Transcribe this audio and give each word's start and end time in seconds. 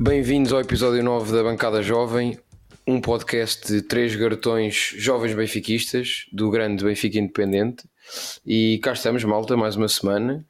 Bem-vindos 0.00 0.52
ao 0.52 0.60
episódio 0.60 1.02
9 1.04 1.32
da 1.32 1.42
Bancada 1.42 1.80
Jovem, 1.80 2.36
um 2.86 3.00
podcast 3.00 3.66
de 3.66 3.80
três 3.80 4.16
garotões 4.16 4.92
jovens 4.96 5.34
benfiquistas 5.34 6.26
do 6.32 6.50
grande 6.50 6.84
Benfica 6.84 7.18
Independente. 7.18 7.88
E 8.44 8.80
cá 8.82 8.92
estamos, 8.92 9.22
malta, 9.22 9.56
mais 9.56 9.76
uma 9.76 9.86
semana. 9.88 10.44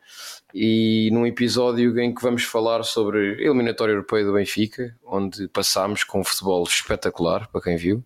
E 0.54 1.10
num 1.12 1.26
episódio 1.26 1.98
em 2.00 2.14
que 2.14 2.22
vamos 2.22 2.44
falar 2.44 2.82
sobre 2.84 3.18
a 3.18 3.42
eliminatória 3.42 3.92
europeia 3.92 4.24
do 4.24 4.32
Benfica, 4.32 4.96
onde 5.04 5.46
passámos 5.48 6.04
com 6.04 6.20
um 6.20 6.24
futebol 6.24 6.64
espetacular, 6.64 7.46
para 7.48 7.60
quem 7.60 7.76
viu. 7.76 8.02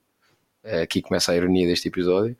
Aqui 0.82 1.00
começa 1.00 1.30
a 1.30 1.36
ironia 1.36 1.66
deste 1.66 1.86
episódio. 1.86 2.36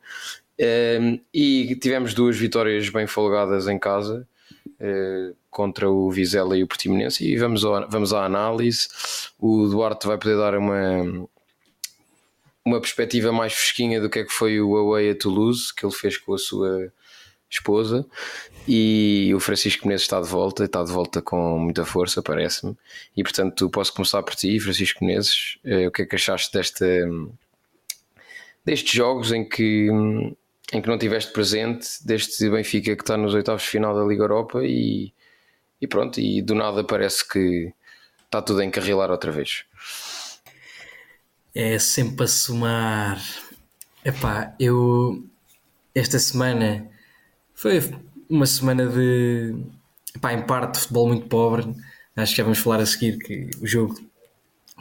E 1.33 1.75
tivemos 1.81 2.13
duas 2.13 2.37
vitórias 2.37 2.89
bem 2.89 3.07
folgadas 3.07 3.67
em 3.67 3.79
casa 3.79 4.27
eh, 4.79 5.33
contra 5.49 5.89
o 5.89 6.09
Vizela 6.11 6.57
e 6.57 6.63
o 6.63 6.67
Portimonense 6.67 7.25
e 7.25 7.37
vamos, 7.37 7.65
ao, 7.65 7.89
vamos 7.89 8.13
à 8.13 8.25
análise. 8.25 8.87
O 9.39 9.67
Duarte 9.67 10.07
vai 10.07 10.17
poder 10.17 10.37
dar 10.37 10.55
uma, 10.55 11.27
uma 12.63 12.79
perspectiva 12.79 13.31
mais 13.31 13.53
fresquinha 13.53 13.99
do 13.99 14.09
que 14.09 14.19
é 14.19 14.23
que 14.23 14.31
foi 14.31 14.61
o 14.61 14.75
Away 14.77 15.11
a 15.11 15.15
Toulouse, 15.15 15.73
que 15.73 15.85
ele 15.85 15.93
fez 15.93 16.17
com 16.17 16.33
a 16.33 16.37
sua 16.37 16.91
esposa. 17.49 18.05
E 18.67 19.31
o 19.33 19.39
Francisco 19.39 19.87
Menezes 19.87 20.03
está 20.03 20.21
de 20.21 20.27
volta, 20.27 20.65
está 20.65 20.83
de 20.83 20.91
volta 20.91 21.21
com 21.21 21.57
muita 21.57 21.83
força, 21.83 22.21
parece-me. 22.21 22.77
E 23.17 23.23
portanto, 23.23 23.69
posso 23.69 23.93
começar 23.93 24.21
por 24.21 24.35
ti, 24.35 24.59
Francisco 24.59 25.03
Menezes. 25.03 25.57
Eh, 25.63 25.87
o 25.87 25.91
que 25.91 26.03
é 26.03 26.05
que 26.05 26.15
achaste 26.15 26.53
desta, 26.53 26.85
destes 28.63 28.91
jogos 28.93 29.31
em 29.31 29.47
que 29.47 29.89
em 30.71 30.81
que 30.83 30.87
não 30.87 30.99
tiveste 30.99 31.33
presente 31.33 31.87
deste 32.05 32.47
Benfica 32.47 32.95
que 32.95 33.01
está 33.01 33.17
nos 33.17 33.33
oitavos 33.33 33.63
de 33.63 33.69
final 33.69 33.95
da 33.95 34.05
Liga 34.05 34.23
Europa 34.23 34.61
e, 34.63 35.11
e 35.81 35.87
pronto, 35.87 36.19
e 36.19 36.41
do 36.41 36.55
nada 36.55 36.83
parece 36.83 37.27
que 37.27 37.73
está 38.25 38.41
tudo 38.41 38.61
a 38.61 38.65
encarrilar 38.65 39.11
outra 39.11 39.31
vez. 39.31 39.65
É 41.53 41.79
sempre 41.79 42.25
a 42.25 42.27
somar. 42.27 43.19
Epá, 44.03 44.55
eu 44.59 45.23
esta 45.93 46.19
semana 46.19 46.89
foi 47.53 47.79
uma 48.29 48.45
semana 48.45 48.87
de 48.87 49.55
epá, 50.15 50.33
em 50.33 50.45
parte 50.45 50.79
futebol 50.79 51.07
muito 51.07 51.27
pobre. 51.27 51.63
Acho 52.15 52.33
que 52.33 52.37
já 52.37 52.43
vamos 52.43 52.59
falar 52.59 52.81
a 52.81 52.85
seguir 52.85 53.17
que 53.17 53.49
o 53.61 53.67
jogo 53.67 53.95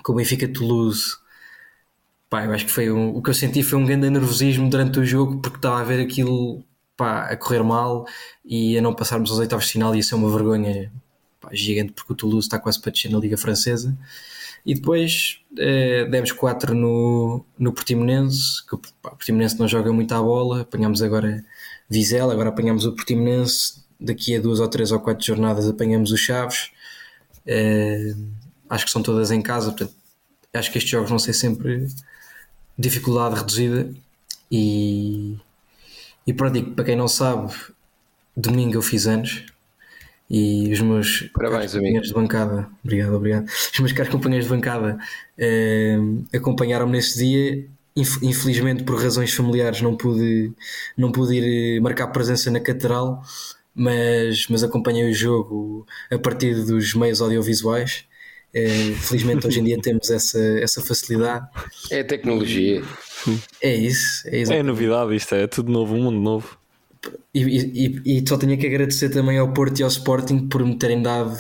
com 0.03 0.13
o 0.13 0.17
Benfica 0.17 0.49
Toulouse 0.49 1.17
Pá, 2.31 2.45
eu 2.45 2.53
acho 2.53 2.67
que 2.67 2.73
foi 2.73 2.91
um, 2.91 3.17
o 3.17 3.23
que 3.23 3.31
eu 3.31 3.35
senti 3.35 3.63
foi 3.63 3.79
um 3.79 3.87
grande 3.87 4.11
nervosismo 4.11 4.69
durante 4.69 4.99
o 5.01 5.05
jogo 5.05 5.41
porque 5.41 5.57
estava 5.57 5.81
a 5.81 5.85
ver 5.85 6.01
aquilo 6.03 6.63
pá, 6.99 7.29
a 7.31 7.37
correr 7.37 7.63
mal 7.63 8.07
e 8.45 8.77
a 8.77 8.83
não 8.83 8.93
passarmos 8.93 9.31
aos 9.31 9.39
oitavos 9.39 9.67
de 9.67 9.73
final 9.73 9.95
ia 9.95 10.03
ser 10.03 10.17
uma 10.17 10.29
vergonha 10.31 10.93
pá, 11.41 11.51
gigante 11.53 11.93
porque 11.93 12.13
o 12.13 12.17
Toulouse 12.17 12.47
está 12.47 12.59
quase 12.59 12.81
para 12.81 12.91
descer 12.91 13.11
na 13.11 13.19
Liga 13.19 13.39
Francesa. 13.39 13.97
E 14.67 14.75
depois 14.75 15.41
eh, 15.57 16.05
demos 16.11 16.33
4 16.33 16.75
no, 16.75 17.45
no 17.59 17.73
Portimonense 17.73 18.67
que 18.69 18.77
pá, 19.01 19.11
o 19.11 19.17
Portimonense 19.17 19.59
não 19.59 19.69
joga 19.69 19.93
muito 19.93 20.13
à 20.13 20.21
bola. 20.21 20.63
Apanhamos 20.63 21.01
agora 21.01 21.45
Vizela, 21.89 22.33
agora 22.33 22.51
apanhamos 22.51 22.85
o 22.85 22.93
Portimonense. 22.93 23.87
Daqui 24.01 24.37
a 24.37 24.41
duas 24.41 24.61
ou 24.61 24.69
três 24.69 24.93
ou 24.93 25.01
quatro 25.01 25.25
jornadas 25.25 25.69
apanhamos 25.69 26.11
os 26.11 26.21
Chaves. 26.21 26.71
Eh, 27.47 28.15
acho 28.69 28.85
que 28.85 28.91
são 28.91 29.03
todas 29.03 29.31
em 29.31 29.41
casa 29.41 29.71
portanto 29.71 29.95
acho 30.53 30.71
que 30.73 30.79
estes 30.79 30.91
jogos 30.91 31.09
vão 31.09 31.19
ser 31.19 31.33
sempre 31.33 31.87
dificuldade 32.77 33.37
reduzida. 33.37 33.91
E, 34.51 35.39
e 36.29 36.33
pronto, 36.35 36.63
para 36.73 36.85
quem 36.85 36.95
não 36.95 37.09
sabe, 37.09 37.55
domingo 38.37 38.75
eu 38.75 38.83
fiz 38.83 39.07
anos 39.07 39.47
e 40.29 40.71
os 40.71 40.79
meus 40.83 41.23
Parabéns, 41.33 41.73
companheiros 41.73 42.09
de 42.09 42.13
bancada, 42.15 42.69
obrigado, 42.85 43.15
obrigado. 43.15 43.47
Os 43.47 43.81
meus 43.81 43.93
caros 43.93 44.13
companheiros 44.13 44.47
de 44.47 44.55
bancada 44.55 44.99
eh, 45.39 45.97
acompanharam-me 46.35 46.93
nesse 46.93 47.17
dia. 47.17 47.67
Infelizmente, 47.97 48.85
por 48.85 49.03
razões 49.03 49.33
familiares, 49.33 49.81
não 49.81 49.97
pude, 49.97 50.53
não 50.99 51.11
pude 51.11 51.35
ir 51.35 51.81
marcar 51.81 52.09
presença 52.09 52.51
na 52.51 52.61
catedral, 52.61 53.23
mas, 53.75 54.47
mas 54.49 54.63
acompanhei 54.63 55.11
o 55.11 55.15
jogo 55.15 55.87
a 56.11 56.19
partir 56.19 56.63
dos 56.63 56.93
meios 56.93 57.23
audiovisuais 57.23 58.05
felizmente 59.01 59.47
hoje 59.47 59.61
em 59.61 59.65
dia 59.65 59.79
temos 59.81 60.11
essa, 60.11 60.39
essa 60.61 60.83
facilidade. 60.83 61.47
É 61.91 62.01
a 62.01 62.05
tecnologia. 62.05 62.83
É 63.61 63.75
isso. 63.75 64.27
É, 64.27 64.59
é 64.59 64.63
novidade 64.63 65.15
isto, 65.15 65.35
é 65.35 65.47
tudo 65.47 65.71
novo, 65.71 65.95
um 65.95 66.03
mundo 66.05 66.21
novo. 66.21 66.59
E, 67.35 67.43
e, 67.43 68.19
e 68.19 68.29
só 68.29 68.37
tenho 68.37 68.59
que 68.59 68.67
agradecer 68.67 69.11
também 69.11 69.39
ao 69.39 69.53
Porto 69.53 69.79
e 69.79 69.83
ao 69.83 69.89
Sporting 69.89 70.49
por 70.49 70.65
me 70.65 70.77
terem 70.77 71.03
dado 71.03 71.37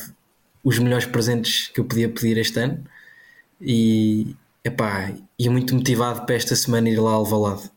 os 0.62 0.78
melhores 0.78 1.06
presentes 1.06 1.68
que 1.68 1.80
eu 1.80 1.84
podia 1.84 2.08
pedir 2.08 2.38
este 2.38 2.58
ano. 2.60 2.84
E, 3.60 4.34
epá, 4.64 5.12
e 5.38 5.48
muito 5.48 5.74
motivado 5.74 6.24
para 6.26 6.34
esta 6.34 6.54
semana 6.54 6.88
ir 6.88 6.98
lá 6.98 7.12
ao 7.12 7.24
Valado. 7.24 7.70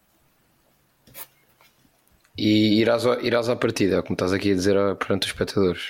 E 2.38 2.79
irás, 2.79 3.03
irás 3.22 3.50
à 3.50 3.56
partida, 3.56 4.02
como 4.02 4.13
estás 4.13 4.34
aqui 4.34 4.52
a 4.52 4.56
dizer 4.56 4.75
perante 4.96 5.23
os 5.23 5.29
espectadores. 5.29 5.90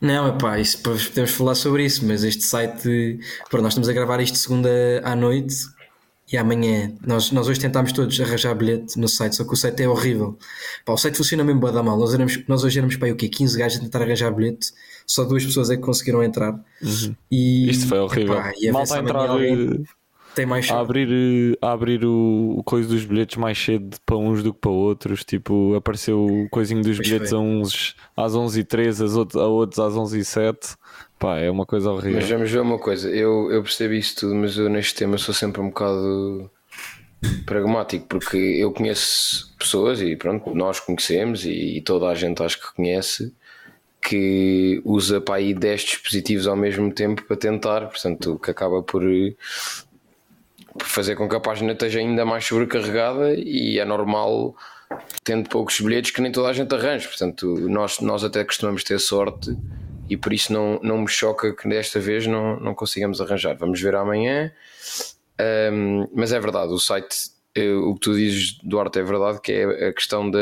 Não, 0.00 0.28
epá, 0.28 0.58
isso, 0.58 0.78
podemos 0.78 1.30
falar 1.30 1.54
sobre 1.54 1.84
isso, 1.84 2.04
mas 2.06 2.24
este 2.24 2.44
site, 2.44 3.18
pronto, 3.50 3.62
nós 3.62 3.72
estamos 3.72 3.88
a 3.88 3.92
gravar 3.92 4.20
isto 4.20 4.36
segunda 4.38 4.68
à 5.04 5.14
noite 5.16 5.54
e 6.32 6.36
amanhã, 6.36 6.92
nós, 7.06 7.30
nós 7.30 7.48
hoje 7.48 7.60
tentámos 7.60 7.92
todos 7.92 8.18
arranjar 8.18 8.54
bilhete 8.54 8.98
no 8.98 9.06
site, 9.06 9.36
só 9.36 9.44
que 9.44 9.52
o 9.52 9.56
site 9.56 9.82
é 9.82 9.88
horrível. 9.88 10.38
Pá, 10.84 10.94
o 10.94 10.96
site 10.96 11.16
funciona 11.16 11.44
mesmo 11.44 11.60
da 11.70 11.82
mal. 11.82 11.98
Nós, 11.98 12.14
éramos, 12.14 12.42
nós 12.48 12.64
hoje 12.64 12.78
éramos 12.78 12.96
para 12.96 13.12
o 13.12 13.16
quê? 13.16 13.28
15 13.28 13.58
gajos 13.58 13.78
a 13.78 13.80
tentar 13.82 14.02
arranjar 14.02 14.30
bilhete, 14.30 14.72
só 15.06 15.24
duas 15.24 15.44
pessoas 15.44 15.70
é 15.70 15.76
que 15.76 15.82
conseguiram 15.82 16.22
entrar. 16.22 16.52
Uhum. 16.82 17.14
E, 17.30 17.70
Isto 17.70 17.88
foi 17.88 17.98
horrível. 17.98 18.34
Epá, 18.34 18.52
Mal 18.72 18.82
está 18.82 18.96
a 18.96 19.00
entrar. 19.00 19.28
Alguém 19.28 19.84
tem 20.34 20.46
mais 20.46 20.70
a 20.70 20.80
abrir, 20.80 21.58
a 21.60 21.72
abrir 21.72 22.04
o, 22.04 22.56
o 22.58 22.62
coisa 22.62 22.88
dos 22.88 23.04
bilhetes 23.04 23.36
mais 23.36 23.58
cedo 23.58 23.96
para 24.04 24.16
uns 24.16 24.42
do 24.42 24.52
que 24.52 24.60
para 24.60 24.70
outros. 24.70 25.24
Tipo, 25.24 25.74
apareceu 25.74 26.24
o 26.24 26.48
coisinho 26.48 26.82
dos 26.82 26.96
pois 26.96 27.08
bilhetes 27.08 27.32
a 27.32 27.38
uns 27.38 27.96
às 28.16 28.32
11h13, 28.32 29.36
a 29.40 29.46
outros 29.46 29.78
às 29.78 29.94
11h07. 29.94 30.76
Pá, 31.18 31.38
é 31.38 31.50
uma 31.50 31.64
coisa 31.64 31.90
horrível. 31.90 32.20
Mas 32.20 32.28
vamos 32.28 32.50
ver 32.50 32.60
uma 32.60 32.78
coisa, 32.78 33.08
eu, 33.08 33.50
eu 33.50 33.62
percebo 33.62 33.94
isso 33.94 34.16
tudo, 34.16 34.34
mas 34.34 34.58
eu 34.58 34.68
neste 34.68 34.94
tema 34.94 35.16
sou 35.16 35.34
sempre 35.34 35.60
um 35.60 35.68
bocado 35.68 36.50
pragmático, 37.46 38.06
porque 38.06 38.36
eu 38.36 38.72
conheço 38.72 39.54
pessoas 39.58 40.02
e 40.02 40.16
pronto, 40.16 40.54
nós 40.54 40.80
conhecemos 40.80 41.44
e, 41.44 41.78
e 41.78 41.80
toda 41.80 42.08
a 42.08 42.14
gente 42.14 42.42
acho 42.42 42.60
que 42.60 42.74
conhece 42.74 43.32
que 44.04 44.82
usa 44.84 45.18
para 45.18 45.36
aí 45.36 45.54
10 45.54 45.80
dispositivos 45.80 46.46
ao 46.46 46.54
mesmo 46.54 46.92
tempo 46.92 47.22
para 47.22 47.36
tentar, 47.36 47.88
portanto, 47.88 48.38
que 48.38 48.50
acaba 48.50 48.82
por 48.82 49.02
fazer 50.82 51.16
com 51.16 51.28
que 51.28 51.36
a 51.36 51.40
página 51.40 51.72
esteja 51.72 51.98
ainda 52.00 52.24
mais 52.24 52.44
sobrecarregada 52.44 53.34
e 53.34 53.78
é 53.78 53.84
normal, 53.84 54.56
tendo 55.22 55.48
poucos 55.48 55.80
bilhetes, 55.80 56.10
que 56.10 56.20
nem 56.20 56.32
toda 56.32 56.48
a 56.48 56.52
gente 56.52 56.74
arranja. 56.74 57.08
Portanto, 57.08 57.46
nós, 57.68 58.00
nós 58.00 58.24
até 58.24 58.44
costumamos 58.44 58.82
ter 58.82 58.98
sorte 58.98 59.56
e 60.08 60.16
por 60.16 60.32
isso 60.32 60.52
não, 60.52 60.78
não 60.82 60.98
me 60.98 61.08
choca 61.08 61.54
que 61.54 61.68
desta 61.68 61.98
vez 62.00 62.26
não, 62.26 62.58
não 62.60 62.74
consigamos 62.74 63.20
arranjar. 63.20 63.56
Vamos 63.56 63.80
ver 63.80 63.94
amanhã. 63.94 64.52
Um, 65.72 66.08
mas 66.14 66.32
é 66.32 66.38
verdade, 66.38 66.72
o 66.72 66.78
site, 66.78 67.30
eh, 67.54 67.72
o 67.72 67.94
que 67.94 68.00
tu 68.00 68.14
dizes, 68.14 68.58
Duarte, 68.62 69.00
é 69.00 69.02
verdade, 69.02 69.40
que 69.40 69.52
é 69.52 69.88
a 69.88 69.92
questão 69.92 70.30
da 70.30 70.38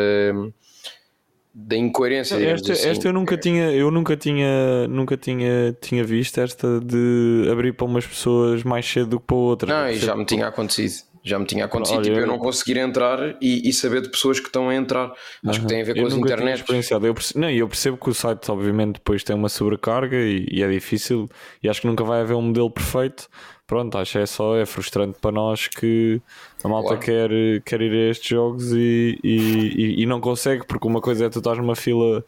da 1.54 1.76
incoerência. 1.76 2.36
Esta, 2.36 2.72
assim. 2.72 2.88
esta 2.88 3.08
eu 3.08 3.12
nunca 3.12 3.36
tinha, 3.36 3.70
eu 3.72 3.90
nunca 3.90 4.16
tinha, 4.16 4.88
nunca 4.88 5.16
tinha, 5.16 5.76
tinha 5.80 6.02
visto 6.02 6.40
esta 6.40 6.80
de 6.80 7.48
abrir 7.50 7.74
para 7.74 7.86
umas 7.86 8.06
pessoas 8.06 8.62
mais 8.62 8.86
cedo 8.86 9.10
do 9.10 9.20
que 9.20 9.26
para 9.26 9.36
outras. 9.36 9.70
Não, 9.70 9.88
e 9.88 9.96
já 9.96 10.16
me 10.16 10.24
tinha 10.24 10.46
acontecido. 10.46 11.12
Já 11.24 11.38
me 11.38 11.46
tinha 11.46 11.66
acontecido, 11.66 11.98
Olha, 11.98 12.04
tipo, 12.04 12.18
eu 12.18 12.26
não 12.26 12.36
conseguir 12.36 12.78
entrar 12.78 13.36
e, 13.40 13.68
e, 13.68 13.72
saber 13.72 14.02
de 14.02 14.08
pessoas 14.08 14.40
que 14.40 14.46
estão 14.46 14.68
a 14.68 14.74
entrar. 14.74 15.12
Acho 15.46 15.60
que 15.60 15.66
tem 15.68 15.80
a 15.80 15.84
ver 15.84 15.94
com 15.94 16.06
as 16.06 16.14
internet. 16.14 16.64
Eu 16.68 17.14
percebo, 17.14 17.40
não, 17.40 17.48
eu 17.48 17.68
percebo 17.68 17.96
que 17.96 18.10
o 18.10 18.14
site, 18.14 18.50
obviamente, 18.50 18.94
depois 18.94 19.22
tem 19.22 19.36
uma 19.36 19.48
sobrecarga 19.48 20.16
e, 20.16 20.48
e, 20.50 20.64
é 20.64 20.68
difícil. 20.68 21.28
E 21.62 21.68
acho 21.68 21.80
que 21.80 21.86
nunca 21.86 22.02
vai 22.02 22.22
haver 22.22 22.34
um 22.34 22.42
modelo 22.42 22.68
perfeito. 22.68 23.28
Pronto, 23.72 23.96
acho 23.96 24.12
que 24.12 24.18
é 24.18 24.26
só, 24.26 24.54
é 24.54 24.66
frustrante 24.66 25.18
para 25.18 25.32
nós 25.32 25.66
que 25.66 26.20
a 26.62 26.68
malta 26.68 26.88
claro. 26.88 27.00
quer, 27.00 27.30
quer 27.64 27.80
ir 27.80 27.90
a 27.90 28.10
estes 28.10 28.28
jogos 28.28 28.70
e, 28.70 29.18
e, 29.24 30.02
e, 30.02 30.04
não 30.04 30.20
consegue, 30.20 30.66
porque 30.66 30.86
uma 30.86 31.00
coisa 31.00 31.24
é 31.24 31.30
tu 31.30 31.38
estás 31.38 31.56
numa 31.56 31.74
fila 31.74 32.22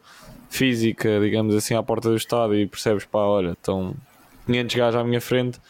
física, 0.49 1.21
digamos 1.21 1.55
assim, 1.55 1.75
à 1.75 1.83
porta 1.83 2.09
do 2.09 2.17
estádio 2.17 2.57
e 2.57 2.67
percebes, 2.67 3.05
pá, 3.05 3.19
olha, 3.19 3.51
estão 3.51 3.95
500 4.47 4.75
gajos 4.75 4.99
à 4.99 5.05
minha 5.05 5.21
frente 5.21 5.61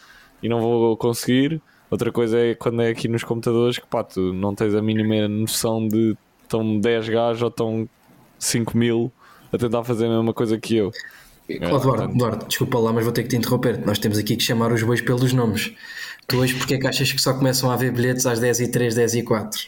e 0.41 0.47
não 0.47 0.61
vou 0.61 0.95
conseguir 0.95 1.61
Outra 1.91 2.09
coisa 2.09 2.39
é 2.39 2.55
quando 2.55 2.81
é 2.81 2.87
aqui 2.87 3.09
nos 3.09 3.25
computadores 3.25 3.77
que 3.77 3.85
pá, 3.85 4.01
tu 4.01 4.31
não 4.31 4.55
tens 4.55 4.73
a 4.73 4.81
mínima 4.81 5.27
noção 5.27 5.85
de 5.85 6.15
estão 6.41 6.79
10 6.79 7.09
gajos 7.09 7.41
ou 7.41 7.49
estão 7.49 7.89
5 8.39 8.77
mil 8.77 9.11
a 9.51 9.57
tentar 9.57 9.83
fazer 9.83 10.05
a 10.05 10.09
mesma 10.09 10.33
coisa 10.33 10.57
que 10.57 10.77
eu. 10.77 10.89
É, 11.47 11.55
Eduardo, 11.55 12.11
Eduardo, 12.11 12.45
desculpa 12.47 12.79
lá, 12.79 12.91
mas 12.91 13.03
vou 13.03 13.13
ter 13.13 13.23
que 13.23 13.29
te 13.29 13.35
interromper. 13.35 13.85
Nós 13.85 13.99
temos 13.99 14.17
aqui 14.17 14.35
que 14.35 14.43
chamar 14.43 14.71
os 14.71 14.81
bois 14.81 15.01
pelos 15.01 15.31
nomes. 15.33 15.73
Tu 16.27 16.37
hoje, 16.37 16.55
porque 16.55 16.75
é 16.75 16.79
que 16.79 16.87
achas 16.87 17.11
que 17.11 17.21
só 17.21 17.33
começam 17.33 17.69
a 17.69 17.75
haver 17.75 17.91
bilhetes 17.91 18.25
às 18.25 18.39
10 18.39 18.61
e 18.61 18.67
3, 18.69 18.95
10 18.95 19.15
e 19.15 19.23
4? 19.23 19.67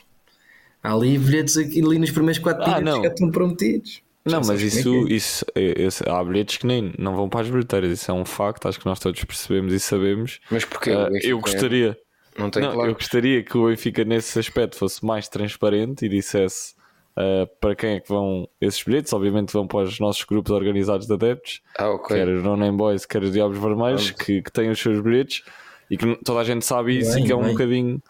Há 0.84 0.94
ali 0.94 1.18
bilhetes 1.18 1.58
aqui, 1.58 1.84
ali 1.84 2.00
nos 2.00 2.12
primeiros 2.12 2.40
4 2.40 2.64
ah, 2.64 2.80
minutos 2.80 3.00
que 3.00 3.08
já 3.08 3.14
estão 3.14 3.32
prometidos. 3.32 4.02
Não, 4.26 4.42
mas 4.46 4.62
isso, 4.62 4.90
é, 4.90 4.92
é 4.92 5.14
isso, 5.14 5.46
isso, 5.56 6.10
há 6.10 6.24
bilhetes 6.24 6.58
que 6.58 6.68
nem 6.68 6.94
não 6.98 7.16
vão 7.16 7.30
para 7.30 7.42
as 7.42 7.50
bilheteiras, 7.50 7.92
isso 7.92 8.12
é 8.12 8.14
um 8.14 8.26
facto, 8.26 8.68
acho 8.68 8.80
que 8.80 8.86
nós 8.86 9.00
todos 9.00 9.24
percebemos 9.24 9.72
e 9.72 9.80
sabemos. 9.80 10.40
Mas 10.52 10.66
porque 10.66 10.92
uh, 10.92 11.10
eu 11.24 11.40
gostaria, 11.40 11.98
não 12.38 12.50
tem 12.50 12.62
não, 12.62 12.74
claro. 12.74 12.92
eu 12.92 12.94
gostaria 12.94 13.42
que 13.44 13.58
o 13.58 13.68
Benfica 13.68 14.04
nesse 14.04 14.38
aspecto 14.38 14.76
fosse 14.76 15.06
mais 15.06 15.30
transparente 15.30 16.06
e 16.06 16.10
dissesse 16.10 16.76
uh, 17.18 17.48
para 17.60 17.76
quem 17.76 17.96
é 17.96 18.00
que 18.00 18.08
vão 18.08 18.48
esses 18.62 18.82
bilhetes. 18.84 19.12
Obviamente 19.12 19.52
vão 19.52 19.68
para 19.68 19.88
os 19.88 20.00
nossos 20.00 20.24
grupos 20.24 20.52
organizados 20.52 21.08
de 21.08 21.14
adeptos, 21.14 21.62
ah, 21.78 21.90
okay. 21.90 22.18
quer 22.18 22.28
os 22.28 22.44
Name 22.44 22.78
Boys, 22.78 23.06
quer 23.06 23.24
os 23.24 23.32
Diabos 23.32 23.58
Vermelhos, 23.58 24.12
que, 24.12 24.42
que 24.42 24.52
têm 24.52 24.70
os 24.70 24.80
seus 24.80 25.02
bilhetes 25.02 25.44
e 25.90 25.98
que 25.98 26.16
toda 26.24 26.42
a 26.42 26.44
gente 26.44 26.66
sabe 26.66 26.98
isso 26.98 27.16
bem, 27.16 27.24
e 27.24 27.26
que 27.28 27.32
é 27.32 27.36
um 27.36 27.44
bem. 27.44 27.52
bocadinho 27.52 28.02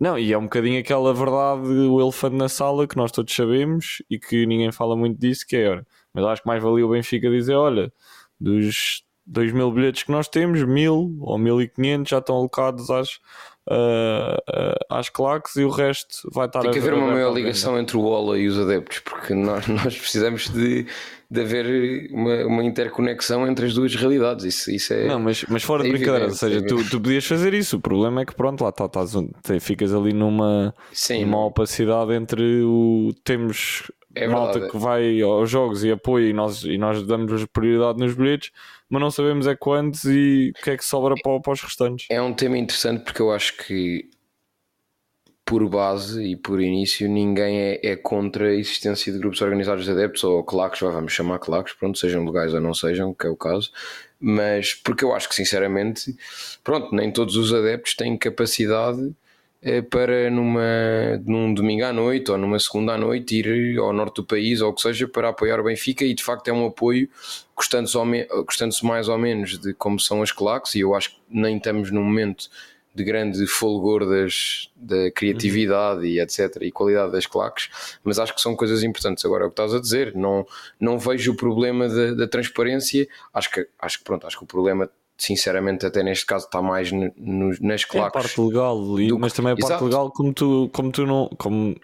não, 0.00 0.18
e 0.18 0.32
é 0.32 0.38
um 0.38 0.42
bocadinho 0.42 0.80
aquela 0.80 1.14
verdade, 1.14 1.68
o 1.68 2.00
elefante 2.00 2.34
na 2.34 2.48
sala 2.48 2.86
que 2.86 2.96
nós 2.96 3.12
todos 3.12 3.34
sabemos 3.34 4.02
e 4.10 4.18
que 4.18 4.44
ninguém 4.44 4.72
fala 4.72 4.96
muito 4.96 5.18
disso, 5.18 5.46
que 5.46 5.56
é, 5.56 5.82
mas 6.12 6.24
acho 6.24 6.42
que 6.42 6.48
mais 6.48 6.62
valia 6.62 6.84
o 6.84 6.90
Benfica 6.90 7.30
dizer, 7.30 7.54
olha, 7.54 7.92
dos 8.38 9.04
2 9.24 9.52
mil 9.52 9.70
bilhetes 9.70 10.02
que 10.02 10.10
nós 10.10 10.28
temos, 10.28 10.62
mil 10.64 11.16
ou 11.20 11.38
1500 11.38 12.10
já 12.10 12.18
estão 12.18 12.36
alocados 12.36 12.90
às, 12.90 13.20
uh, 13.68 14.74
às 14.90 15.08
claques 15.08 15.56
e 15.56 15.64
o 15.64 15.70
resto 15.70 16.28
vai 16.32 16.46
estar 16.46 16.60
Tem 16.60 16.70
que 16.70 16.78
haver 16.78 16.94
uma 16.94 17.12
maior 17.12 17.32
ligação 17.32 17.78
entre 17.78 17.96
o 17.96 18.02
Ola 18.02 18.38
e 18.38 18.46
os 18.46 18.58
adeptos, 18.58 19.00
porque 19.00 19.34
nós, 19.34 19.66
nós 19.66 19.96
precisamos 19.96 20.48
de 20.48 20.86
de 21.30 21.40
haver 21.40 22.10
uma, 22.12 22.46
uma, 22.46 22.64
interconexão 22.64 23.48
entre 23.48 23.66
as 23.66 23.74
duas 23.74 23.92
realidades. 23.94 24.44
Isso, 24.44 24.70
isso 24.70 24.92
é. 24.92 25.08
Não, 25.08 25.18
mas, 25.18 25.44
mas 25.48 25.64
fora 25.64 25.82
é 25.82 25.86
de 25.86 25.92
brincadeira, 25.92 26.26
ou 26.26 26.30
seja, 26.30 26.58
é 26.60 26.62
tu, 26.62 26.76
tu 26.88 27.00
podias 27.00 27.26
fazer 27.26 27.52
isso. 27.54 27.76
O 27.78 27.80
problema 27.80 28.22
é 28.22 28.24
que, 28.24 28.34
pronto, 28.34 28.62
lá 28.62 28.70
tá, 28.70 28.88
tá, 28.88 29.04
ficas 29.58 29.92
ali 29.92 30.12
numa, 30.12 30.72
Sim, 30.92 31.24
numa 31.24 31.44
opacidade 31.44 32.12
entre 32.12 32.62
o. 32.62 33.12
Temos 33.24 33.90
é 34.14 34.26
malta 34.28 34.68
que 34.68 34.76
vai 34.76 35.20
aos 35.20 35.50
jogos 35.50 35.84
e 35.84 35.90
apoia 35.90 36.28
e 36.28 36.32
nós, 36.32 36.64
e 36.64 36.78
nós 36.78 37.02
damos 37.06 37.44
prioridade 37.46 37.98
nos 37.98 38.14
bilhetes, 38.14 38.50
mas 38.88 39.00
não 39.00 39.10
sabemos 39.10 39.46
é 39.46 39.54
quantos 39.54 40.04
e 40.04 40.52
o 40.56 40.62
que 40.62 40.70
é 40.70 40.76
que 40.76 40.84
sobra 40.84 41.14
para, 41.22 41.40
para 41.40 41.52
os 41.52 41.60
restantes. 41.60 42.06
É 42.10 42.20
um 42.20 42.32
tema 42.32 42.58
interessante 42.58 43.04
porque 43.04 43.20
eu 43.20 43.32
acho 43.32 43.56
que 43.56 44.08
por 45.44 45.68
base 45.68 46.22
e 46.22 46.36
por 46.36 46.60
início, 46.60 47.08
ninguém 47.08 47.58
é, 47.58 47.80
é, 47.82 47.96
contra 47.96 48.48
a 48.48 48.54
existência 48.54 49.12
de 49.12 49.18
grupos 49.18 49.42
organizados 49.42 49.84
de 49.84 49.90
adeptos 49.90 50.24
ou 50.24 50.42
claques, 50.42 50.80
vamos 50.80 51.12
chamar 51.12 51.38
claques, 51.38 51.74
pronto, 51.74 51.98
sejam 51.98 52.24
legais 52.24 52.54
ou 52.54 52.60
não 52.60 52.72
sejam, 52.72 53.12
que 53.12 53.26
é 53.26 53.30
o 53.30 53.36
caso, 53.36 53.70
mas 54.18 54.72
porque 54.72 55.04
eu 55.04 55.14
acho 55.14 55.28
que 55.28 55.34
sinceramente, 55.34 56.16
pronto, 56.62 56.94
nem 56.94 57.12
todos 57.12 57.36
os 57.36 57.52
adeptos 57.52 57.94
têm 57.94 58.16
capacidade 58.16 59.14
para 59.90 60.30
numa, 60.30 61.16
num 61.24 61.54
domingo 61.54 61.84
à 61.84 61.92
noite 61.92 62.30
ou 62.30 62.36
numa 62.36 62.58
segunda 62.58 62.92
à 62.92 62.98
noite 62.98 63.38
ir 63.38 63.78
ao 63.78 63.92
norte 63.92 64.16
do 64.16 64.24
país 64.24 64.60
ou 64.60 64.70
o 64.70 64.74
que 64.74 64.82
seja 64.82 65.08
para 65.08 65.30
apoiar 65.30 65.58
o 65.58 65.64
Benfica 65.64 66.04
e 66.04 66.14
de 66.14 66.22
facto 66.22 66.48
é 66.48 66.52
um 66.52 66.66
apoio 66.66 67.08
custando-se 67.54 67.96
custando 68.46 68.74
mais 68.82 69.08
ou 69.08 69.16
menos 69.16 69.58
de 69.58 69.72
como 69.74 69.98
são 69.98 70.22
as 70.22 70.30
claques 70.30 70.74
e 70.74 70.80
eu 70.80 70.94
acho 70.94 71.10
que 71.10 71.16
nem 71.30 71.56
estamos 71.56 71.90
num 71.90 72.02
momento 72.02 72.50
de 72.94 73.02
grande 73.02 73.44
folgor 73.46 74.08
das, 74.08 74.70
da 74.76 75.10
criatividade 75.10 76.00
uhum. 76.00 76.06
e 76.06 76.20
etc. 76.20 76.58
e 76.60 76.70
qualidade 76.70 77.10
das 77.10 77.26
claques, 77.26 77.98
mas 78.04 78.18
acho 78.20 78.32
que 78.32 78.40
são 78.40 78.54
coisas 78.54 78.84
importantes. 78.84 79.24
Agora, 79.24 79.44
é 79.44 79.46
o 79.46 79.50
que 79.50 79.54
estás 79.60 79.74
a 79.74 79.80
dizer, 79.80 80.14
não, 80.14 80.46
não 80.78 80.96
vejo 80.96 81.32
o 81.32 81.36
problema 81.36 81.88
da, 81.88 82.14
da 82.14 82.28
transparência. 82.28 83.08
Acho 83.32 83.50
que, 83.50 83.68
acho 83.80 83.98
que 83.98 84.04
pronto, 84.04 84.26
acho 84.26 84.38
que 84.38 84.44
o 84.44 84.46
problema 84.46 84.88
sinceramente 85.16 85.86
até 85.86 86.02
neste 86.02 86.26
caso 86.26 86.46
está 86.46 86.60
mais 86.60 86.90
no, 86.90 87.12
no, 87.16 87.54
nas 87.60 87.84
claques. 87.84 87.94
É 87.94 88.18
a 88.18 88.22
parte 88.22 88.40
legal, 88.40 88.78
mas 89.18 89.32
também 89.32 89.52
a 89.52 89.56
parte 89.56 89.66
Exato. 89.66 89.84
legal 89.84 90.10
como 90.10 90.32
tu, 90.32 90.70
como 90.72 90.90
tu 90.90 91.06
não, 91.06 91.30
como 91.38 91.76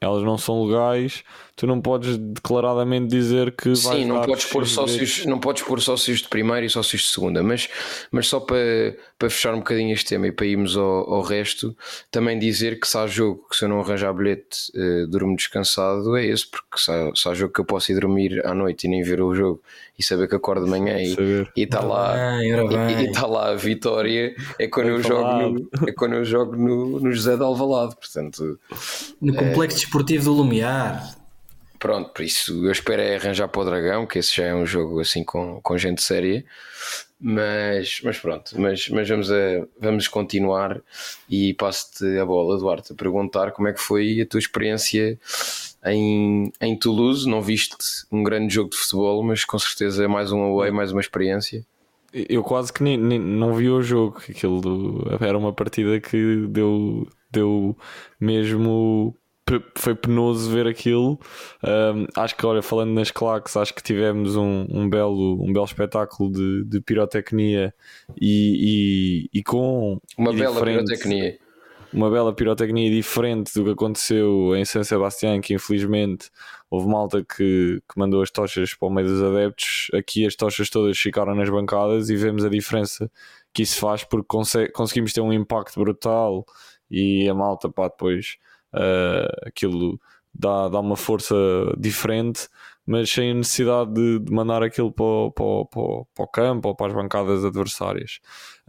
elas 0.00 0.22
não 0.24 0.36
são 0.36 0.64
legais, 0.64 1.22
tu 1.60 1.66
não 1.66 1.78
podes 1.78 2.16
declaradamente 2.16 3.08
dizer 3.08 3.54
que 3.54 3.76
Sim, 3.76 4.06
não 4.06 4.22
podes 4.22 4.46
pôr 4.46 4.66
sócios, 4.66 5.26
não 5.26 5.38
podes 5.38 5.62
pôr 5.62 5.78
sócios 5.78 6.20
de 6.20 6.28
primeira 6.28 6.64
e 6.64 6.70
sócios 6.70 7.02
de 7.02 7.08
segunda, 7.08 7.42
mas, 7.42 7.68
mas 8.10 8.28
só 8.28 8.40
para, 8.40 8.96
para 9.18 9.28
fechar 9.28 9.52
um 9.52 9.58
bocadinho 9.58 9.92
este 9.92 10.06
tema 10.06 10.26
e 10.26 10.32
para 10.32 10.46
irmos 10.46 10.74
ao, 10.74 11.12
ao 11.12 11.20
resto, 11.20 11.76
também 12.10 12.38
dizer 12.38 12.80
que 12.80 12.88
se 12.88 12.96
há 12.96 13.06
jogo 13.06 13.46
que 13.50 13.56
se 13.56 13.66
eu 13.66 13.68
não 13.68 13.78
arranjar 13.78 14.14
bilhete 14.14 14.72
uh, 14.74 15.06
durmo 15.06 15.36
descansado 15.36 16.16
é 16.16 16.24
esse, 16.24 16.46
porque 16.46 16.78
se 16.78 16.90
há, 16.90 17.14
se 17.14 17.28
há 17.28 17.34
jogo 17.34 17.52
que 17.52 17.60
eu 17.60 17.66
posso 17.66 17.92
ir 17.92 18.00
dormir 18.00 18.40
à 18.46 18.54
noite 18.54 18.84
e 18.84 18.88
nem 18.88 19.02
ver 19.02 19.20
o 19.20 19.34
jogo 19.34 19.60
e 19.98 20.02
saber 20.02 20.28
que 20.28 20.36
acordo 20.36 20.64
de 20.64 20.70
manhã 20.70 20.96
e 20.98 21.50
está 21.62 21.82
lá 21.82 22.42
e 22.42 23.04
está 23.04 23.26
lá 23.26 23.50
a 23.50 23.54
vitória 23.54 24.34
é 24.58 24.66
quando 24.66 24.88
eu 24.88 25.02
jogo 25.02 25.28
no, 25.30 25.68
é 25.86 25.92
quando 25.92 26.14
eu 26.14 26.24
jogo 26.24 26.56
no, 26.56 27.00
no 27.00 27.12
José 27.12 27.36
de 27.36 27.42
Alvalade, 27.42 27.96
portanto 27.96 28.58
no 29.20 29.34
complexo 29.34 29.76
é, 29.76 29.80
desportivo 29.80 30.24
do 30.24 30.32
Lumiar 30.32 31.19
Pronto, 31.80 32.10
por 32.10 32.22
isso 32.22 32.66
eu 32.66 32.70
espero 32.70 33.00
é 33.00 33.16
arranjar 33.16 33.48
para 33.48 33.62
o 33.62 33.64
Dragão, 33.64 34.06
que 34.06 34.18
esse 34.18 34.36
já 34.36 34.44
é 34.44 34.54
um 34.54 34.66
jogo 34.66 35.00
assim 35.00 35.24
com, 35.24 35.62
com 35.62 35.78
gente 35.78 36.02
séria. 36.02 36.44
Mas, 37.18 38.02
mas 38.04 38.18
pronto, 38.18 38.52
mas, 38.60 38.88
mas 38.90 39.08
vamos, 39.08 39.32
a, 39.32 39.66
vamos 39.80 40.06
continuar 40.06 40.80
e 41.28 41.54
passo-te 41.54 42.18
a 42.18 42.26
bola, 42.26 42.56
Eduardo, 42.56 42.84
a 42.90 42.94
perguntar 42.94 43.52
como 43.52 43.68
é 43.68 43.72
que 43.72 43.80
foi 43.80 44.20
a 44.20 44.26
tua 44.26 44.38
experiência 44.38 45.18
em, 45.86 46.52
em 46.60 46.78
Toulouse. 46.78 47.26
Não 47.26 47.40
viste 47.40 47.76
um 48.12 48.22
grande 48.22 48.54
jogo 48.54 48.70
de 48.70 48.76
futebol, 48.76 49.22
mas 49.22 49.46
com 49.46 49.58
certeza 49.58 50.04
é 50.04 50.06
mais 50.06 50.32
um 50.32 50.42
away, 50.42 50.70
mais 50.70 50.92
uma 50.92 51.00
experiência. 51.00 51.64
Eu 52.12 52.42
quase 52.42 52.72
que 52.72 52.82
nem, 52.82 52.98
nem, 52.98 53.18
não 53.18 53.54
vi 53.54 53.70
o 53.70 53.80
jogo, 53.80 54.18
aquilo 54.28 54.60
do, 54.60 55.18
era 55.20 55.38
uma 55.38 55.52
partida 55.52 55.98
que 55.98 56.46
deu, 56.48 57.08
deu 57.30 57.76
mesmo 58.20 59.16
foi 59.74 59.94
penoso 59.94 60.50
ver 60.50 60.66
aquilo. 60.66 61.18
Um, 61.64 62.06
acho 62.16 62.36
que, 62.36 62.46
olha, 62.46 62.62
falando 62.62 62.92
nas 62.92 63.10
claques, 63.10 63.56
acho 63.56 63.74
que 63.74 63.82
tivemos 63.82 64.36
um, 64.36 64.66
um, 64.70 64.88
belo, 64.88 65.42
um 65.42 65.52
belo 65.52 65.64
espetáculo 65.64 66.30
de, 66.30 66.64
de 66.64 66.80
pirotecnia 66.80 67.74
e, 68.20 69.28
e, 69.32 69.38
e 69.38 69.42
com. 69.42 70.00
Uma 70.16 70.32
bela 70.32 70.62
pirotecnia. 70.62 71.38
Uma 71.92 72.08
bela 72.08 72.32
pirotecnia 72.32 72.88
diferente 72.88 73.52
do 73.52 73.64
que 73.64 73.70
aconteceu 73.70 74.54
em 74.54 74.64
São 74.64 74.84
Sebastião, 74.84 75.40
que 75.40 75.54
infelizmente 75.54 76.30
houve 76.70 76.86
malta 76.86 77.24
que, 77.24 77.82
que 77.88 77.98
mandou 77.98 78.22
as 78.22 78.30
tochas 78.30 78.74
para 78.74 78.86
o 78.86 78.90
meio 78.90 79.08
dos 79.08 79.20
adeptos. 79.20 79.88
Aqui 79.92 80.24
as 80.24 80.36
tochas 80.36 80.70
todas 80.70 80.96
ficaram 80.96 81.34
nas 81.34 81.50
bancadas 81.50 82.08
e 82.08 82.14
vemos 82.14 82.44
a 82.44 82.48
diferença 82.48 83.10
que 83.52 83.62
isso 83.62 83.80
faz 83.80 84.04
porque 84.04 84.28
conseguimos 84.72 85.12
ter 85.12 85.20
um 85.20 85.32
impacto 85.32 85.80
brutal 85.80 86.46
e 86.88 87.28
a 87.28 87.34
malta, 87.34 87.68
pá, 87.68 87.88
depois 87.88 88.36
uh, 88.74 89.46
aquilo 89.46 90.00
dá, 90.34 90.68
dá 90.68 90.80
uma 90.80 90.96
força 90.96 91.34
diferente, 91.78 92.48
mas 92.86 93.10
sem 93.10 93.34
necessidade 93.34 93.92
de, 93.92 94.18
de 94.20 94.32
mandar 94.32 94.62
aquilo 94.62 94.90
para 94.92 95.04
o, 95.04 95.30
para, 95.30 96.04
para, 96.14 96.24
o, 96.24 96.28
campo 96.28 96.68
ou 96.68 96.74
para 96.74 96.88
as 96.88 96.92
bancadas 96.92 97.44
adversárias. 97.44 98.20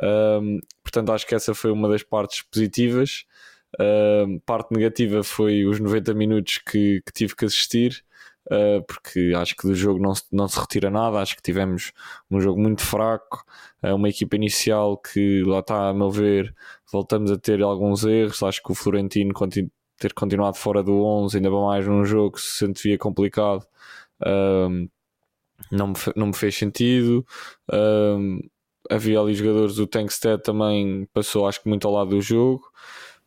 Um, 0.02 0.60
portanto, 0.84 1.12
acho 1.12 1.26
que 1.26 1.36
essa 1.36 1.54
foi 1.54 1.72
uma 1.72 1.90
das 1.90 2.04
partes 2.04 2.42
positivas. 2.44 3.26
Uh, 3.80 4.40
parte 4.46 4.74
negativa 4.74 5.24
foi 5.24 5.66
os 5.66 5.80
90 5.80 6.14
minutos 6.14 6.58
que, 6.60 7.02
que 7.06 7.14
tive 7.14 7.36
que 7.36 7.46
assistir. 7.46 8.04
Uh, 8.48 8.84
porque 8.88 9.34
acho 9.36 9.56
que 9.56 9.68
do 9.68 9.76
jogo 9.76 10.02
não 10.02 10.16
se, 10.16 10.24
não 10.32 10.48
se 10.48 10.60
retira 10.60 10.90
nada. 10.90 11.20
Acho 11.20 11.36
que 11.36 11.42
tivemos 11.42 11.92
um 12.30 12.40
jogo 12.42 12.60
muito 12.60 12.82
fraco, 12.84 13.44
uh, 13.84 13.96
uma 13.96 14.10
equipa 14.10 14.36
inicial 14.36 14.98
que 14.98 15.44
lá 15.44 15.60
está, 15.60 15.90
a 15.90 15.94
meu 15.94 16.10
ver, 16.12 16.54
voltamos 16.92 17.32
a 17.32 17.38
ter 17.38 17.62
alguns 17.62 18.04
erros. 18.04 18.44
Acho 18.44 18.62
que 18.62 18.72
o 18.72 18.76
Florentino 18.76 19.34
continua 19.34 19.72
ter 20.02 20.14
continuado 20.14 20.58
fora 20.58 20.82
do 20.82 21.04
11, 21.04 21.38
ainda 21.38 21.52
mais 21.52 21.86
num 21.86 22.04
jogo 22.04 22.32
que 22.36 22.42
se 22.42 22.58
sentia 22.58 22.98
complicado, 22.98 23.66
um, 24.26 24.90
não, 25.72 25.88
me, 25.90 25.94
não 26.16 26.28
me 26.28 26.34
fez 26.34 26.56
sentido. 26.56 27.26
Um, 27.72 28.40
havia 28.90 29.20
ali 29.20 29.34
jogadores, 29.36 29.78
o 29.78 29.86
Tankstead 29.86 30.42
também 30.42 31.08
passou, 31.14 31.48
acho 31.48 31.62
que 31.62 31.70
muito 31.70 31.88
ao 31.88 31.94
lado 31.94 32.10
do 32.10 32.22
jogo. 32.22 32.64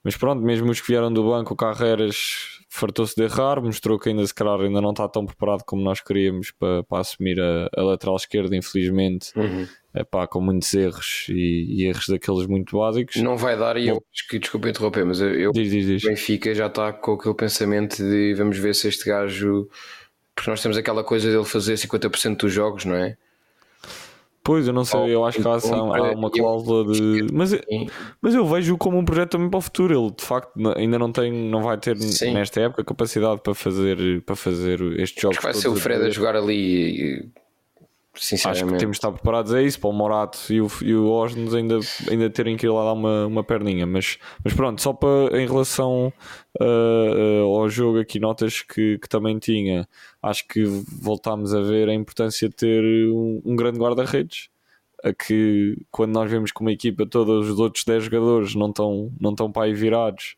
Mas 0.02 0.16
pronto, 0.16 0.42
mesmo 0.42 0.70
os 0.70 0.80
que 0.80 0.88
vieram 0.88 1.12
do 1.12 1.24
banco, 1.24 1.54
o 1.54 1.56
Carreiras 1.56 2.58
fartou-se 2.68 3.14
de 3.14 3.22
errar, 3.22 3.62
mostrou 3.62 3.98
que 3.98 4.08
ainda 4.08 4.26
se 4.26 4.34
calhar 4.34 4.60
ainda 4.60 4.80
não 4.80 4.90
está 4.90 5.08
tão 5.08 5.24
preparado 5.24 5.62
como 5.64 5.82
nós 5.82 6.00
queríamos 6.00 6.50
para, 6.50 6.82
para 6.82 6.98
assumir 6.98 7.40
a, 7.40 7.70
a 7.74 7.82
lateral 7.82 8.16
esquerda, 8.16 8.54
infelizmente. 8.56 9.32
Uhum 9.38 9.66
epá, 9.94 10.26
com 10.26 10.40
muitos 10.40 10.74
erros 10.74 11.26
e, 11.28 11.82
e, 11.82 11.86
erros 11.86 12.06
daqueles 12.08 12.46
muito 12.46 12.78
básicos. 12.78 13.16
Não 13.16 13.36
vai 13.36 13.56
dar, 13.56 13.76
e 13.76 13.88
eu 13.88 14.02
que 14.28 14.38
desculpa 14.38 14.68
interromper, 14.68 15.04
mas 15.04 15.20
eu, 15.20 15.28
eu 15.28 15.52
diz, 15.52 15.70
diz, 15.70 15.86
diz. 15.86 16.02
Benfica 16.02 16.54
já 16.54 16.66
está 16.66 16.92
com 16.92 17.12
aquele 17.12 17.34
pensamento 17.34 17.96
de 17.96 18.34
vamos 18.34 18.58
ver 18.58 18.74
se 18.74 18.88
este 18.88 19.08
gajo, 19.08 19.68
porque 20.34 20.50
nós 20.50 20.60
temos 20.60 20.76
aquela 20.76 21.04
coisa 21.04 21.30
dele 21.30 21.44
fazer 21.44 21.74
50% 21.74 22.36
dos 22.38 22.52
jogos, 22.52 22.84
não 22.84 22.96
é? 22.96 23.16
Pois, 24.42 24.66
eu 24.66 24.74
não 24.74 24.84
sei, 24.84 25.14
eu 25.14 25.24
acho 25.24 25.40
que 25.40 25.48
há, 25.48 25.52
há 25.52 26.12
uma 26.12 26.30
cláusula 26.30 26.92
de. 26.92 27.32
Mas, 27.32 27.58
mas 28.20 28.34
eu 28.34 28.44
vejo 28.44 28.76
como 28.76 28.98
um 28.98 29.04
projeto 29.04 29.30
também 29.30 29.48
para 29.48 29.56
o 29.56 29.62
futuro. 29.62 29.98
Ele 29.98 30.10
de 30.14 30.22
facto 30.22 30.52
ainda 30.76 30.98
não 30.98 31.10
tem, 31.10 31.32
não 31.32 31.62
vai 31.62 31.78
ter 31.78 31.96
Sim. 31.96 32.34
nesta 32.34 32.60
época 32.60 32.84
capacidade 32.84 33.40
para 33.40 33.54
fazer, 33.54 34.20
para 34.20 34.36
fazer 34.36 34.82
estes 35.00 35.22
jogos. 35.22 35.38
Acho 35.38 35.46
que 35.46 35.52
vai 35.54 35.62
ser 35.62 35.68
o 35.68 35.76
Fred 35.76 36.04
a 36.04 36.10
jogar 36.10 36.36
ali 36.36 37.32
acho 38.16 38.66
que 38.66 38.76
temos 38.76 38.96
de 38.96 38.98
estar 38.98 39.12
preparados 39.12 39.52
a 39.52 39.62
isso, 39.62 39.80
para 39.80 39.90
o 39.90 39.92
Morato 39.92 40.38
e 40.50 40.60
o, 40.60 40.68
e 40.82 40.94
o 40.94 41.10
Osnos 41.10 41.54
ainda, 41.54 41.78
ainda 42.08 42.30
terem 42.30 42.56
que 42.56 42.66
ir 42.66 42.70
lá 42.70 42.84
dar 42.84 42.92
uma, 42.92 43.26
uma 43.26 43.44
perninha. 43.44 43.86
Mas, 43.86 44.18
mas 44.42 44.54
pronto, 44.54 44.80
só 44.80 44.92
para 44.92 45.40
em 45.40 45.46
relação 45.46 46.12
uh, 46.60 47.44
uh, 47.44 47.56
ao 47.56 47.68
jogo 47.68 47.98
aqui, 47.98 48.20
notas 48.20 48.62
que, 48.62 48.98
que 48.98 49.08
também 49.08 49.38
tinha, 49.38 49.88
acho 50.22 50.46
que 50.46 50.64
voltámos 50.64 51.54
a 51.54 51.60
ver 51.60 51.88
a 51.88 51.94
importância 51.94 52.48
de 52.48 52.54
ter 52.54 52.82
um, 53.12 53.42
um 53.44 53.56
grande 53.56 53.78
guarda-redes. 53.78 54.48
A 55.02 55.12
que 55.12 55.76
quando 55.90 56.14
nós 56.14 56.30
vemos 56.30 56.50
que 56.50 56.60
uma 56.60 56.72
equipa, 56.72 57.04
todos 57.06 57.50
os 57.50 57.58
outros 57.58 57.84
10 57.84 58.04
jogadores 58.04 58.54
não 58.54 58.68
estão, 58.68 59.12
não 59.20 59.32
estão 59.32 59.52
para 59.52 59.64
aí 59.64 59.74
virados 59.74 60.36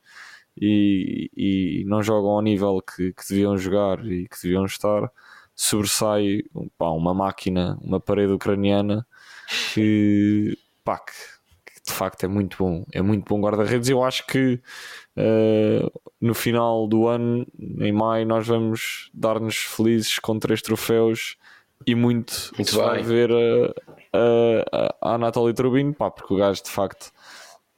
e, 0.60 1.30
e 1.36 1.84
não 1.86 2.02
jogam 2.02 2.30
ao 2.30 2.42
nível 2.42 2.80
que, 2.82 3.12
que 3.12 3.28
deviam 3.28 3.56
jogar 3.56 4.04
e 4.04 4.26
que 4.26 4.36
deviam 4.42 4.64
estar 4.64 5.10
sobressai 5.56 6.42
pá, 6.76 6.90
uma 6.90 7.14
máquina, 7.14 7.78
uma 7.82 7.98
parede 7.98 8.32
ucraniana 8.34 9.06
que, 9.72 10.56
pá, 10.84 10.98
que, 10.98 11.12
de 11.84 11.92
facto 11.92 12.24
é 12.24 12.28
muito 12.28 12.58
bom. 12.58 12.84
É 12.92 13.00
muito 13.00 13.24
bom 13.24 13.40
guarda-redes. 13.40 13.88
Eu 13.88 14.04
acho 14.04 14.26
que 14.26 14.60
uh, 15.16 16.00
no 16.20 16.34
final 16.34 16.86
do 16.86 17.08
ano, 17.08 17.46
em 17.58 17.92
maio, 17.92 18.26
nós 18.26 18.46
vamos 18.46 19.10
dar-nos 19.14 19.56
felizes 19.56 20.18
com 20.18 20.38
três 20.38 20.60
troféus 20.60 21.36
e 21.86 21.94
muito, 21.94 22.52
muito 22.56 22.70
se 22.70 22.76
vai 22.76 23.02
ver 23.02 23.30
a, 23.32 23.72
a, 24.12 24.96
a 25.00 25.14
Anatoly 25.14 25.54
Trubin, 25.54 25.92
pá, 25.92 26.10
porque 26.10 26.34
o 26.34 26.36
gajo 26.36 26.62
de 26.62 26.70
facto 26.70 27.10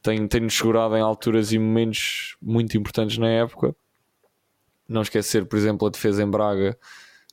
tem-nos 0.02 0.28
tem 0.28 0.48
segurado 0.48 0.96
em 0.96 1.00
alturas 1.00 1.52
e 1.52 1.58
momentos 1.58 2.36
muito 2.42 2.76
importantes 2.76 3.18
na 3.18 3.28
época. 3.28 3.74
Não 4.88 5.02
esquecer, 5.02 5.44
por 5.44 5.56
exemplo, 5.56 5.86
a 5.86 5.90
defesa 5.90 6.22
em 6.22 6.30
Braga 6.30 6.78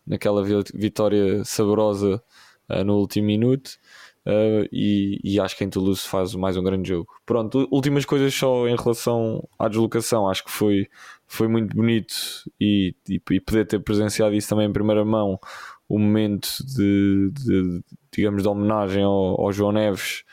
naquela 0.06 0.44
vitória 0.74 1.44
saborosa 1.44 2.22
uh, 2.70 2.84
no 2.84 2.98
último 2.98 3.28
minuto. 3.28 3.78
Uh, 4.26 4.68
e, 4.72 5.20
e, 5.24 5.40
acho 5.40 5.56
que 5.56 5.64
em 5.64 5.70
Toulouse 5.70 6.02
faz 6.02 6.34
mais 6.34 6.58
um 6.58 6.64
grande 6.64 6.90
jogo. 6.90 7.08
Pronto, 7.28 7.68
últimas 7.72 8.06
coisas 8.06 8.34
só 8.34 8.68
em 8.68 8.76
relação 8.76 9.48
à 9.60 9.68
deslocação. 9.68 10.28
Acho 10.28 10.44
que 10.44 10.52
foi, 10.52 10.88
foi 11.28 11.48
muito 11.48 11.76
bonito 11.76 12.16
e, 12.60 12.96
e, 13.08 13.22
e 13.30 13.40
poder 13.40 13.66
ter 13.68 13.80
presenciado 13.80 14.34
isso 14.34 14.50
também 14.50 14.68
em 14.68 14.74
primeira 14.74 15.06
mão. 15.06 15.40
O 15.88 16.00
momento 16.00 16.50
de, 16.66 17.30
de 17.34 17.84
digamos, 18.12 18.42
de 18.42 18.50
homenagem 18.50 19.04
ao, 19.04 19.40
ao 19.40 19.52
João 19.52 19.72
Neves, 19.72 20.24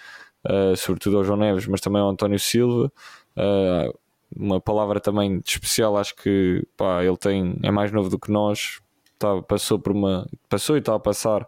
uh, 0.46 0.74
sobretudo 0.74 1.18
ao 1.18 1.24
João 1.24 1.38
Neves, 1.38 1.66
mas 1.66 1.82
também 1.82 2.00
ao 2.00 2.08
António 2.08 2.38
Silva. 2.38 2.90
Uh, 3.36 3.98
uma 4.34 4.60
palavra 4.60 5.00
também 5.00 5.42
especial, 5.44 5.96
acho 5.96 6.16
que 6.16 6.66
pá, 6.76 7.04
ele 7.04 7.16
tem, 7.16 7.58
é 7.62 7.70
mais 7.70 7.92
novo 7.92 8.08
do 8.08 8.18
que 8.18 8.30
nós, 8.30 8.80
tá, 9.22 9.42
passou 9.42 9.78
por 9.78 9.92
uma 9.92 10.28
passou 10.48 10.76
e 10.76 10.78
está 10.80 10.94
a 10.94 10.98
passar 10.98 11.46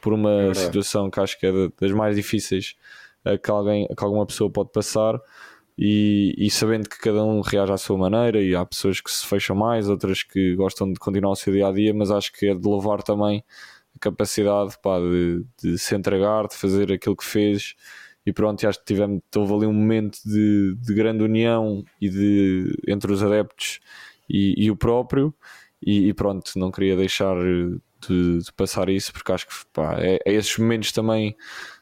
por 0.00 0.12
uma 0.12 0.50
é 0.50 0.54
situação 0.54 1.10
que 1.10 1.20
acho 1.20 1.38
que 1.38 1.46
é 1.46 1.52
das 1.80 1.92
mais 1.92 2.16
difíceis 2.16 2.76
que 3.42 3.50
alguém 3.50 3.86
que 3.86 4.04
alguma 4.04 4.26
pessoa 4.26 4.50
pode 4.50 4.70
passar. 4.70 5.18
E, 5.76 6.34
e, 6.38 6.48
sabendo 6.50 6.88
que 6.88 6.98
cada 6.98 7.24
um 7.24 7.40
reage 7.40 7.72
à 7.72 7.76
sua 7.76 7.98
maneira 7.98 8.40
e 8.40 8.54
há 8.54 8.64
pessoas 8.64 9.00
que 9.00 9.10
se 9.10 9.26
fecham 9.26 9.56
mais, 9.56 9.88
outras 9.88 10.22
que 10.22 10.54
gostam 10.54 10.92
de 10.92 11.00
continuar 11.00 11.32
o 11.32 11.36
seu 11.36 11.52
dia 11.52 11.66
a 11.66 11.72
dia, 11.72 11.92
mas 11.92 12.12
acho 12.12 12.32
que 12.32 12.46
é 12.46 12.54
de 12.54 12.62
louvar 12.64 13.02
também 13.02 13.42
a 13.96 13.98
capacidade 13.98 14.76
pá, 14.80 15.00
de, 15.00 15.44
de, 15.60 15.76
se 15.76 15.96
entregar, 15.96 16.46
de 16.46 16.54
fazer 16.54 16.92
aquilo 16.92 17.16
que 17.16 17.24
fez. 17.24 17.74
E 18.24 18.32
pronto, 18.32 18.66
acho 18.66 18.78
que 18.78 18.84
tivemos, 18.84 19.20
houve 19.34 19.52
ali 19.54 19.66
um 19.66 19.72
momento 19.72 20.18
de, 20.24 20.76
de 20.76 20.94
grande 20.94 21.24
união 21.24 21.84
e 22.00 22.08
de, 22.08 22.82
entre 22.86 23.12
os 23.12 23.22
adeptos 23.22 23.80
e, 24.30 24.54
e 24.56 24.70
o 24.70 24.76
próprio 24.76 25.34
e, 25.84 26.08
e 26.08 26.14
pronto, 26.14 26.52
não 26.56 26.70
queria 26.70 26.96
deixar 26.96 27.36
de, 27.36 27.80
de, 28.08 28.52
passar 28.56 28.88
isso 28.88 29.12
porque 29.12 29.32
acho 29.32 29.46
que 29.46 29.54
pá, 29.72 29.96
é, 30.00 30.18
é, 30.24 30.32
esses 30.32 30.56
momentos 30.58 30.92
também 30.92 31.36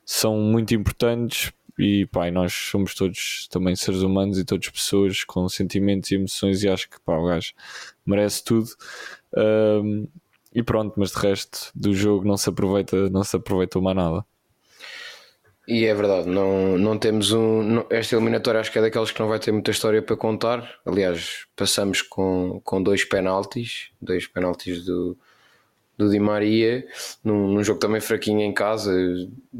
são 0.05 0.37
muito 0.39 0.75
importantes 0.75 1.53
e 1.79 2.07
pá, 2.07 2.31
nós 2.31 2.53
somos 2.53 2.95
todos 2.95 3.49
também 3.51 3.77
seres 3.77 4.03
humanos 4.03 4.39
e 4.39 4.45
todas 4.45 4.69
pessoas 4.69 5.25
com 5.25 5.49
sentimentos 5.49 6.11
e 6.11 6.17
emoções 6.17 6.63
e 6.63 6.69
acho 6.69 6.91
que 6.91 7.01
pá, 7.01 7.17
o 7.17 7.27
gajo 7.27 7.53
merece 8.05 8.45
tudo 8.45 8.69
um, 9.37 10.07
e 10.55 10.63
pronto, 10.63 10.95
mas 10.99 11.13
de 11.13 11.19
resto 11.19 11.71
do 11.75 11.95
jogo 11.95 12.27
não 12.27 12.37
se 12.37 12.49
aproveita, 12.49 13.09
não 13.09 13.25
se 13.25 13.37
aproveitou 13.37 13.81
mais 13.81 13.97
nada. 13.97 14.25
E 15.67 15.85
é 15.85 15.95
verdade, 15.95 16.29
não, 16.29 16.77
não 16.77 16.99
temos 16.99 17.31
um. 17.33 17.63
Não, 17.63 17.87
esta 17.89 18.17
eliminatória 18.17 18.61
acho 18.61 18.73
que 18.73 18.79
é 18.79 18.83
daquelas 18.83 19.13
que 19.13 19.21
não 19.21 19.29
vai 19.29 19.39
ter 19.39 19.53
muita 19.53 19.71
história 19.71 20.03
para 20.03 20.17
contar. 20.17 20.69
Aliás, 20.85 21.47
passamos 21.55 22.03
com, 22.03 22.61
com 22.65 22.83
dois 22.83 23.05
penaltis, 23.05 23.91
dois 24.01 24.27
penaltis 24.27 24.85
do, 24.85 25.17
do 25.97 26.11
Di 26.11 26.19
Maria, 26.19 26.85
num, 27.23 27.47
num 27.49 27.63
jogo 27.63 27.79
também 27.79 28.01
fraquinho 28.01 28.41
em 28.41 28.53
casa. 28.53 28.93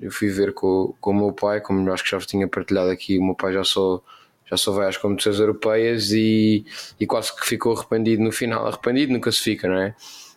Eu 0.01 0.11
fui 0.11 0.29
ver 0.29 0.53
com, 0.53 0.93
com 1.01 1.13
o 1.13 1.15
meu 1.15 1.33
pai, 1.33 1.61
como 1.61 1.91
acho 1.93 2.03
que 2.03 2.11
já 2.11 2.19
tinha 2.19 2.49
partilhado 2.49 2.91
aqui, 2.91 3.19
o 3.19 3.25
meu 3.25 3.37
pai 3.37 3.53
já 3.53 3.63
só, 3.63 4.03
já 4.51 4.57
só 4.57 4.73
vai 4.73 4.89
às 4.89 4.97
competições 4.97 5.39
europeias 5.39 6.11
e, 6.11 6.65
e 6.99 7.07
quase 7.07 7.35
que 7.35 7.47
ficou 7.47 7.77
arrependido 7.77 8.25
no 8.25 8.33
final. 8.33 8.67
Arrependido 8.67 9.13
nunca 9.13 9.31
se 9.31 9.41
fica, 9.41 9.69
não 9.69 9.79
é? 9.79 9.95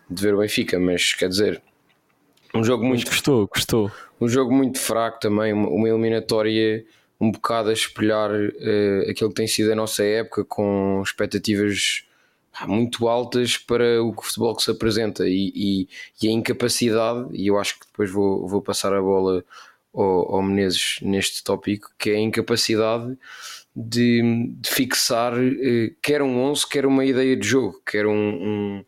De 0.08 0.22
ver 0.22 0.36
o 0.36 0.38
Benfica, 0.38 0.80
mas 0.80 1.16
quer 1.16 1.28
dizer, 1.28 1.60
um 2.56 2.64
jogo 2.64 2.86
muito. 2.86 3.06
Gostou, 3.06 3.48
gostou 3.48 3.92
um 4.20 4.28
jogo 4.28 4.54
muito 4.54 4.80
fraco 4.80 5.20
também, 5.20 5.54
uma 5.54 5.88
eliminatória 5.88 6.86
um 7.20 7.32
bocado 7.32 7.70
a 7.70 7.74
espelhar 7.74 8.30
uh, 8.30 9.10
aquilo 9.10 9.30
que 9.30 9.36
tem 9.36 9.48
sido 9.48 9.72
a 9.72 9.76
nossa 9.76 10.04
época, 10.04 10.44
com 10.44 11.02
expectativas 11.04 12.04
muito 12.68 13.08
altas 13.08 13.58
para 13.58 14.02
o 14.04 14.14
futebol 14.22 14.56
que 14.56 14.64
se 14.64 14.72
apresenta 14.72 15.28
e, 15.28 15.52
e, 15.56 15.90
e, 16.22 16.28
a 16.28 16.32
incapacidade, 16.32 17.28
e 17.34 17.48
eu 17.48 17.58
acho 17.58 17.80
que 17.80 17.86
depois 17.86 18.10
vou, 18.10 18.48
vou 18.48 18.62
passar 18.62 18.94
a 18.94 19.02
bola 19.02 19.44
ao, 19.94 20.36
ao 20.36 20.42
Menezes 20.42 20.98
neste 21.02 21.44
tópico, 21.44 21.92
que 21.98 22.12
é 22.12 22.16
a 22.16 22.20
incapacidade 22.20 23.18
de, 23.76 24.54
de 24.58 24.70
fixar 24.70 25.34
uh, 25.38 25.96
quer 26.02 26.22
um 26.22 26.38
11, 26.44 26.68
quer 26.68 26.86
uma 26.86 27.06
ideia 27.06 27.36
de 27.36 27.48
jogo, 27.48 27.82
quer 27.86 28.06
um, 28.06 28.14
um 28.14 28.86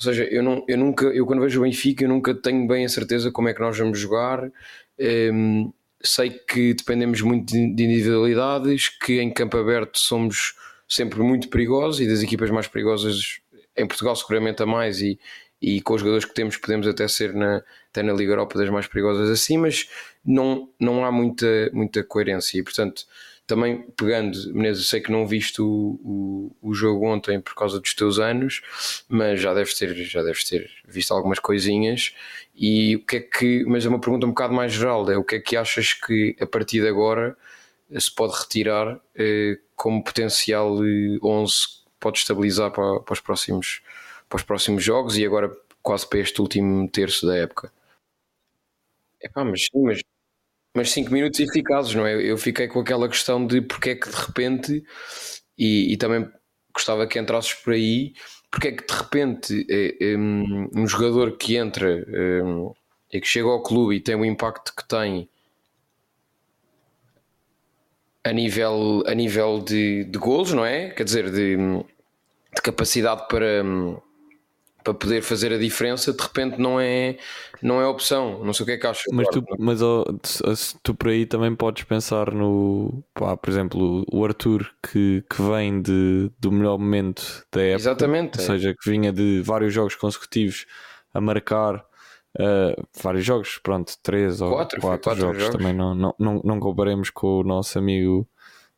ou 0.00 0.04
seja, 0.04 0.24
eu, 0.24 0.42
não, 0.42 0.64
eu 0.66 0.78
nunca, 0.78 1.06
eu 1.06 1.26
quando 1.26 1.42
vejo 1.42 1.60
o 1.60 1.64
Benfica, 1.64 2.04
eu 2.04 2.08
nunca 2.08 2.34
tenho 2.34 2.66
bem 2.66 2.86
a 2.86 2.88
certeza 2.88 3.30
como 3.30 3.48
é 3.48 3.54
que 3.54 3.60
nós 3.60 3.76
vamos 3.76 3.98
jogar. 3.98 4.44
Um, 4.44 4.50
ehm, 4.98 5.72
sei 6.02 6.30
que 6.30 6.72
dependemos 6.72 7.20
muito 7.20 7.52
de 7.52 7.84
individualidades, 7.84 8.88
que 8.88 9.20
em 9.20 9.30
campo 9.30 9.58
aberto 9.58 9.98
somos 9.98 10.54
sempre 10.88 11.20
muito 11.20 11.48
perigosos 11.48 12.00
e 12.00 12.08
das 12.08 12.22
equipas 12.22 12.50
mais 12.50 12.66
perigosas 12.66 13.40
em 13.76 13.86
Portugal 13.86 14.16
seguramente 14.16 14.62
a 14.62 14.66
mais 14.66 15.02
e, 15.02 15.20
e 15.60 15.82
com 15.82 15.94
os 15.94 16.00
jogadores 16.00 16.24
que 16.24 16.34
temos 16.34 16.56
podemos 16.56 16.86
até 16.86 17.06
ser 17.06 17.34
na, 17.34 17.62
até 17.90 18.02
na 18.02 18.14
Liga 18.14 18.32
Europa 18.32 18.58
das 18.58 18.70
mais 18.70 18.86
perigosas 18.86 19.28
assim, 19.28 19.58
mas 19.58 19.88
não, 20.24 20.70
não 20.80 21.04
há 21.04 21.12
muita, 21.12 21.70
muita 21.72 22.02
coerência 22.02 22.58
e 22.58 22.62
portanto 22.62 23.04
também 23.50 23.82
pegando, 23.96 24.38
Menezes, 24.54 24.88
sei 24.88 25.00
que 25.00 25.10
não 25.10 25.26
viste 25.26 25.60
o, 25.60 25.66
o, 26.04 26.56
o, 26.62 26.72
jogo 26.72 27.04
ontem 27.04 27.40
por 27.40 27.52
causa 27.56 27.80
dos 27.80 27.92
teus 27.94 28.20
anos, 28.20 28.62
mas 29.08 29.40
já 29.40 29.52
deves 29.52 29.76
ter, 29.76 29.92
já 30.04 30.22
deves 30.22 30.44
ter 30.44 30.70
visto 30.86 31.12
algumas 31.12 31.40
coisinhas. 31.40 32.14
E 32.54 32.94
o 32.94 33.04
que 33.04 33.16
é 33.16 33.20
que, 33.20 33.64
mas 33.66 33.84
é 33.84 33.88
uma 33.88 34.00
pergunta 34.00 34.24
um 34.24 34.30
bocado 34.30 34.54
mais 34.54 34.72
geral: 34.72 35.10
é 35.10 35.18
o 35.18 35.24
que 35.24 35.34
é 35.34 35.40
que 35.40 35.56
achas 35.56 35.92
que 35.92 36.36
a 36.40 36.46
partir 36.46 36.80
de 36.80 36.88
agora 36.88 37.36
se 37.98 38.14
pode 38.14 38.38
retirar 38.38 39.00
eh, 39.16 39.58
como 39.74 40.04
potencial 40.04 40.76
11 41.22 41.80
pode 41.98 42.18
estabilizar 42.18 42.70
para, 42.70 43.00
para, 43.00 43.12
os 43.12 43.20
próximos, 43.20 43.82
para 44.28 44.36
os 44.36 44.42
próximos 44.44 44.84
jogos 44.84 45.18
e 45.18 45.26
agora 45.26 45.50
quase 45.82 46.08
para 46.08 46.20
este 46.20 46.40
último 46.40 46.88
terço 46.88 47.26
da 47.26 47.36
época? 47.36 47.72
Epá, 49.20 49.44
mas 49.44 49.62
sim, 49.62 49.82
mas 49.82 50.00
mas 50.74 50.90
5 50.90 51.12
minutos 51.12 51.40
eficazes, 51.40 51.94
não 51.94 52.06
é? 52.06 52.14
Eu 52.14 52.38
fiquei 52.38 52.68
com 52.68 52.80
aquela 52.80 53.08
questão 53.08 53.46
de 53.46 53.60
porque 53.60 53.90
é 53.90 53.94
que 53.96 54.08
de 54.08 54.16
repente, 54.16 54.84
e, 55.58 55.92
e 55.92 55.96
também 55.96 56.28
gostava 56.72 57.06
que 57.06 57.18
entrasses 57.18 57.54
por 57.54 57.72
aí, 57.72 58.12
porque 58.50 58.68
é 58.68 58.72
que 58.72 58.86
de 58.86 58.92
repente 58.92 59.66
é, 59.68 60.12
é, 60.12 60.16
um 60.16 60.86
jogador 60.86 61.36
que 61.36 61.56
entra 61.56 62.04
é, 62.08 62.42
e 63.12 63.20
que 63.20 63.26
chega 63.26 63.48
ao 63.48 63.62
clube 63.62 63.96
e 63.96 64.00
tem 64.00 64.14
o 64.14 64.24
impacto 64.24 64.74
que 64.74 64.86
tem 64.86 65.28
a 68.22 68.32
nível, 68.32 69.02
a 69.06 69.14
nível 69.14 69.60
de, 69.60 70.04
de 70.04 70.18
golos, 70.18 70.52
não 70.52 70.64
é? 70.64 70.90
Quer 70.90 71.04
dizer, 71.04 71.30
de, 71.30 71.56
de 71.56 72.62
capacidade 72.62 73.26
para 73.28 73.64
para 74.82 74.94
poder 74.94 75.22
fazer 75.22 75.52
a 75.52 75.58
diferença, 75.58 76.12
de 76.12 76.22
repente 76.22 76.58
não 76.58 76.80
é, 76.80 77.16
não 77.62 77.80
é 77.80 77.86
opção. 77.86 78.44
Não 78.44 78.52
sei 78.52 78.64
o 78.64 78.66
que 78.66 78.72
é 78.72 78.76
que 78.78 78.86
achas. 78.86 79.04
Mas, 79.12 79.28
tu, 79.28 79.44
mas 79.58 79.82
oh, 79.82 80.04
tu 80.82 80.94
por 80.94 81.08
aí 81.08 81.26
também 81.26 81.54
podes 81.54 81.84
pensar 81.84 82.32
no, 82.32 83.02
pá, 83.14 83.36
por 83.36 83.50
exemplo, 83.50 84.04
o 84.10 84.24
Arthur 84.24 84.70
que, 84.82 85.24
que 85.28 85.42
vem 85.42 85.80
de, 85.80 86.30
do 86.38 86.50
melhor 86.50 86.78
momento 86.78 87.44
da 87.52 87.60
época. 87.62 87.80
Exatamente. 87.80 88.38
Ou 88.38 88.44
seja, 88.44 88.74
que 88.74 88.90
vinha 88.90 89.12
de 89.12 89.40
vários 89.42 89.72
jogos 89.72 89.94
consecutivos 89.94 90.66
a 91.12 91.20
marcar 91.20 91.76
uh, 92.38 92.88
vários 93.02 93.24
jogos, 93.24 93.58
pronto, 93.58 93.94
três 94.02 94.40
ou 94.40 94.52
quatro, 94.52 94.80
quatro, 94.80 95.02
quatro 95.02 95.20
jogos. 95.20 95.42
jogos. 95.42 95.56
Também 95.56 95.72
não, 95.74 95.94
não, 95.94 96.14
não, 96.18 96.40
não 96.44 96.60
comparemos 96.60 97.10
com 97.10 97.40
o 97.40 97.44
nosso 97.44 97.78
amigo 97.78 98.28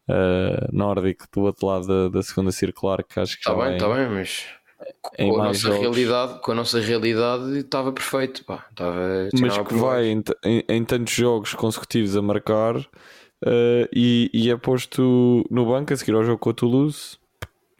uh, 0.08 0.68
nórdico 0.76 1.26
do 1.32 1.42
outro 1.42 1.66
lado 1.66 1.86
da, 1.86 2.08
da 2.08 2.22
segunda 2.22 2.52
circular, 2.52 3.02
que 3.02 3.20
acho 3.20 3.34
que 3.34 3.48
Está 3.48 3.54
bem, 3.54 3.74
está 3.74 3.88
bem, 3.88 4.08
mas 4.08 4.46
com 5.00 5.40
a 5.40 5.46
nossa 5.46 5.72
realidade, 5.72 6.40
com 6.40 6.52
a 6.52 6.54
nossa 6.54 6.80
realidade 6.80 7.58
estava 7.58 7.92
perfeito, 7.92 8.44
pá, 8.44 8.66
estava, 8.70 9.28
mas 9.40 9.58
que 9.58 9.74
vai 9.74 10.06
em, 10.06 10.22
em, 10.44 10.64
em, 10.68 10.84
tantos 10.84 11.14
jogos 11.14 11.54
consecutivos 11.54 12.16
a 12.16 12.22
marcar 12.22 12.76
uh, 12.76 13.88
e, 13.92 14.30
e 14.32 14.50
é 14.50 14.56
posto 14.56 15.44
no 15.50 15.66
banco 15.66 15.92
a 15.92 15.96
seguir 15.96 16.14
ao 16.14 16.24
jogo 16.24 16.38
com 16.38 16.50
a 16.50 16.54
Toulouse 16.54 17.18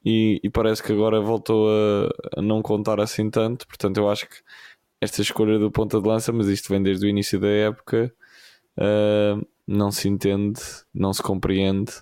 e, 0.04 0.40
e 0.42 0.50
parece 0.50 0.82
que 0.82 0.92
agora 0.92 1.20
voltou 1.20 1.68
a, 1.68 2.38
a, 2.38 2.42
não 2.42 2.60
contar 2.60 3.00
assim 3.00 3.30
tanto, 3.30 3.66
portanto 3.66 3.98
eu 3.98 4.10
acho 4.10 4.28
que 4.28 4.36
esta 5.00 5.20
escolha 5.20 5.58
do 5.58 5.70
ponta 5.70 6.00
de 6.00 6.06
lança, 6.06 6.32
mas 6.32 6.46
isto 6.48 6.68
vem 6.68 6.82
desde 6.82 7.06
o 7.06 7.08
início 7.08 7.40
da 7.40 7.48
época, 7.48 8.12
uh, 8.78 9.44
não 9.66 9.90
se 9.90 10.08
entende, 10.08 10.60
não 10.94 11.12
se 11.12 11.22
compreende 11.22 11.92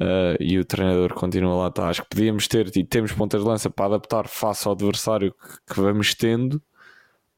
uh, 0.00 0.36
e 0.40 0.58
o 0.58 0.64
treinador 0.64 1.12
continua 1.14 1.54
lá. 1.54 1.70
Tá. 1.70 1.88
Acho 1.88 2.02
que 2.02 2.08
podíamos 2.08 2.48
ter 2.48 2.70
e 2.76 2.84
temos 2.84 3.12
pontas 3.12 3.42
de 3.42 3.46
lança 3.46 3.70
para 3.70 3.86
adaptar 3.86 4.28
face 4.28 4.66
ao 4.66 4.74
adversário 4.74 5.32
que, 5.32 5.74
que 5.74 5.80
vamos 5.80 6.14
tendo, 6.14 6.54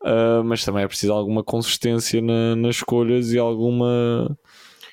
uh, 0.02 0.44
mas 0.44 0.64
também 0.64 0.84
é 0.84 0.88
preciso 0.88 1.12
alguma 1.12 1.42
consistência 1.42 2.20
na, 2.20 2.56
nas 2.56 2.76
escolhas 2.76 3.32
e 3.32 3.38
alguma. 3.38 4.36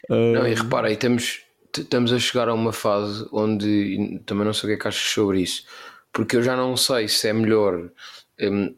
Uh... 0.09 0.33
Não, 0.33 0.47
e 0.47 0.53
repara, 0.53 0.87
aí 0.87 0.97
temos, 0.97 1.41
estamos 1.77 2.11
a 2.13 2.19
chegar 2.19 2.49
a 2.49 2.53
uma 2.53 2.73
fase 2.73 3.27
onde 3.31 4.21
também 4.25 4.45
não 4.45 4.53
sei 4.53 4.67
o 4.67 4.71
que 4.71 4.79
é 4.79 4.81
que 4.81 4.87
achas 4.87 5.11
sobre 5.11 5.41
isso, 5.41 5.63
porque 6.11 6.35
eu 6.35 6.43
já 6.43 6.55
não 6.55 6.75
sei 6.75 7.07
se 7.07 7.27
é 7.27 7.33
melhor. 7.33 7.89
Um, 8.39 8.75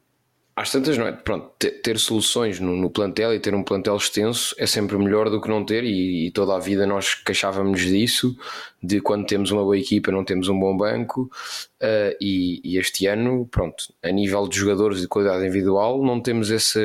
às 0.55 0.71
tantas, 0.71 0.97
não 0.97 1.07
é? 1.07 1.11
Pronto, 1.11 1.51
ter, 1.57 1.81
ter 1.81 1.97
soluções 1.97 2.59
no, 2.59 2.75
no, 2.75 2.89
plantel 2.89 3.33
e 3.33 3.39
ter 3.39 3.55
um 3.55 3.63
plantel 3.63 3.95
extenso 3.97 4.53
é 4.57 4.67
sempre 4.67 4.97
melhor 4.97 5.29
do 5.29 5.41
que 5.41 5.49
não 5.49 5.65
ter, 5.65 5.83
e, 5.83 6.27
e, 6.27 6.31
toda 6.31 6.55
a 6.55 6.59
vida 6.59 6.85
nós 6.85 7.15
queixávamos 7.15 7.81
disso, 7.81 8.37
de 8.81 9.01
quando 9.01 9.25
temos 9.25 9.49
uma 9.51 9.63
boa 9.63 9.77
equipa 9.77 10.11
não 10.11 10.23
temos 10.23 10.49
um 10.49 10.59
bom 10.59 10.77
banco, 10.77 11.23
uh, 11.81 12.15
e, 12.21 12.61
e, 12.63 12.77
este 12.77 13.07
ano, 13.07 13.47
pronto, 13.49 13.93
a 14.03 14.11
nível 14.11 14.47
de 14.47 14.57
jogadores 14.57 15.01
de 15.01 15.07
qualidade 15.07 15.43
individual, 15.43 16.03
não 16.03 16.21
temos 16.21 16.51
essa. 16.51 16.79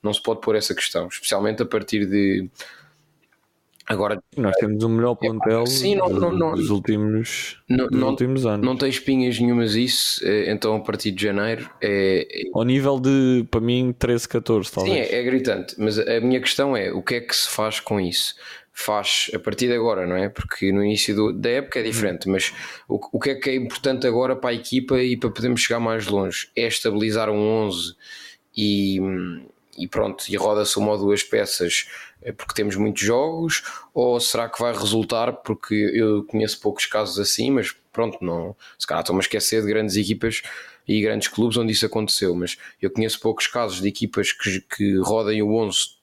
Não 0.00 0.14
se 0.14 0.22
pode 0.22 0.40
pôr 0.40 0.54
essa 0.54 0.76
questão, 0.76 1.08
especialmente 1.08 1.60
a 1.60 1.66
partir 1.66 2.06
de 2.06 2.48
Agora, 3.88 4.22
nós 4.36 4.54
temos 4.56 4.84
o 4.84 4.88
melhor 4.88 5.14
plantel 5.14 5.66
sim, 5.66 5.94
não, 5.94 6.10
não, 6.10 6.30
não, 6.30 6.52
dos, 6.52 6.68
últimos, 6.68 7.58
não, 7.66 7.88
dos 7.88 8.02
últimos 8.02 8.44
anos. 8.44 8.66
Não 8.66 8.76
tem 8.76 8.90
espinhas 8.90 9.40
nenhumas 9.40 9.74
isso, 9.74 10.20
eh, 10.22 10.52
então 10.52 10.76
a 10.76 10.80
partir 10.80 11.10
de 11.10 11.22
janeiro 11.22 11.70
é. 11.80 12.26
é 12.30 12.42
Ao 12.52 12.64
nível 12.64 13.00
de, 13.00 13.46
para 13.50 13.62
mim, 13.62 13.94
13, 13.98 14.28
14, 14.28 14.70
talvez. 14.70 14.94
Sim, 14.94 15.00
é, 15.00 15.18
é, 15.18 15.22
gritante, 15.22 15.74
mas 15.78 15.98
a 15.98 16.20
minha 16.20 16.38
questão 16.38 16.76
é: 16.76 16.92
o 16.92 17.02
que 17.02 17.14
é 17.14 17.20
que 17.22 17.34
se 17.34 17.48
faz 17.48 17.80
com 17.80 17.98
isso? 17.98 18.34
Faz 18.74 19.30
a 19.34 19.38
partir 19.38 19.68
de 19.68 19.72
agora, 19.72 20.06
não 20.06 20.16
é? 20.16 20.28
Porque 20.28 20.70
no 20.70 20.84
início 20.84 21.16
do, 21.16 21.32
da 21.32 21.48
época 21.48 21.80
é 21.80 21.82
diferente, 21.82 22.28
mas 22.28 22.52
o, 22.86 23.00
o 23.10 23.18
que 23.18 23.30
é 23.30 23.34
que 23.36 23.48
é 23.48 23.56
importante 23.56 24.06
agora 24.06 24.36
para 24.36 24.50
a 24.50 24.54
equipa 24.54 25.02
e 25.02 25.16
para 25.16 25.30
podermos 25.30 25.62
chegar 25.62 25.80
mais 25.80 26.06
longe? 26.06 26.50
É 26.54 26.66
estabilizar 26.66 27.30
um 27.30 27.40
11 27.40 27.96
e, 28.54 29.00
e 29.78 29.88
pronto, 29.88 30.24
e 30.28 30.36
roda-se 30.36 30.78
uma 30.78 30.92
ou 30.92 30.98
duas 30.98 31.22
peças 31.22 31.86
é 32.22 32.32
porque 32.32 32.54
temos 32.54 32.76
muitos 32.76 33.02
jogos 33.02 33.62
ou 33.94 34.18
será 34.20 34.48
que 34.48 34.60
vai 34.60 34.72
resultar 34.72 35.32
porque 35.32 35.74
eu 35.74 36.24
conheço 36.24 36.60
poucos 36.60 36.86
casos 36.86 37.18
assim, 37.18 37.50
mas 37.50 37.74
pronto, 37.92 38.18
não, 38.22 38.54
se 38.78 38.86
calhar 38.86 39.02
estou-me 39.02 39.20
a 39.20 39.22
esquecer 39.22 39.62
de 39.62 39.68
grandes 39.68 39.96
equipas 39.96 40.42
e 40.86 41.00
grandes 41.00 41.28
clubes 41.28 41.56
onde 41.56 41.72
isso 41.72 41.86
aconteceu, 41.86 42.34
mas 42.34 42.56
eu 42.80 42.90
conheço 42.90 43.20
poucos 43.20 43.46
casos 43.46 43.80
de 43.80 43.88
equipas 43.88 44.32
que, 44.32 44.60
que 44.60 44.96
rodem 44.98 45.42
o 45.42 45.54
11 45.54 45.98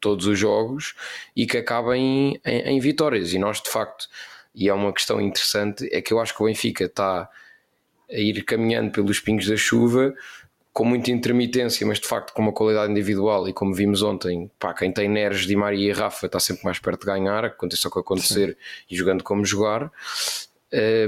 todos 0.00 0.26
os 0.26 0.38
jogos 0.38 0.94
e 1.36 1.46
que 1.46 1.58
acabem 1.58 2.40
em, 2.44 2.60
em, 2.60 2.80
vitórias 2.80 3.32
e 3.32 3.38
nós 3.38 3.60
de 3.60 3.68
facto, 3.68 4.08
e 4.54 4.68
é 4.68 4.74
uma 4.74 4.92
questão 4.92 5.20
interessante, 5.20 5.88
é 5.92 6.00
que 6.00 6.12
eu 6.12 6.20
acho 6.20 6.34
que 6.34 6.42
o 6.42 6.46
Benfica 6.46 6.84
está 6.84 7.28
a 8.10 8.16
ir 8.18 8.42
caminhando 8.44 8.90
pelos 8.90 9.20
pingos 9.20 9.46
da 9.46 9.56
chuva 9.56 10.14
com 10.72 10.84
muita 10.84 11.10
intermitência, 11.10 11.86
mas 11.86 11.98
de 11.98 12.06
facto 12.06 12.32
com 12.32 12.42
uma 12.42 12.52
qualidade 12.52 12.90
individual 12.90 13.48
e 13.48 13.52
como 13.52 13.74
vimos 13.74 14.02
ontem, 14.02 14.50
pá, 14.58 14.72
quem 14.72 14.92
tem 14.92 15.08
Neres, 15.08 15.46
Di 15.46 15.56
Maria 15.56 15.90
e 15.90 15.92
Rafa 15.92 16.26
está 16.26 16.38
sempre 16.38 16.64
mais 16.64 16.78
perto 16.78 17.00
de 17.00 17.06
ganhar, 17.06 17.44
aconteça 17.44 17.88
o 17.88 17.90
que 17.90 17.98
acontecer 17.98 18.50
Sim. 18.50 18.84
e 18.90 18.96
jogando 18.96 19.24
como 19.24 19.44
jogar. 19.44 19.90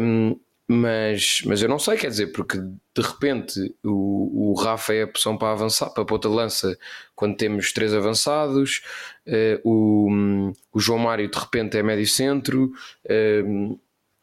Um, 0.01 0.37
mas, 0.67 1.43
mas 1.45 1.61
eu 1.61 1.69
não 1.69 1.79
sei, 1.79 1.97
quer 1.97 2.09
dizer, 2.09 2.29
porque 2.29 2.59
de 2.59 3.03
repente 3.03 3.75
o, 3.85 4.53
o 4.53 4.55
Rafa 4.55 4.95
é 4.95 5.03
a 5.03 5.05
opção 5.05 5.37
para 5.37 5.53
avançar, 5.53 5.91
para 5.91 6.03
a 6.03 6.07
ponta 6.07 6.29
de 6.29 6.35
lança 6.35 6.79
quando 7.15 7.37
temos 7.37 7.73
três 7.73 7.93
avançados, 7.93 8.83
uh, 9.27 9.61
o, 9.69 10.53
o 10.73 10.81
João 10.81 10.99
Mário 10.99 11.31
de 11.31 11.39
repente 11.39 11.77
é 11.77 11.83
médio 11.83 12.07
centro. 12.07 12.73
Uh, 13.05 13.79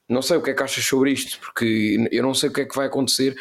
não 0.10 0.24
sei 0.24 0.38
o 0.38 0.41
que 0.41 0.50
é 0.50 0.54
que 0.56 0.63
achas 0.63 0.84
sobre 0.84 1.12
isto, 1.12 1.39
porque 1.39 2.10
eu 2.12 2.24
não 2.24 2.34
sei 2.34 2.50
o 2.50 2.52
que 2.52 2.62
é 2.62 2.65
que 2.65 2.76
vai 2.76 2.88
acontecer. 2.88 3.38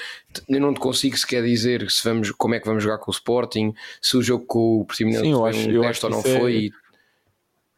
Eu 0.47 0.61
não 0.61 0.75
te 0.75 0.79
consigo 0.79 1.17
sequer 1.17 1.43
dizer 1.43 1.91
se 1.91 2.05
vamos, 2.05 2.31
como 2.33 2.55
é 2.55 2.61
que 2.61 2.67
vamos 2.67 2.85
jogar 2.85 2.99
com 2.99 3.11
o 3.11 3.15
Sporting, 3.15 3.75
se 4.03 4.19
o 4.19 4.23
jogo 4.23 4.45
com 4.45 4.81
o 4.81 4.85
Portimonense 4.85 5.23
Sim, 5.23 5.33
eu 5.33 5.47
acho, 5.47 5.71
eu 5.71 5.83
acho 5.85 6.07
ou 6.07 6.13
não 6.13 6.21
é 6.21 6.39
foi. 6.39 6.67
É... 6.67 6.88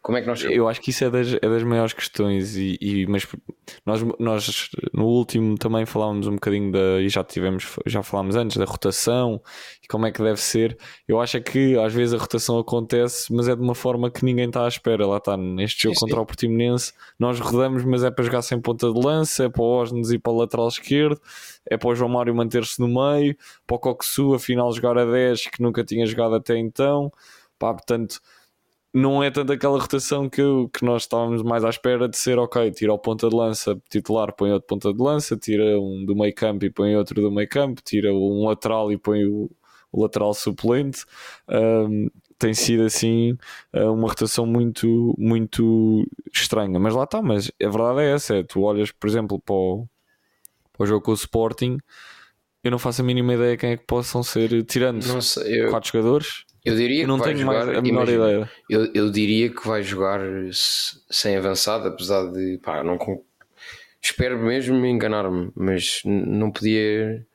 Como 0.03 0.17
é 0.17 0.23
que 0.23 0.27
nós. 0.27 0.43
Eu 0.43 0.67
acho 0.67 0.81
que 0.81 0.91
isso 0.91 1.05
é 1.05 1.11
das, 1.11 1.35
é 1.35 1.49
das 1.49 1.63
maiores 1.63 1.93
questões, 1.93 2.57
e, 2.57 2.79
e, 2.81 3.07
mas 3.07 3.27
nós, 3.85 4.03
nós 4.19 4.71
no 4.95 5.05
último 5.05 5.59
também 5.59 5.85
falávamos 5.85 6.27
um 6.27 6.35
bocadinho 6.35 6.73
da. 6.73 7.01
E 7.03 7.09
já 7.11 7.23
tivemos, 7.23 7.77
já 7.85 8.03
falámos 8.03 8.35
antes 8.35 8.57
da 8.57 8.65
rotação 8.65 9.43
e 9.85 9.87
como 9.87 10.07
é 10.07 10.11
que 10.11 10.23
deve 10.23 10.41
ser. 10.41 10.79
Eu 11.07 11.21
acho 11.21 11.37
é 11.37 11.41
que 11.41 11.79
às 11.79 11.93
vezes 11.93 12.15
a 12.15 12.19
rotação 12.19 12.59
acontece, 12.59 13.31
mas 13.31 13.47
é 13.47 13.55
de 13.55 13.61
uma 13.61 13.75
forma 13.75 14.11
que 14.11 14.25
ninguém 14.25 14.47
está 14.47 14.65
à 14.65 14.69
espera. 14.69 15.07
Lá 15.07 15.19
está, 15.19 15.37
neste 15.37 15.83
jogo 15.83 15.95
sim, 15.95 16.01
contra 16.07 16.21
o 16.23 16.25
Portimonense, 16.27 16.95
nós 17.19 17.39
rodamos, 17.39 17.85
mas 17.85 18.03
é 18.03 18.11
para 18.11 18.25
jogar 18.25 18.41
sem 18.41 18.59
ponta 18.59 18.91
de 18.91 18.99
lança, 18.99 19.45
é 19.45 19.49
para 19.51 19.63
o 19.63 19.67
Osnes 19.67 20.11
e 20.11 20.19
para 20.19 20.33
o 20.33 20.37
lateral 20.39 20.69
esquerdo, 20.69 21.21
é 21.69 21.77
para 21.77 21.91
o 21.91 21.95
João 21.95 22.11
Mário 22.11 22.35
manter-se 22.35 22.81
no 22.81 22.89
meio, 22.89 23.37
para 23.67 23.77
o 23.77 23.79
Coxu 23.79 24.33
afinal 24.33 24.73
jogar 24.73 24.97
a 24.97 25.05
10 25.05 25.49
que 25.49 25.63
nunca 25.63 25.85
tinha 25.85 26.07
jogado 26.07 26.37
até 26.37 26.57
então. 26.57 27.13
Pá, 27.59 27.75
portanto 27.75 28.19
não 28.93 29.23
é 29.23 29.31
tanto 29.31 29.53
aquela 29.53 29.79
rotação 29.79 30.29
que, 30.29 30.41
eu, 30.41 30.69
que 30.69 30.85
nós 30.85 31.03
estávamos 31.03 31.43
mais 31.43 31.65
à 31.65 31.71
espera 31.71 32.09
de 32.09 32.17
ser 32.17 32.39
ok, 32.39 32.71
tira 32.73 32.93
o 32.93 32.99
ponta 32.99 33.29
de 33.29 33.37
lança 33.37 33.81
titular, 33.89 34.33
põe 34.35 34.53
outro 34.53 34.67
ponta 34.67 34.93
de 34.93 35.01
lança, 35.01 35.37
tira 35.37 35.79
um 35.79 36.05
do 36.05 36.17
meio 36.17 36.35
campo 36.35 36.65
e 36.65 36.71
põe 36.71 36.97
outro 36.97 37.23
do 37.23 37.31
meio 37.31 37.49
campo, 37.49 37.81
tira 37.83 38.13
um 38.13 38.47
lateral 38.47 38.91
e 38.91 38.99
põe 38.99 39.25
o, 39.25 39.51
o 39.93 40.03
lateral 40.03 40.35
suplente. 40.35 41.05
Um, 41.49 42.09
tem 42.39 42.55
sido 42.55 42.85
assim 42.85 43.37
eh, 43.73 43.85
uma 43.85 44.09
rotação 44.09 44.47
muito, 44.47 45.15
muito 45.19 46.07
estranha, 46.33 46.81
mas 46.81 46.95
lá 46.95 47.05
está. 47.05 47.21
Mas 47.21 47.53
a 47.63 47.69
verdade 47.69 48.01
é 48.01 48.15
essa: 48.15 48.37
é, 48.37 48.43
tu 48.43 48.63
olhas, 48.63 48.91
por 48.91 49.09
exemplo, 49.09 49.39
para 49.39 49.55
o, 49.55 49.87
para 50.73 50.85
o 50.85 50.87
jogo 50.87 51.05
com 51.05 51.11
o 51.11 51.15
Sporting, 51.15 51.79
eu 52.65 52.71
não 52.71 52.79
faço 52.79 53.03
a 53.03 53.05
mínima 53.05 53.35
ideia 53.35 53.57
quem 53.59 53.73
é 53.73 53.77
que 53.77 53.85
possam 53.85 54.23
ser, 54.23 54.65
tirando 54.65 55.21
sei, 55.21 55.65
eu... 55.65 55.71
quatro 55.71 55.93
jogadores 55.93 56.47
eu 56.65 56.75
diria 56.75 57.05
eu 57.05 57.09
não 57.09 57.19
que 57.19 57.25
tenho 57.25 57.39
jogar, 57.39 57.67
mais 57.67 57.79
a 57.79 57.83
menor 57.83 58.03
imagina, 58.09 58.31
ideia. 58.31 58.51
Eu, 58.69 58.91
eu 58.95 59.11
diria 59.11 59.49
que 59.49 59.67
vai 59.67 59.83
jogar 59.83 60.21
sem 61.11 61.37
avançado, 61.37 61.89
apesar 61.89 62.31
de 62.31 62.59
pá, 62.59 62.83
não 62.83 62.99
espero 64.01 64.39
mesmo 64.39 64.85
enganar-me, 64.85 65.51
mas 65.55 66.03
não 66.05 66.51
podia 66.51 67.27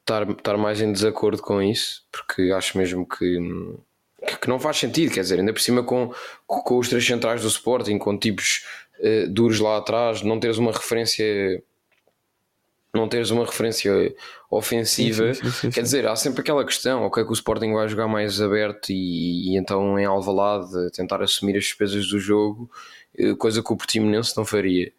estar, 0.00 0.28
estar 0.30 0.56
mais 0.56 0.80
em 0.80 0.92
desacordo 0.92 1.42
com 1.42 1.62
isso, 1.62 2.04
porque 2.10 2.50
acho 2.52 2.76
mesmo 2.76 3.06
que, 3.06 3.38
que 4.40 4.48
não 4.48 4.58
faz 4.58 4.78
sentido, 4.78 5.12
quer 5.12 5.20
dizer, 5.20 5.38
ainda 5.38 5.52
por 5.52 5.60
cima 5.60 5.82
com, 5.82 6.12
com 6.46 6.78
os 6.78 6.88
três 6.88 7.06
centrais 7.06 7.42
do 7.42 7.48
Sporting, 7.48 7.98
com 7.98 8.18
tipos 8.18 8.64
uh, 8.98 9.28
duros 9.30 9.60
lá 9.60 9.78
atrás, 9.78 10.22
não 10.22 10.40
teres 10.40 10.58
uma 10.58 10.72
referência 10.72 11.62
não 12.94 13.08
teres 13.08 13.30
uma 13.30 13.44
referência 13.44 13.92
ofensiva, 14.50 15.32
sim, 15.32 15.44
sim, 15.44 15.50
sim, 15.50 15.70
quer 15.70 15.82
dizer, 15.82 16.06
há 16.06 16.16
sempre 16.16 16.40
aquela 16.40 16.64
questão, 16.64 17.04
ok, 17.04 17.24
que 17.24 17.30
o 17.30 17.32
Sporting 17.32 17.72
vai 17.72 17.88
jogar 17.88 18.08
mais 18.08 18.40
aberto 18.40 18.90
e, 18.90 19.52
e 19.52 19.56
então 19.56 19.98
em 19.98 20.04
Alvalade 20.04 20.90
tentar 20.92 21.22
assumir 21.22 21.56
as 21.56 21.64
despesas 21.64 22.08
do 22.08 22.18
jogo, 22.18 22.70
eh, 23.16 23.34
coisa 23.36 23.62
que 23.62 23.72
o 23.72 23.76
Portimonense 23.76 24.36
não 24.36 24.44
faria. 24.44 24.92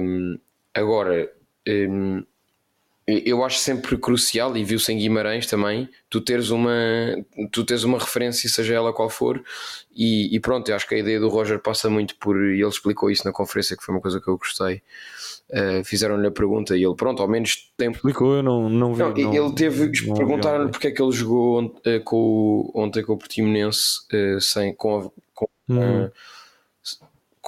Um, 0.00 0.38
agora, 0.72 1.30
um, 1.68 2.24
eu 3.24 3.44
acho 3.44 3.58
sempre 3.58 3.96
crucial, 3.96 4.56
e 4.56 4.64
viu-se 4.64 4.92
em 4.92 4.98
Guimarães 4.98 5.46
também, 5.46 5.88
tu 6.08 6.20
teres 6.20 6.50
uma, 6.50 6.72
tu 7.50 7.64
teres 7.64 7.84
uma 7.84 7.98
referência, 7.98 8.48
seja 8.48 8.74
ela 8.74 8.92
qual 8.92 9.08
for, 9.08 9.42
e, 9.94 10.34
e 10.34 10.40
pronto, 10.40 10.68
eu 10.68 10.76
acho 10.76 10.86
que 10.86 10.94
a 10.94 10.98
ideia 10.98 11.18
do 11.18 11.28
Roger 11.28 11.58
passa 11.58 11.88
muito 11.88 12.16
por, 12.16 12.36
ele 12.36 12.66
explicou 12.66 13.10
isso 13.10 13.24
na 13.24 13.32
conferência, 13.32 13.76
que 13.76 13.82
foi 13.82 13.94
uma 13.94 14.00
coisa 14.00 14.20
que 14.20 14.28
eu 14.28 14.36
gostei, 14.36 14.82
Uh, 15.50 15.82
fizeram-lhe 15.82 16.28
a 16.28 16.30
pergunta 16.30 16.76
e 16.76 16.84
ele, 16.84 16.94
pronto, 16.94 17.20
ao 17.20 17.26
menos 17.26 17.72
tem. 17.76 17.90
Explicou, 17.90 18.36
eu 18.36 18.42
não, 18.42 18.68
não 18.68 18.94
vi. 18.94 19.00
Não, 19.00 19.10
não, 19.12 19.34
ele 19.34 19.54
teve. 19.56 19.90
Perguntaram-lhe 20.14 20.70
porque 20.70 20.86
é 20.86 20.90
que 20.92 21.02
ele 21.02 21.10
jogou 21.10 21.64
uh, 21.64 22.04
com, 22.04 22.70
ontem 22.72 23.02
com 23.02 23.14
o 23.14 23.18
Portimonense 23.18 23.98
uh, 24.14 24.40
sem, 24.40 24.72
com, 24.76 24.96
a, 24.96 25.10
com, 25.34 25.48
uhum. 25.68 26.08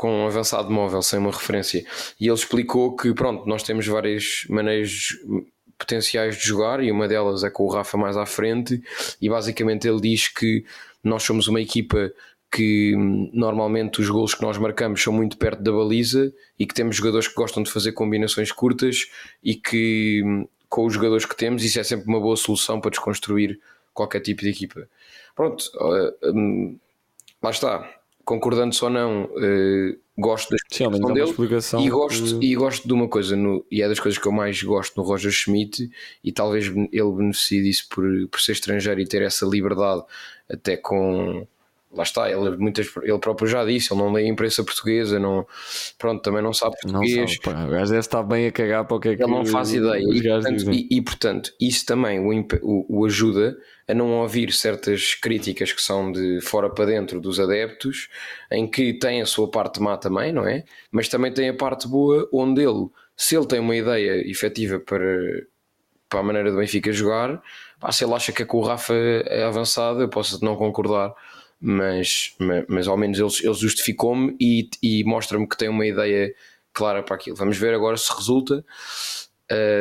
Com 0.02 0.24
um 0.24 0.26
avançado 0.26 0.68
móvel, 0.68 1.00
sem 1.00 1.20
uma 1.20 1.30
referência. 1.30 1.86
E 2.18 2.26
ele 2.26 2.34
explicou 2.34 2.96
que, 2.96 3.14
pronto, 3.14 3.48
nós 3.48 3.62
temos 3.62 3.86
várias 3.86 4.44
maneiras 4.48 5.16
potenciais 5.78 6.36
de 6.36 6.44
jogar 6.44 6.82
e 6.82 6.90
uma 6.90 7.06
delas 7.06 7.44
é 7.44 7.50
com 7.50 7.62
o 7.62 7.68
Rafa 7.68 7.96
mais 7.96 8.16
à 8.16 8.26
frente. 8.26 8.82
E 9.20 9.28
basicamente 9.28 9.86
ele 9.86 10.00
diz 10.00 10.26
que 10.26 10.64
nós 11.04 11.22
somos 11.22 11.46
uma 11.46 11.60
equipa 11.60 12.12
que 12.50 12.96
hum, 12.96 13.30
normalmente 13.32 14.00
os 14.00 14.10
gols 14.10 14.34
que 14.34 14.42
nós 14.42 14.58
marcamos 14.58 15.00
são 15.00 15.12
muito 15.12 15.38
perto 15.38 15.62
da 15.62 15.70
baliza 15.70 16.34
e 16.58 16.66
que 16.66 16.74
temos 16.74 16.96
jogadores 16.96 17.28
que 17.28 17.34
gostam 17.36 17.62
de 17.62 17.70
fazer 17.70 17.92
combinações 17.92 18.50
curtas 18.50 19.08
e 19.40 19.54
que 19.54 20.20
hum, 20.26 20.48
com 20.68 20.84
os 20.84 20.94
jogadores 20.94 21.24
que 21.24 21.36
temos 21.36 21.62
isso 21.62 21.78
é 21.78 21.84
sempre 21.84 22.08
uma 22.08 22.18
boa 22.18 22.36
solução 22.36 22.80
para 22.80 22.90
desconstruir 22.90 23.60
qualquer 23.94 24.18
tipo 24.18 24.42
de 24.42 24.48
equipa. 24.48 24.88
Pronto, 25.36 25.64
hum, 26.24 26.76
lá 27.40 27.50
está. 27.50 28.01
Concordando 28.32 28.74
ou 28.80 28.88
não, 28.88 29.24
uh, 29.24 29.98
gosto 30.16 30.48
da 30.48 30.56
explicação 30.56 30.92
Sim, 30.94 31.14
dele 31.14 31.28
explicação 31.28 31.80
e 31.80 31.90
gosto, 31.90 32.38
que... 32.38 32.46
e 32.46 32.54
gosto 32.54 32.88
de 32.88 32.94
uma 32.94 33.06
coisa, 33.06 33.36
no, 33.36 33.62
e 33.70 33.82
é 33.82 33.88
das 33.88 34.00
coisas 34.00 34.18
que 34.18 34.26
eu 34.26 34.32
mais 34.32 34.62
gosto 34.62 34.96
no 34.96 35.06
Roger 35.06 35.30
Schmidt, 35.30 35.90
e 36.24 36.32
talvez 36.32 36.66
ele 36.66 37.12
beneficie 37.12 37.62
disso 37.62 37.86
por, 37.90 38.04
por 38.28 38.40
ser 38.40 38.52
estrangeiro 38.52 39.02
e 39.02 39.06
ter 39.06 39.20
essa 39.20 39.44
liberdade 39.44 40.02
até 40.50 40.78
com 40.78 41.46
lá 41.92 42.02
está, 42.02 42.30
ele, 42.30 42.56
muitas, 42.56 42.88
ele 43.02 43.18
próprio 43.18 43.46
já 43.46 43.64
disse, 43.64 43.92
ele 43.92 44.00
não 44.00 44.12
lê 44.12 44.22
a 44.22 44.26
imprensa 44.26 44.64
portuguesa, 44.64 45.18
não, 45.18 45.46
pronto, 45.98 46.22
também 46.22 46.42
não 46.42 46.52
sabe 46.52 46.76
português. 46.80 47.38
Não 47.44 47.52
sabe, 47.52 47.68
o 47.68 47.70
gajo 47.70 47.90
deve 47.90 47.98
estar 47.98 48.22
bem 48.22 48.46
a 48.46 48.52
cagar 48.52 48.84
para 48.86 48.96
o 48.96 49.00
que 49.00 49.08
é 49.10 49.16
que 49.16 49.22
ele 49.22 49.30
não 49.30 49.44
faz 49.44 49.72
ideia. 49.74 50.02
E 50.02 50.22
portanto, 50.22 50.72
e, 50.72 50.88
e, 50.90 51.02
portanto, 51.02 51.52
isso 51.60 51.84
também 51.84 52.18
o, 52.18 52.46
o, 52.62 53.00
o, 53.00 53.04
ajuda 53.04 53.56
a 53.86 53.94
não 53.94 54.10
ouvir 54.20 54.52
certas 54.52 55.14
críticas 55.14 55.72
que 55.72 55.82
são 55.82 56.10
de 56.10 56.40
fora 56.40 56.70
para 56.70 56.86
dentro 56.86 57.20
dos 57.20 57.38
adeptos, 57.38 58.08
em 58.50 58.66
que 58.66 58.94
tem 58.94 59.20
a 59.20 59.26
sua 59.26 59.50
parte 59.50 59.80
má 59.80 59.96
também, 59.98 60.32
não 60.32 60.46
é? 60.46 60.64
Mas 60.90 61.08
também 61.08 61.32
tem 61.32 61.50
a 61.50 61.54
parte 61.54 61.86
boa 61.86 62.26
onde 62.32 62.62
ele, 62.62 62.88
se 63.16 63.36
ele 63.36 63.46
tem 63.46 63.60
uma 63.60 63.76
ideia 63.76 64.28
efetiva 64.28 64.80
para, 64.80 65.06
para 66.08 66.20
a 66.20 66.22
maneira 66.22 66.50
do 66.50 66.56
Benfica 66.56 66.90
jogar, 66.90 67.42
pá, 67.78 67.92
se 67.92 68.02
ele 68.02 68.14
acha 68.14 68.32
que 68.32 68.42
é 68.42 68.46
com 68.46 68.58
o 68.58 68.62
Rafa 68.62 68.94
é 68.94 69.44
avançado, 69.44 70.00
eu 70.00 70.08
posso 70.08 70.42
não 70.42 70.56
concordar 70.56 71.14
mas, 71.62 72.34
mas, 72.40 72.64
mas 72.68 72.88
ao 72.88 72.96
menos 72.96 73.18
ele, 73.18 73.48
ele 73.48 73.54
justificou-me 73.54 74.36
e, 74.40 74.68
e 74.82 75.04
mostra-me 75.04 75.48
que 75.48 75.56
tem 75.56 75.68
uma 75.68 75.86
ideia 75.86 76.34
clara 76.72 77.02
para 77.04 77.14
aquilo. 77.14 77.36
Vamos 77.36 77.56
ver 77.56 77.72
agora 77.72 77.96
se 77.96 78.12
resulta. 78.12 78.64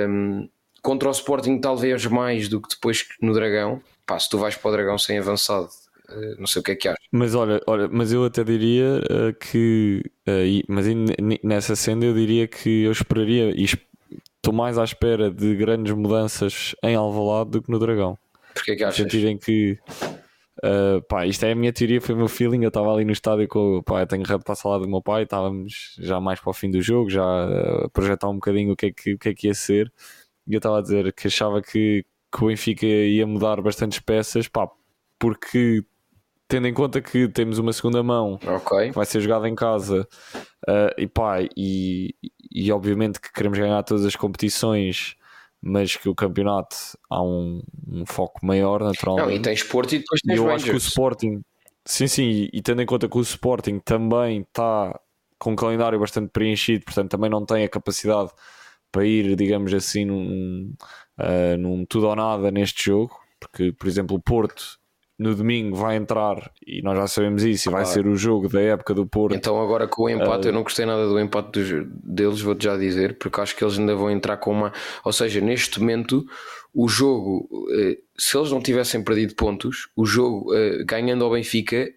Um, 0.07 0.47
contra 0.83 1.09
o 1.09 1.11
Sporting, 1.11 1.59
talvez 1.59 2.05
mais 2.05 2.47
do 2.47 2.61
que 2.61 2.69
depois 2.69 3.07
no 3.19 3.33
Dragão. 3.33 3.81
Pá, 4.05 4.19
se 4.19 4.29
tu 4.29 4.37
vais 4.37 4.55
para 4.55 4.69
o 4.69 4.71
Dragão 4.71 4.97
sem 4.99 5.17
avançado, 5.17 5.69
uh, 6.09 6.39
não 6.39 6.45
sei 6.45 6.59
o 6.59 6.63
que 6.63 6.71
é 6.71 6.75
que 6.75 6.87
achas. 6.87 7.03
Mas 7.11 7.33
olha, 7.33 7.59
olha 7.65 7.89
mas 7.91 8.13
eu 8.13 8.25
até 8.25 8.43
diria 8.43 9.01
uh, 9.09 9.33
que, 9.33 10.03
uh, 10.27 10.63
mas 10.67 10.85
nessa 11.43 11.75
senda, 11.75 12.05
eu 12.05 12.13
diria 12.13 12.47
que 12.47 12.83
eu 12.83 12.91
esperaria 12.91 13.51
e 13.55 13.63
estou 13.63 14.53
mais 14.53 14.77
à 14.77 14.83
espera 14.83 15.31
de 15.31 15.55
grandes 15.55 15.93
mudanças 15.93 16.75
em 16.83 16.95
Alvalade 16.95 17.51
do 17.51 17.61
que 17.63 17.71
no 17.71 17.79
Dragão. 17.79 18.17
Porquê 18.53 18.75
que 18.75 18.83
achas? 18.83 18.99
No 18.99 19.09
sentido 19.09 19.29
em 19.29 19.37
que 19.37 19.79
Uh, 20.59 21.01
pá, 21.07 21.25
isto 21.25 21.45
é 21.45 21.53
a 21.53 21.55
minha 21.55 21.71
teoria, 21.71 22.01
foi 22.01 22.13
o 22.13 22.17
meu 22.17 22.27
feeling. 22.27 22.63
Eu 22.63 22.67
estava 22.67 22.93
ali 22.93 23.05
no 23.05 23.11
estádio 23.11 23.47
com 23.47 23.81
pá, 23.83 24.01
eu 24.01 24.07
tenho 24.07 24.23
rap 24.23 24.43
para 24.43 24.53
a 24.53 24.55
sala 24.55 24.79
do 24.79 24.87
meu 24.87 25.01
pai, 25.01 25.23
estávamos 25.23 25.95
já 25.99 26.19
mais 26.19 26.39
para 26.39 26.49
o 26.49 26.53
fim 26.53 26.69
do 26.69 26.81
jogo, 26.81 27.09
já 27.09 27.23
a 27.23 27.89
projetar 27.89 28.29
um 28.29 28.35
bocadinho 28.35 28.73
o 28.73 28.75
que 28.75 28.87
é 28.87 28.91
que, 28.91 29.13
o 29.13 29.17
que, 29.17 29.29
é 29.29 29.33
que 29.33 29.47
ia 29.47 29.53
ser. 29.53 29.91
E 30.47 30.53
eu 30.53 30.57
estava 30.57 30.79
a 30.79 30.81
dizer 30.81 31.13
que 31.13 31.27
achava 31.27 31.61
que, 31.61 32.05
que 32.31 32.43
o 32.43 32.47
Benfica 32.47 32.85
ia 32.85 33.25
mudar 33.25 33.61
bastantes 33.61 33.99
peças, 33.99 34.47
pá, 34.47 34.69
porque 35.17 35.83
tendo 36.47 36.67
em 36.67 36.73
conta 36.73 37.01
que 37.01 37.29
temos 37.29 37.57
uma 37.59 37.71
segunda 37.71 38.03
mão 38.03 38.37
okay. 38.43 38.89
que 38.89 38.95
vai 38.95 39.05
ser 39.05 39.21
jogada 39.21 39.47
em 39.47 39.55
casa 39.55 40.05
uh, 40.67 40.93
e 40.97 41.07
pá, 41.07 41.37
e, 41.55 42.13
e 42.51 42.69
obviamente 42.73 43.21
que 43.21 43.31
queremos 43.31 43.57
ganhar 43.57 43.81
todas 43.83 44.05
as 44.05 44.17
competições 44.17 45.15
mas 45.61 45.95
que 45.95 46.09
o 46.09 46.15
campeonato 46.15 46.75
há 47.09 47.21
um, 47.21 47.61
um 47.87 48.05
foco 48.05 48.45
maior, 48.45 48.81
naturalmente. 48.81 49.27
Não, 49.27 49.35
e 49.35 49.41
tens 49.41 49.59
Sporting 49.59 49.95
e 49.95 49.99
depois 49.99 50.21
tens 50.21 50.35
e 50.35 50.37
eu 50.37 50.45
Rangers. 50.45 50.63
acho 50.63 50.71
que 50.71 50.75
o 50.75 50.77
Sporting, 50.77 51.41
sim, 51.85 52.07
sim, 52.07 52.23
e, 52.23 52.49
e 52.53 52.61
tendo 52.61 52.81
em 52.81 52.85
conta 52.85 53.07
que 53.07 53.17
o 53.17 53.21
Sporting 53.21 53.79
também 53.79 54.41
está 54.41 54.99
com 55.37 55.51
um 55.51 55.55
calendário 55.55 55.99
bastante 55.99 56.29
preenchido, 56.31 56.85
portanto 56.85 57.11
também 57.11 57.29
não 57.29 57.45
tem 57.45 57.63
a 57.63 57.69
capacidade 57.69 58.31
para 58.91 59.05
ir, 59.05 59.35
digamos 59.35 59.73
assim, 59.73 60.05
num, 60.05 60.73
uh, 61.19 61.57
num 61.57 61.85
tudo 61.85 62.07
ou 62.07 62.15
nada 62.15 62.51
neste 62.51 62.85
jogo, 62.85 63.15
porque, 63.39 63.71
por 63.71 63.87
exemplo, 63.87 64.15
o 64.15 64.21
Porto 64.21 64.79
no 65.21 65.35
domingo 65.35 65.75
vai 65.75 65.97
entrar, 65.97 66.51
e 66.65 66.81
nós 66.81 66.97
já 66.97 67.05
sabemos 67.05 67.43
isso, 67.43 67.69
e 67.69 67.71
vai 67.71 67.85
ser 67.85 68.07
o 68.07 68.15
jogo 68.15 68.49
da 68.49 68.59
época 68.59 68.91
do 68.91 69.05
Porto. 69.05 69.35
Então, 69.35 69.61
agora 69.61 69.87
com 69.87 70.05
o 70.05 70.09
empate, 70.09 70.47
uh, 70.47 70.49
eu 70.49 70.53
não 70.53 70.63
gostei 70.63 70.83
nada 70.83 71.07
do 71.07 71.19
empate 71.19 71.51
dos, 71.51 71.87
deles, 72.03 72.41
vou-te 72.41 72.63
já 72.63 72.75
dizer, 72.75 73.19
porque 73.19 73.39
acho 73.39 73.55
que 73.55 73.63
eles 73.63 73.77
ainda 73.77 73.95
vão 73.95 74.09
entrar 74.09 74.37
com 74.37 74.51
uma. 74.51 74.73
Ou 75.05 75.13
seja, 75.13 75.39
neste 75.39 75.79
momento, 75.79 76.25
o 76.73 76.87
jogo, 76.87 77.47
eh, 77.71 77.99
se 78.17 78.35
eles 78.35 78.51
não 78.51 78.59
tivessem 78.59 79.03
perdido 79.03 79.35
pontos, 79.35 79.89
o 79.95 80.07
jogo 80.07 80.55
eh, 80.55 80.83
ganhando 80.85 81.23
ao 81.23 81.29
Benfica, 81.29 81.87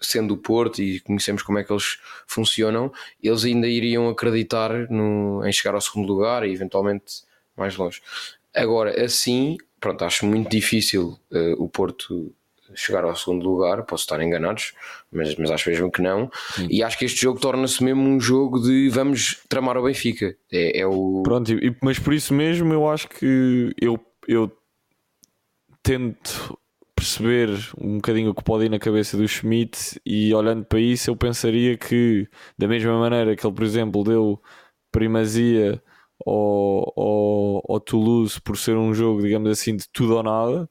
sendo 0.00 0.34
o 0.34 0.38
Porto 0.38 0.80
e 0.80 1.00
conhecemos 1.00 1.42
como 1.42 1.58
é 1.58 1.64
que 1.64 1.72
eles 1.72 1.98
funcionam, 2.28 2.92
eles 3.20 3.44
ainda 3.44 3.66
iriam 3.66 4.08
acreditar 4.08 4.88
no, 4.88 5.44
em 5.44 5.50
chegar 5.50 5.74
ao 5.74 5.80
segundo 5.80 6.06
lugar 6.06 6.46
e 6.46 6.52
eventualmente 6.52 7.24
mais 7.56 7.76
longe. 7.76 8.00
Agora, 8.54 9.04
assim, 9.04 9.56
pronto, 9.80 10.04
acho 10.04 10.24
muito 10.24 10.48
difícil 10.48 11.18
uh, 11.32 11.60
o 11.60 11.68
Porto 11.68 12.32
chegar 12.74 13.04
ao 13.04 13.16
segundo 13.16 13.48
lugar, 13.48 13.84
posso 13.84 14.04
estar 14.04 14.20
enganados, 14.22 14.74
mas, 15.10 15.34
mas 15.36 15.50
acho 15.50 15.70
mesmo 15.70 15.90
que 15.90 16.02
não. 16.02 16.30
Sim. 16.54 16.66
E 16.70 16.82
acho 16.82 16.98
que 16.98 17.04
este 17.04 17.22
jogo 17.22 17.40
torna-se 17.40 17.82
mesmo 17.82 18.02
um 18.02 18.20
jogo 18.20 18.60
de 18.60 18.88
vamos 18.88 19.42
tramar 19.48 19.76
ao 19.76 19.84
Benfica. 19.84 20.36
É, 20.52 20.80
é 20.80 20.86
o... 20.86 21.22
Pronto, 21.22 21.52
e, 21.52 21.76
mas 21.82 21.98
por 21.98 22.12
isso 22.12 22.34
mesmo 22.34 22.72
eu 22.72 22.88
acho 22.88 23.08
que 23.08 23.74
eu, 23.80 23.98
eu 24.26 24.50
tento 25.82 26.58
perceber 26.94 27.48
um 27.80 27.96
bocadinho 27.96 28.30
o 28.30 28.34
que 28.34 28.42
pode 28.42 28.64
ir 28.64 28.68
na 28.68 28.78
cabeça 28.78 29.16
do 29.16 29.26
Schmidt 29.26 30.00
e 30.04 30.34
olhando 30.34 30.64
para 30.64 30.80
isso 30.80 31.08
eu 31.08 31.16
pensaria 31.16 31.76
que 31.78 32.28
da 32.58 32.66
mesma 32.66 32.98
maneira 32.98 33.36
que 33.36 33.46
ele 33.46 33.54
por 33.54 33.62
exemplo 33.62 34.02
deu 34.02 34.42
primazia 34.90 35.80
ao, 36.26 36.92
ao, 36.96 37.64
ao 37.68 37.80
Toulouse 37.80 38.40
por 38.40 38.56
ser 38.56 38.76
um 38.76 38.92
jogo 38.92 39.22
digamos 39.22 39.48
assim 39.48 39.76
de 39.76 39.88
tudo 39.92 40.16
ou 40.16 40.22
nada 40.24 40.68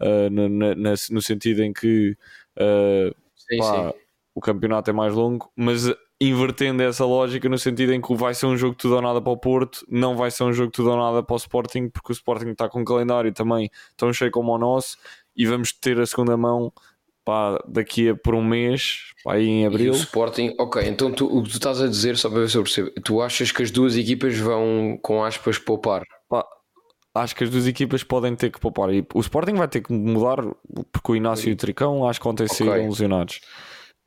uh, 0.00 0.30
na, 0.30 0.74
na, 0.74 0.94
no 1.10 1.22
sentido 1.22 1.62
em 1.62 1.72
que 1.72 2.16
uh, 2.58 3.14
sim, 3.34 3.58
pá, 3.58 3.90
sim. 3.90 3.98
o 4.34 4.40
campeonato 4.40 4.90
é 4.90 4.92
mais 4.92 5.14
longo, 5.14 5.50
mas 5.56 5.92
invertendo 6.20 6.82
essa 6.82 7.04
lógica 7.04 7.48
no 7.48 7.58
sentido 7.58 7.94
em 7.94 8.00
que 8.00 8.14
vai 8.14 8.34
ser 8.34 8.46
um 8.46 8.56
jogo 8.56 8.74
tudo 8.74 8.96
ou 8.96 9.02
nada 9.02 9.22
para 9.22 9.32
o 9.32 9.36
Porto, 9.38 9.86
não 9.88 10.16
vai 10.16 10.30
ser 10.30 10.44
um 10.44 10.52
jogo 10.52 10.70
tudo 10.70 10.90
ou 10.90 10.96
nada 10.96 11.22
para 11.22 11.34
o 11.34 11.36
Sporting, 11.38 11.88
porque 11.88 12.12
o 12.12 12.14
Sporting 12.14 12.50
está 12.50 12.68
com 12.68 12.80
um 12.80 12.84
calendário 12.84 13.32
também 13.32 13.70
tão 13.96 14.12
cheio 14.12 14.30
como 14.30 14.52
o 14.52 14.58
nosso 14.58 14.98
e 15.34 15.46
vamos 15.46 15.72
ter 15.72 15.98
a 15.98 16.04
segunda 16.04 16.36
mão 16.36 16.70
pá, 17.24 17.62
daqui 17.66 18.10
a 18.10 18.14
por 18.14 18.34
um 18.34 18.44
mês, 18.44 19.12
pá, 19.24 19.34
aí 19.34 19.46
em 19.46 19.66
abril. 19.66 19.94
E 19.94 19.96
o 19.96 20.00
Sporting, 20.00 20.54
ok, 20.58 20.82
então 20.86 21.10
tu, 21.10 21.26
o 21.26 21.42
que 21.42 21.50
tu 21.50 21.54
estás 21.54 21.80
a 21.80 21.86
dizer, 21.86 22.16
só 22.16 22.28
para 22.28 22.40
ver 22.40 22.50
se 22.50 22.58
eu 22.58 22.62
percebo, 22.62 22.90
tu 23.02 23.22
achas 23.22 23.50
que 23.50 23.62
as 23.62 23.70
duas 23.70 23.96
equipas 23.96 24.36
vão, 24.36 24.98
com 25.00 25.24
aspas, 25.24 25.58
poupar? 25.58 26.02
Pá, 26.28 26.44
acho 27.14 27.34
que 27.34 27.44
as 27.44 27.50
duas 27.50 27.66
equipas 27.66 28.02
podem 28.02 28.34
ter 28.34 28.50
que 28.50 28.60
poupar. 28.60 28.92
E 28.92 29.06
o 29.14 29.20
Sporting 29.20 29.54
vai 29.54 29.68
ter 29.68 29.80
que 29.80 29.92
mudar, 29.92 30.38
porque 30.92 31.12
o 31.12 31.16
Inácio 31.16 31.44
Sim. 31.44 31.50
e 31.50 31.52
o 31.52 31.56
Tricão 31.56 32.08
acho 32.08 32.20
que 32.20 32.28
ontem 32.28 32.44
okay. 32.44 32.56
saíram 32.56 32.88
lesionados. 32.88 33.40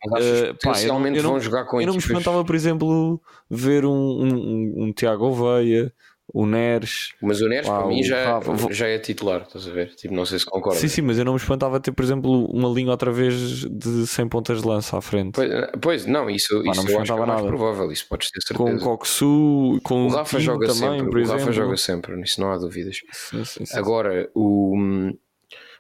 Mas 0.05 0.25
uh, 0.25 0.55
pá, 0.61 0.81
eu, 0.81 1.15
eu, 1.15 1.23
vão 1.23 1.39
jogar 1.39 1.65
com 1.65 1.79
Eu 1.79 1.87
não 1.87 1.93
me 1.93 1.99
espantava, 1.99 2.43
por 2.43 2.55
exemplo, 2.55 3.21
ver 3.49 3.85
um, 3.85 3.91
um, 3.91 4.83
um 4.83 4.93
Tiago 4.93 5.25
Oveia, 5.25 5.93
o 6.31 6.45
Neres. 6.45 7.13
Mas 7.21 7.41
o 7.41 7.47
Neres, 7.47 7.67
para 7.67 7.85
mim, 7.87 8.03
já, 8.03 8.39
já 8.71 8.87
é 8.87 8.97
titular, 8.97 9.41
estás 9.43 9.67
a 9.67 9.71
ver? 9.71 9.93
Tipo, 9.95 10.13
não 10.13 10.25
sei 10.25 10.39
se 10.39 10.45
concorda. 10.45 10.79
Sim, 10.79 10.87
sim, 10.87 11.01
mas 11.01 11.17
eu 11.17 11.25
não 11.25 11.33
me 11.33 11.39
espantava 11.39 11.79
ter, 11.79 11.91
por 11.91 12.03
exemplo, 12.03 12.45
uma 12.45 12.69
linha 12.69 12.91
outra 12.91 13.11
vez 13.11 13.33
de 13.69 14.07
100 14.07 14.29
pontas 14.29 14.61
de 14.61 14.67
lança 14.67 14.97
à 14.97 15.01
frente. 15.01 15.33
Pois, 15.33 15.49
pois 15.81 16.05
não, 16.05 16.29
isso, 16.29 16.63
Pá, 16.63 16.71
isso 16.71 16.77
não 16.81 16.85
me 16.85 16.93
eu 16.93 16.99
acho 17.01 17.13
que 17.13 17.19
é 17.19 17.25
mais 17.25 17.41
nada. 17.41 17.47
provável, 17.47 17.91
isso 17.91 18.07
podes 18.07 18.29
ter 18.31 18.41
certeza. 18.41 18.79
Com 18.79 18.93
o 18.93 18.97
Coxu, 18.97 19.79
com 19.83 20.05
o 20.05 20.09
Rafa 20.09 20.39
joga 20.39 20.67
também, 20.67 20.99
sempre, 20.99 21.09
por 21.09 21.17
o 21.17 21.21
exemplo. 21.21 21.39
Rafa 21.39 21.51
joga 21.51 21.77
sempre, 21.77 22.15
nisso 22.15 22.41
não 22.41 22.51
há 22.51 22.57
dúvidas. 22.57 23.01
Sim, 23.11 23.43
sim, 23.45 23.65
sim, 23.65 23.77
Agora, 23.77 24.29
o, 24.33 25.11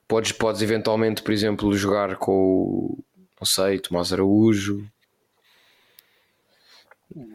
podes, 0.07 0.31
podes 0.33 0.61
eventualmente, 0.61 1.23
por 1.23 1.31
exemplo, 1.31 1.73
jogar 1.73 2.17
com 2.17 2.33
o, 2.33 3.03
não 3.39 3.45
sei, 3.45 3.79
Tomás 3.79 4.11
Araújo. 4.13 4.85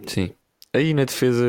Sim. 0.06 0.32
Aí 0.78 0.94
na 0.94 1.04
defesa 1.04 1.44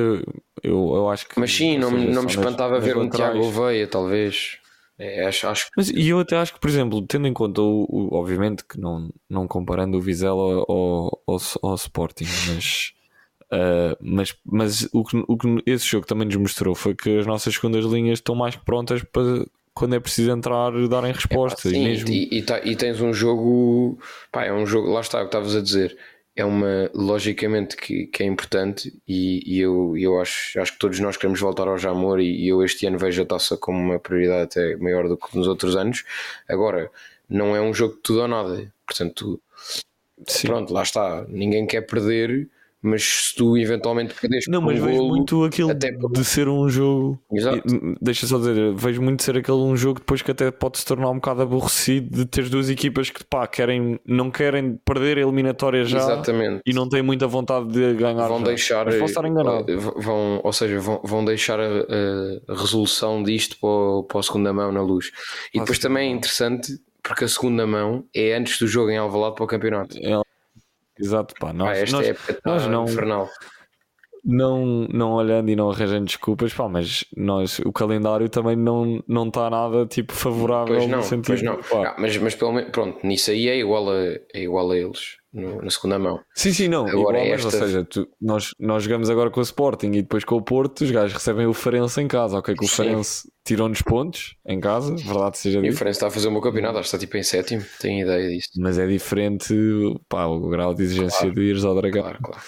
eu, 0.63 0.95
eu 0.95 1.09
acho 1.09 1.27
que. 1.29 1.39
Mas 1.39 1.53
sim, 1.53 1.77
não, 1.77 1.91
não 1.91 2.23
me 2.23 2.29
espantava 2.29 2.79
ver 2.79 2.97
um 2.97 3.07
Tiago 3.07 3.37
Oveia, 3.39 3.87
talvez. 3.87 4.57
É, 4.97 5.25
acho, 5.27 5.47
acho 5.47 5.67
Mas 5.77 5.89
e 5.89 6.09
eu 6.09 6.19
até 6.19 6.35
acho 6.35 6.53
que, 6.53 6.59
por 6.59 6.69
exemplo, 6.69 7.01
tendo 7.03 7.27
em 7.27 7.33
conta, 7.33 7.61
o, 7.61 7.85
o 7.87 8.15
obviamente 8.15 8.65
que 8.65 8.79
não, 8.79 9.09
não 9.29 9.47
comparando 9.47 9.97
o 9.97 10.01
Vizela 10.01 10.65
ao, 10.67 11.21
ao, 11.25 11.37
ao 11.63 11.75
Sporting, 11.75 12.25
mas, 12.25 12.91
uh, 13.45 13.95
mas, 14.01 14.35
mas 14.43 14.89
o, 14.91 15.05
que, 15.05 15.23
o 15.25 15.37
que 15.37 15.63
esse 15.65 15.85
jogo 15.85 16.07
também 16.07 16.25
nos 16.25 16.35
mostrou 16.35 16.75
foi 16.75 16.95
que 16.95 17.19
as 17.19 17.25
nossas 17.25 17.53
segundas 17.53 17.85
linhas 17.85 18.17
estão 18.17 18.35
mais 18.35 18.55
que 18.55 18.65
prontas 18.65 19.01
para 19.03 19.45
quando 19.75 19.95
é 19.95 19.99
preciso 19.99 20.31
entrar 20.31 20.71
darem 20.89 21.13
resposta. 21.13 21.69
É, 21.69 21.71
pá, 21.71 21.77
sim, 21.77 21.81
e, 21.81 21.87
mesmo... 21.87 22.09
e, 22.09 22.39
e, 22.39 22.71
e, 22.71 22.75
tens 22.75 22.99
um 22.99 23.13
jogo, 23.13 23.97
pá, 24.31 24.43
é 24.43 24.51
um 24.51 24.65
jogo, 24.65 24.89
lá 24.89 24.99
está 24.99 25.19
o 25.19 25.21
que 25.21 25.27
estavas 25.27 25.55
a 25.55 25.61
dizer 25.61 25.95
é 26.39 26.45
uma 26.45 26.89
logicamente 26.93 27.75
que, 27.75 28.07
que 28.07 28.23
é 28.23 28.25
importante 28.25 28.97
e, 29.05 29.43
e, 29.45 29.59
eu, 29.59 29.97
eu 29.97 30.21
acho, 30.21 30.57
acho 30.61 30.71
que 30.71 30.79
todos 30.79 30.97
nós 31.01 31.17
queremos 31.17 31.39
voltar 31.41 31.67
ao 31.67 31.77
Jamor 31.77 32.21
e, 32.21 32.45
e 32.45 32.47
eu 32.47 32.63
este 32.63 32.85
ano 32.87 32.97
vejo 32.97 33.21
a 33.21 33.25
taça 33.25 33.57
como 33.57 33.77
uma 33.77 33.99
prioridade 33.99 34.43
até 34.43 34.77
maior 34.77 35.09
do 35.09 35.17
que 35.17 35.37
nos 35.37 35.47
outros 35.47 35.75
anos. 35.75 36.05
Agora, 36.47 36.89
não 37.29 37.57
é 37.57 37.61
um 37.61 37.73
jogo 37.73 37.95
de 37.95 38.01
tudo 38.01 38.21
ou 38.21 38.27
nada, 38.29 38.71
portanto, 38.87 39.41
Sim. 40.25 40.47
pronto, 40.47 40.73
lá 40.73 40.81
está. 40.81 41.25
Ninguém 41.27 41.67
quer 41.67 41.81
perder 41.81 42.49
mas 42.81 43.03
se 43.03 43.35
tu 43.35 43.57
eventualmente 43.57 44.13
perdes 44.13 44.45
Não, 44.47 44.61
mas 44.61 44.79
um 44.79 44.85
vejo 44.85 44.97
golo, 44.97 45.09
muito 45.09 45.43
aquilo 45.43 45.71
até... 45.71 45.91
de 45.91 46.23
ser 46.23 46.47
um 46.47 46.69
jogo. 46.69 47.21
Exato. 47.31 47.61
Deixa 48.01 48.25
só 48.25 48.37
dizer, 48.37 48.73
vejo 48.73 49.01
muito 49.01 49.21
ser 49.21 49.37
aquele 49.37 49.57
um 49.57 49.75
jogo 49.75 49.99
depois 49.99 50.21
que 50.21 50.31
até 50.31 50.49
pode 50.49 50.79
se 50.79 50.85
tornar 50.85 51.09
um 51.09 51.15
bocado 51.15 51.41
aborrecido 51.41 52.09
de 52.09 52.25
ter 52.25 52.47
duas 52.47 52.69
equipas 52.69 53.09
que 53.09 53.23
pá, 53.23 53.45
querem, 53.47 53.99
não 54.05 54.31
querem 54.31 54.79
perder 54.85 55.17
a 55.17 55.21
eliminatória 55.21 55.83
já 55.83 55.97
Exatamente. 55.97 56.61
e 56.65 56.73
não 56.73 56.87
têm 56.87 57.01
muita 57.01 57.27
vontade 57.27 57.67
de 57.67 57.93
ganhar. 57.95 58.27
Vão 58.27 58.39
já. 58.39 58.45
deixar, 58.45 58.85
mas 58.85 58.95
posso 58.95 59.11
estar 59.11 59.27
enganado. 59.27 59.69
Eh, 59.69 59.75
vão, 59.75 60.39
ou 60.43 60.53
seja, 60.53 60.79
vão, 60.79 61.01
vão 61.03 61.25
deixar 61.25 61.59
a, 61.59 61.65
a 62.47 62.55
resolução 62.55 63.21
disto 63.21 63.57
para, 63.59 63.69
o, 63.69 64.03
para 64.03 64.19
a 64.19 64.23
segunda 64.23 64.53
mão 64.53 64.71
na 64.71 64.81
luz. 64.81 65.11
E 65.53 65.59
depois 65.59 65.79
também 65.79 66.09
é 66.09 66.15
interessante 66.15 66.79
porque 67.03 67.25
a 67.25 67.27
segunda 67.27 67.65
mão 67.65 68.05
é 68.13 68.35
antes 68.35 68.59
do 68.59 68.67
jogo 68.67 68.89
em 68.91 68.97
Alvalade 68.97 69.35
para 69.35 69.43
o 69.43 69.47
campeonato. 69.47 69.97
É 69.97 70.15
Exato, 70.99 71.33
pá. 71.39 71.53
Nós, 71.53 71.77
ah, 71.77 71.81
esta 71.81 71.97
nós, 71.97 72.07
época 72.07 72.33
tá 72.33 72.41
nós 72.45 72.67
não, 72.67 72.85
infernal. 72.85 73.29
Não, 74.25 74.65
não 74.91 75.13
olhando 75.13 75.49
e 75.49 75.55
não 75.55 75.71
arranjando 75.71 76.05
desculpas, 76.05 76.53
pá, 76.53 76.67
mas 76.67 77.05
nós, 77.15 77.59
o 77.59 77.71
calendário 77.71 78.27
também 78.27 78.55
não 78.55 78.97
está 78.97 79.03
não 79.07 79.31
tá 79.31 79.49
nada 79.49 79.85
tipo 79.85 80.13
favorável 80.13 80.75
pois 80.75 80.89
não, 80.89 80.97
no 80.97 81.03
sentido. 81.03 81.27
Pois 81.27 81.41
não. 81.41 81.85
Ah, 81.85 81.95
mas, 81.97 82.17
mas 82.17 82.35
pelo 82.35 82.51
menos, 82.51 82.71
pronto, 82.71 82.99
nisso 83.05 83.31
aí 83.31 83.47
é 83.47 83.57
igual 83.57 83.89
a, 83.89 83.97
é 84.33 84.41
igual 84.41 84.71
a 84.71 84.77
eles 84.77 85.18
no, 85.33 85.61
na 85.61 85.69
segunda 85.69 85.99
mão. 85.99 86.19
Sim, 86.33 86.53
sim, 86.53 86.67
não. 86.67 86.87
Agora 86.87 87.23
igual, 87.23 87.35
esta... 87.35 87.47
Ou 87.47 87.51
seja, 87.51 87.83
tu, 87.83 88.07
nós, 88.21 88.51
nós 88.59 88.83
jogamos 88.83 89.09
agora 89.09 89.29
com 89.29 89.39
o 89.39 89.43
Sporting 89.43 89.87
e 89.87 90.01
depois 90.01 90.23
com 90.23 90.35
o 90.35 90.41
Porto, 90.41 90.81
os 90.81 90.91
gajos 90.91 91.13
recebem 91.13 91.45
o 91.45 91.53
Farense 91.53 92.01
em 92.01 92.07
casa, 92.07 92.37
ok? 92.37 92.55
Que 92.55 92.65
o 92.65 92.67
Farense 92.67 93.29
tirou-nos 93.43 93.81
pontos 93.81 94.35
em 94.45 94.59
casa, 94.59 94.95
verdade 94.95 95.37
seja 95.37 95.61
dito. 95.61 95.71
E 95.71 95.73
o 95.73 95.77
Farense 95.77 95.97
está 95.97 96.07
a 96.07 96.11
fazer 96.11 96.27
o 96.27 96.31
meu 96.31 96.41
campeonato, 96.41 96.77
acho 96.77 96.89
que 96.89 96.95
está 96.95 96.97
tipo 96.97 97.17
em 97.17 97.23
sétimo, 97.23 97.63
tenho 97.79 98.01
ideia 98.01 98.29
disso. 98.29 98.49
Mas 98.57 98.77
é 98.77 98.87
diferente, 98.87 99.53
pá, 100.07 100.25
o 100.25 100.49
grau 100.49 100.73
de 100.73 100.83
exigência 100.83 101.19
claro, 101.19 101.35
de 101.35 101.41
ires 101.41 101.63
ao 101.63 101.75
Dragão. 101.75 102.01
Claro, 102.01 102.19
claro. 102.21 102.41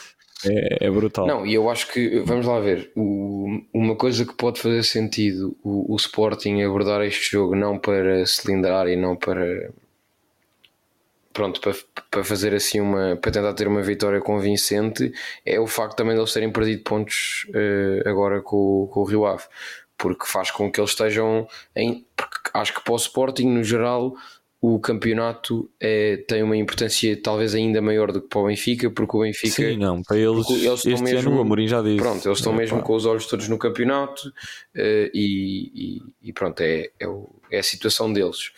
É, 0.43 0.87
é, 0.87 0.89
brutal. 0.89 1.27
Não, 1.27 1.45
e 1.45 1.53
eu 1.53 1.69
acho 1.69 1.91
que, 1.91 2.19
vamos 2.21 2.47
lá 2.47 2.59
ver, 2.59 2.91
o, 2.95 3.45
uma 3.73 3.95
coisa 3.95 4.25
que 4.25 4.33
pode 4.33 4.59
fazer 4.59 4.83
sentido 4.83 5.55
o, 5.63 5.93
o 5.93 5.95
Sporting 5.97 6.61
abordar 6.61 7.01
este 7.01 7.31
jogo 7.31 7.55
não 7.55 7.77
para 7.77 8.25
cilindrar 8.25 8.87
e 8.87 8.95
não 8.95 9.15
para 9.15 9.71
pronto, 11.33 11.59
para, 11.61 11.75
para 12.09 12.23
fazer 12.23 12.53
assim 12.53 12.79
uma 12.79 13.15
para 13.15 13.31
tentar 13.31 13.53
ter 13.53 13.67
uma 13.67 13.81
vitória 13.81 14.19
convincente 14.21 15.11
é 15.45 15.59
o 15.59 15.67
facto 15.67 15.95
também 15.95 16.13
de 16.13 16.19
eles 16.19 16.33
terem 16.33 16.51
perdido 16.51 16.83
pontos 16.83 17.47
uh, 17.49 18.09
agora 18.09 18.41
com, 18.41 18.87
com 18.91 18.99
o 19.01 19.03
Rio 19.03 19.25
Ave, 19.25 19.43
porque 19.97 20.25
faz 20.25 20.51
com 20.51 20.71
que 20.71 20.79
eles 20.79 20.91
estejam 20.91 21.47
em 21.75 22.05
porque 22.15 22.37
acho 22.53 22.73
que 22.73 22.83
para 22.83 22.93
o 22.93 22.97
Sporting 22.97 23.47
no 23.47 23.63
geral 23.63 24.15
o 24.61 24.79
campeonato 24.79 25.67
é, 25.79 26.17
tem 26.17 26.43
uma 26.43 26.55
importância 26.55 27.19
talvez 27.19 27.55
ainda 27.55 27.81
maior 27.81 28.11
do 28.11 28.21
que 28.21 28.27
para 28.27 28.41
o 28.41 28.45
Benfica, 28.45 28.91
porque 28.91 29.17
o 29.17 29.21
Benfica. 29.21 29.55
Sim, 29.55 29.77
não, 29.77 30.03
para 30.03 30.17
eles, 30.17 30.47
eles 30.51 30.85
este 30.85 31.01
mesmo, 31.01 31.31
ano 31.31 31.39
o 31.39 31.41
Amorim 31.41 31.67
já 31.67 31.81
disse. 31.81 31.97
Pronto, 31.97 32.27
eles 32.27 32.37
estão 32.37 32.53
é, 32.53 32.57
mesmo 32.57 32.77
pá. 32.77 32.83
com 32.83 32.93
os 32.93 33.07
olhos 33.07 33.25
todos 33.25 33.49
no 33.49 33.57
campeonato 33.57 34.27
uh, 34.27 35.09
e, 35.15 35.71
e, 35.73 36.29
e, 36.29 36.31
pronto, 36.31 36.61
é, 36.61 36.91
é, 36.99 37.07
o, 37.07 37.27
é 37.49 37.57
a 37.57 37.63
situação 37.63 38.13
deles. 38.13 38.51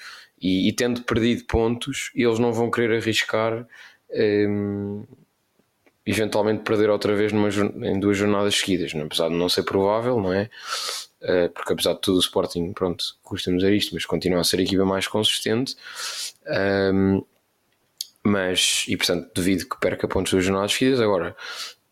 E, 0.43 0.67
e, 0.67 0.73
tendo 0.73 1.01
perdido 1.03 1.45
pontos, 1.45 2.11
eles 2.13 2.37
não 2.37 2.51
vão 2.51 2.69
querer 2.69 2.97
arriscar 2.97 3.65
um, 4.11 5.05
eventualmente 6.05 6.63
perder 6.63 6.89
outra 6.89 7.15
vez 7.15 7.31
numa, 7.31 7.47
em 7.87 7.97
duas 7.97 8.17
jornadas 8.17 8.53
seguidas, 8.55 8.93
não? 8.93 9.05
apesar 9.05 9.29
de 9.29 9.35
não 9.35 9.47
ser 9.47 9.63
provável, 9.63 10.19
não 10.19 10.33
é? 10.33 10.49
Uh, 11.21 11.49
porque 11.53 11.71
apesar 11.71 11.93
de 11.93 12.01
tudo 12.01 12.17
o 12.17 12.19
Sporting, 12.19 12.73
pronto, 12.73 13.15
custa-nos 13.23 13.63
dizer 13.63 13.73
isto, 13.73 13.93
mas 13.93 14.05
continua 14.05 14.41
a 14.41 14.43
ser 14.43 14.59
a 14.59 14.63
equipa 14.63 14.83
mais 14.83 15.07
consistente. 15.07 15.77
Um, 16.93 17.23
mas, 18.21 18.83
e 18.89 18.97
portanto, 18.97 19.31
devido 19.33 19.65
que 19.67 19.79
perca 19.79 20.07
pontos 20.07 20.33
duas 20.33 20.43
jornadas 20.43 20.73
seguidas. 20.73 20.99
Agora, 20.99 21.35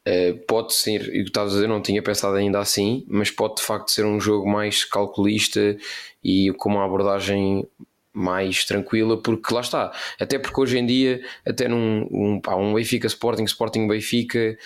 uh, 0.05 0.37
pode 0.45 0.73
ser, 0.73 1.03
e 1.15 1.21
o 1.21 1.23
que 1.23 1.29
estavas 1.29 1.53
a 1.53 1.55
dizer, 1.55 1.67
não 1.67 1.81
tinha 1.81 2.03
pensado 2.03 2.35
ainda 2.35 2.59
assim, 2.59 3.05
mas 3.07 3.31
pode 3.31 3.55
de 3.55 3.61
facto 3.61 3.91
ser 3.91 4.05
um 4.05 4.19
jogo 4.19 4.49
mais 4.49 4.83
calculista 4.83 5.77
e 6.21 6.51
com 6.57 6.69
uma 6.69 6.83
abordagem 6.83 7.65
mais 8.13 8.65
tranquila, 8.65 9.21
porque 9.21 9.53
lá 9.53 9.61
está, 9.61 9.93
até 10.19 10.37
porque 10.37 10.59
hoje 10.59 10.77
em 10.77 10.85
dia, 10.85 11.23
até 11.45 11.67
num 11.67 12.07
um, 12.11 12.41
pá, 12.41 12.55
um 12.55 12.73
Benfica 12.73 13.07
Sporting, 13.07 13.43
Sporting 13.43 13.87
Benfica, 13.87 14.57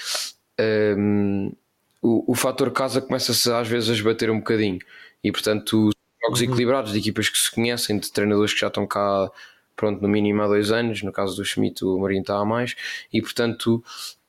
um, 0.98 1.52
o, 2.02 2.32
o 2.32 2.36
fator 2.36 2.72
casa 2.72 3.02
começa-se 3.02 3.52
às 3.52 3.68
vezes 3.68 3.90
a 3.90 3.94
esbater 3.94 4.30
um 4.30 4.40
bocadinho 4.40 4.80
e 5.24 5.32
portanto 5.32 5.90
jogos 6.24 6.42
uhum. 6.42 6.48
equilibrados 6.48 6.92
de 6.92 7.00
equipas 7.00 7.30
que 7.30 7.38
se 7.38 7.52
conhecem, 7.52 7.98
de 7.98 8.12
treinadores 8.12 8.54
que 8.54 8.60
já 8.60 8.68
estão 8.68 8.86
cá 8.88 9.30
pronto, 9.76 10.02
no 10.02 10.08
mínimo 10.08 10.42
há 10.42 10.48
dois 10.48 10.72
anos, 10.72 11.02
no 11.02 11.12
caso 11.12 11.36
do 11.36 11.44
Schmidt 11.44 11.84
o 11.84 12.00
Marinho 12.00 12.22
está 12.22 12.38
há 12.38 12.46
mais 12.46 12.76
e 13.12 13.22
portanto 13.22 13.84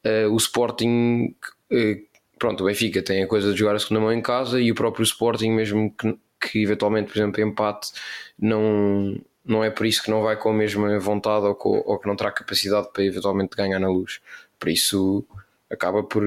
uh, 0.05 0.33
o 0.33 0.37
Sporting 0.37 1.35
uh, 1.73 2.07
pronto, 2.39 2.63
o 2.63 2.67
Benfica 2.67 3.03
tem 3.03 3.23
a 3.23 3.27
coisa 3.27 3.53
de 3.53 3.59
jogar 3.59 3.77
a 3.77 3.79
segunda 3.79 4.01
mão 4.01 4.13
em 4.13 4.23
casa 4.23 4.61
e 4.61 4.71
o 4.71 4.75
próprio 4.75 5.05
Sporting 5.05 5.51
mesmo 5.51 5.95
que 5.97 6.17
que 6.47 6.63
eventualmente, 6.63 7.11
por 7.11 7.19
exemplo, 7.19 7.43
empate 7.43 7.93
não, 8.39 9.19
não 9.45 9.65
é 9.65 9.71
por 9.71 9.87
isso 9.87 10.03
que 10.03 10.11
não 10.11 10.23
vai 10.23 10.37
com 10.37 10.51
a 10.51 10.55
mesma 10.55 10.99
vontade 10.99 11.47
ou, 11.47 11.55
com, 11.55 11.83
ou 11.85 11.99
que 11.99 12.07
não 12.07 12.17
terá 12.17 12.31
capacidade 12.31 12.89
para 12.93 13.05
eventualmente 13.05 13.57
ganhar 13.57 13.79
na 13.79 13.89
luz. 13.89 14.21
Por 14.59 14.69
isso 14.69 15.25
acaba 15.71 16.03
por. 16.03 16.25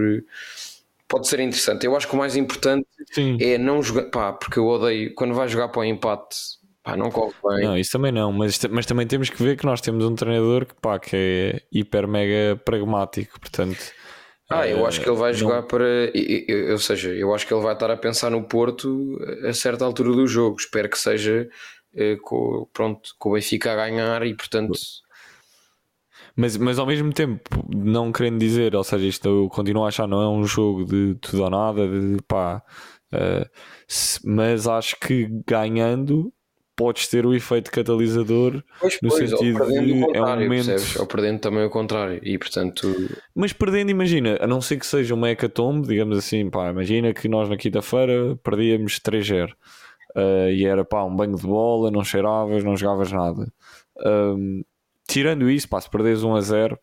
Pode 1.07 1.27
ser 1.27 1.39
interessante. 1.39 1.85
Eu 1.85 1.95
acho 1.95 2.07
que 2.07 2.13
o 2.13 2.17
mais 2.17 2.35
importante 2.35 2.85
Sim. 3.11 3.37
é 3.41 3.57
não 3.57 3.81
jogar. 3.81 4.03
Pá, 4.05 4.33
porque 4.33 4.59
eu 4.59 4.67
odeio. 4.67 5.13
Quando 5.15 5.33
vai 5.33 5.47
jogar 5.47 5.69
para 5.69 5.81
o 5.81 5.83
empate, 5.83 6.37
pá, 6.83 6.95
não 6.95 7.09
corre 7.09 7.33
bem. 7.43 7.65
Não, 7.65 7.77
isso 7.77 7.91
também 7.91 8.11
não. 8.11 8.31
Mas, 8.31 8.59
mas 8.69 8.85
também 8.85 9.07
temos 9.07 9.29
que 9.29 9.41
ver 9.41 9.57
que 9.57 9.65
nós 9.65 9.81
temos 9.81 10.05
um 10.05 10.13
treinador 10.13 10.65
que, 10.65 10.75
pá, 10.75 10.99
que 10.99 11.15
é 11.15 11.61
hiper 11.71 12.07
mega 12.07 12.61
pragmático. 12.63 13.39
Portanto 13.39 13.99
ah, 14.49 14.67
eu 14.67 14.85
acho 14.85 14.99
que 14.99 15.07
ele 15.07 15.17
vai 15.17 15.33
jogar 15.33 15.61
não... 15.61 15.67
para. 15.67 15.85
Ou 16.71 16.77
seja, 16.79 17.09
eu 17.13 17.33
acho 17.33 17.45
que 17.45 17.53
ele 17.53 17.61
vai 17.61 17.73
estar 17.73 17.91
a 17.91 17.97
pensar 17.97 18.31
no 18.31 18.43
Porto 18.43 19.19
a 19.47 19.53
certa 19.53 19.85
altura 19.85 20.11
do 20.11 20.25
jogo. 20.25 20.57
Espero 20.59 20.89
que 20.89 20.97
seja 20.97 21.47
eh, 21.93 22.17
com, 22.21 22.67
pronto, 22.73 23.15
com 23.17 23.29
o 23.29 23.33
Benfica 23.33 23.71
a 23.71 23.75
ganhar 23.75 24.25
e 24.25 24.35
portanto. 24.35 24.73
Mas, 26.35 26.57
mas 26.57 26.79
ao 26.79 26.85
mesmo 26.85 27.11
tempo, 27.11 27.41
não 27.75 28.11
querendo 28.11 28.39
dizer, 28.39 28.75
ou 28.75 28.83
seja, 28.83 29.05
isto 29.05 29.27
eu 29.27 29.49
continuo 29.49 29.83
a 29.83 29.89
achar 29.89 30.07
não 30.07 30.21
é 30.21 30.29
um 30.29 30.45
jogo 30.45 30.85
de 30.85 31.15
tudo 31.15 31.43
ou 31.43 31.49
nada, 31.49 31.87
de 31.87 32.17
pá. 32.27 32.63
Uh, 33.13 33.49
mas 34.23 34.67
acho 34.67 34.95
que 34.99 35.27
ganhando 35.47 36.31
podes 36.79 37.09
ter 37.09 37.25
o 37.25 37.33
efeito 37.33 37.69
catalisador 37.69 38.63
pois, 38.79 38.97
no 39.03 39.09
pois, 39.09 39.29
sentido 39.29 39.65
de 39.67 39.75
é 40.15 40.21
um 40.21 40.39
momento 40.39 40.67
percebes? 40.67 40.95
ou 40.95 41.05
perdendo 41.05 41.39
também 41.39 41.65
o 41.65 41.69
contrário 41.69 42.21
e 42.23 42.37
portanto 42.37 42.87
mas 43.35 43.51
perdendo 43.51 43.91
imagina 43.91 44.37
a 44.39 44.47
não 44.47 44.61
ser 44.61 44.77
que 44.77 44.85
seja 44.85 45.13
uma 45.13 45.29
hecatombe 45.29 45.89
digamos 45.89 46.17
assim 46.17 46.49
pá 46.49 46.69
imagina 46.69 47.13
que 47.13 47.27
nós 47.27 47.49
na 47.49 47.57
quinta-feira 47.57 48.39
perdíamos 48.41 48.97
3-0 49.01 49.51
uh, 49.51 50.49
e 50.51 50.65
era 50.65 50.85
pá 50.85 51.03
um 51.03 51.13
banho 51.13 51.35
de 51.35 51.45
bola 51.45 51.91
não 51.91 52.01
cheiravas 52.01 52.63
não 52.63 52.77
jogavas 52.77 53.11
nada 53.11 53.51
um, 54.05 54.63
tirando 55.05 55.49
isso 55.49 55.67
pá 55.67 55.81
se 55.81 55.89
perdes 55.89 56.23
1 56.23 56.33
a 56.33 56.39
0 56.39 56.79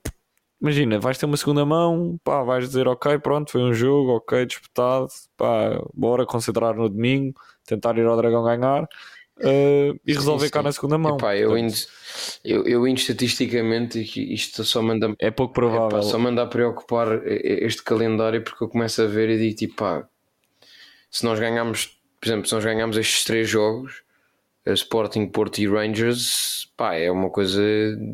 imagina 0.61 1.01
vais 1.01 1.17
ter 1.17 1.25
uma 1.25 1.39
segunda 1.39 1.65
mão 1.65 2.21
pá 2.23 2.43
vais 2.43 2.67
dizer 2.67 2.87
ok 2.87 3.19
pronto 3.19 3.51
foi 3.51 3.63
um 3.63 3.73
jogo 3.73 4.17
ok 4.17 4.45
disputado 4.45 5.09
pá 5.39 5.81
bora 5.95 6.27
concentrar 6.27 6.75
no 6.75 6.87
domingo 6.87 7.41
tentar 7.65 7.97
ir 7.97 8.05
ao 8.05 8.15
Dragão 8.15 8.45
ganhar 8.45 8.87
uh, 9.39 9.99
e 10.07 10.13
resolver 10.13 10.47
sim, 10.47 10.53
cá 10.53 10.63
na 10.63 10.73
segunda 10.73 10.99
mão. 10.99 11.17
Epá, 11.17 11.37
eu, 11.37 11.57
indo, 11.57 11.75
eu, 12.45 12.67
eu 12.67 12.87
indo 12.87 12.99
estatisticamente, 12.99 14.01
isto 14.33 14.65
só 14.65 14.83
manda 14.83 15.15
é 15.19 15.31
pouco 15.31 15.55
provável. 15.55 15.99
Epá, 15.99 16.03
só 16.03 16.19
manda 16.19 16.43
a 16.43 16.47
preocupar 16.47 17.21
este 17.27 17.83
calendário 17.83 18.43
porque 18.43 18.63
eu 18.65 18.69
começo 18.69 19.03
a 19.03 19.07
ver 19.07 19.31
e 19.31 19.39
digo 19.39 19.57
tipo, 19.57 19.77
pá, 19.77 20.07
se 21.11 21.25
nós 21.25 21.39
ganhamos, 21.39 21.99
por 22.21 22.29
exemplo, 22.29 22.47
se 22.47 22.55
nós 22.55 22.65
ganhamos 22.65 22.97
estes 22.97 23.25
três 23.25 23.49
jogos, 23.49 24.03
Sporting, 24.67 25.27
Porto 25.27 25.59
e 25.59 25.69
Rangers, 25.69 26.69
pá, 26.77 26.95
é 26.95 27.11
uma 27.11 27.31
coisa 27.31 27.63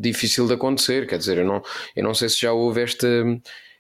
difícil 0.01 0.47
de 0.47 0.55
acontecer. 0.55 1.07
Quer 1.07 1.19
dizer, 1.19 1.39
eu 1.39 1.47
não, 1.47 1.63
eu 1.97 2.05
não 2.05 2.15
sei 2.15 2.29
se 2.29 2.41
já 2.41 2.53
houve 2.53 2.83
esta 2.83 3.09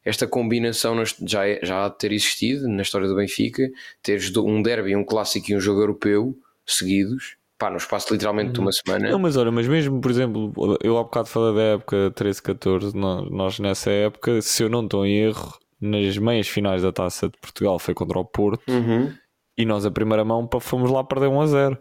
esta 0.04 0.26
combinação 0.26 0.96
já, 1.24 1.46
é, 1.46 1.60
já 1.62 1.84
há 1.84 1.88
de 1.88 1.98
ter 1.98 2.12
existido 2.12 2.68
na 2.68 2.82
história 2.82 3.06
do 3.06 3.14
Benfica, 3.14 3.70
teres 4.02 4.36
um 4.36 4.60
derby, 4.60 4.96
um 4.96 5.04
clássico 5.04 5.50
e 5.50 5.56
um 5.56 5.60
jogo 5.60 5.80
europeu 5.80 6.36
seguidos, 6.66 7.36
pá, 7.62 7.70
no 7.70 7.76
espaço 7.76 8.12
literalmente 8.12 8.52
de 8.52 8.60
uma 8.60 8.66
uhum. 8.66 8.72
semana. 8.72 9.10
Não, 9.10 9.18
mas 9.18 9.36
olha, 9.36 9.52
mas 9.52 9.68
mesmo, 9.68 10.00
por 10.00 10.10
exemplo, 10.10 10.52
eu 10.82 10.98
há 10.98 11.04
bocado 11.04 11.28
falei 11.28 11.54
da 11.54 11.62
época 11.62 12.12
13-14, 12.16 12.92
nós 13.30 13.58
nessa 13.60 13.90
época, 13.90 14.42
se 14.42 14.62
eu 14.62 14.68
não 14.68 14.84
estou 14.84 15.06
em 15.06 15.16
erro, 15.16 15.56
nas 15.80 16.16
meias 16.18 16.48
finais 16.48 16.82
da 16.82 16.92
taça 16.92 17.28
de 17.28 17.38
Portugal 17.38 17.78
foi 17.78 17.94
contra 17.94 18.18
o 18.18 18.24
Porto 18.24 18.62
uhum. 18.68 19.12
e 19.56 19.64
nós 19.64 19.86
a 19.86 19.90
primeira 19.90 20.24
mão 20.24 20.48
fomos 20.60 20.90
lá 20.90 21.04
perder 21.04 21.28
1 21.28 21.40
a 21.40 21.46
0. 21.46 21.78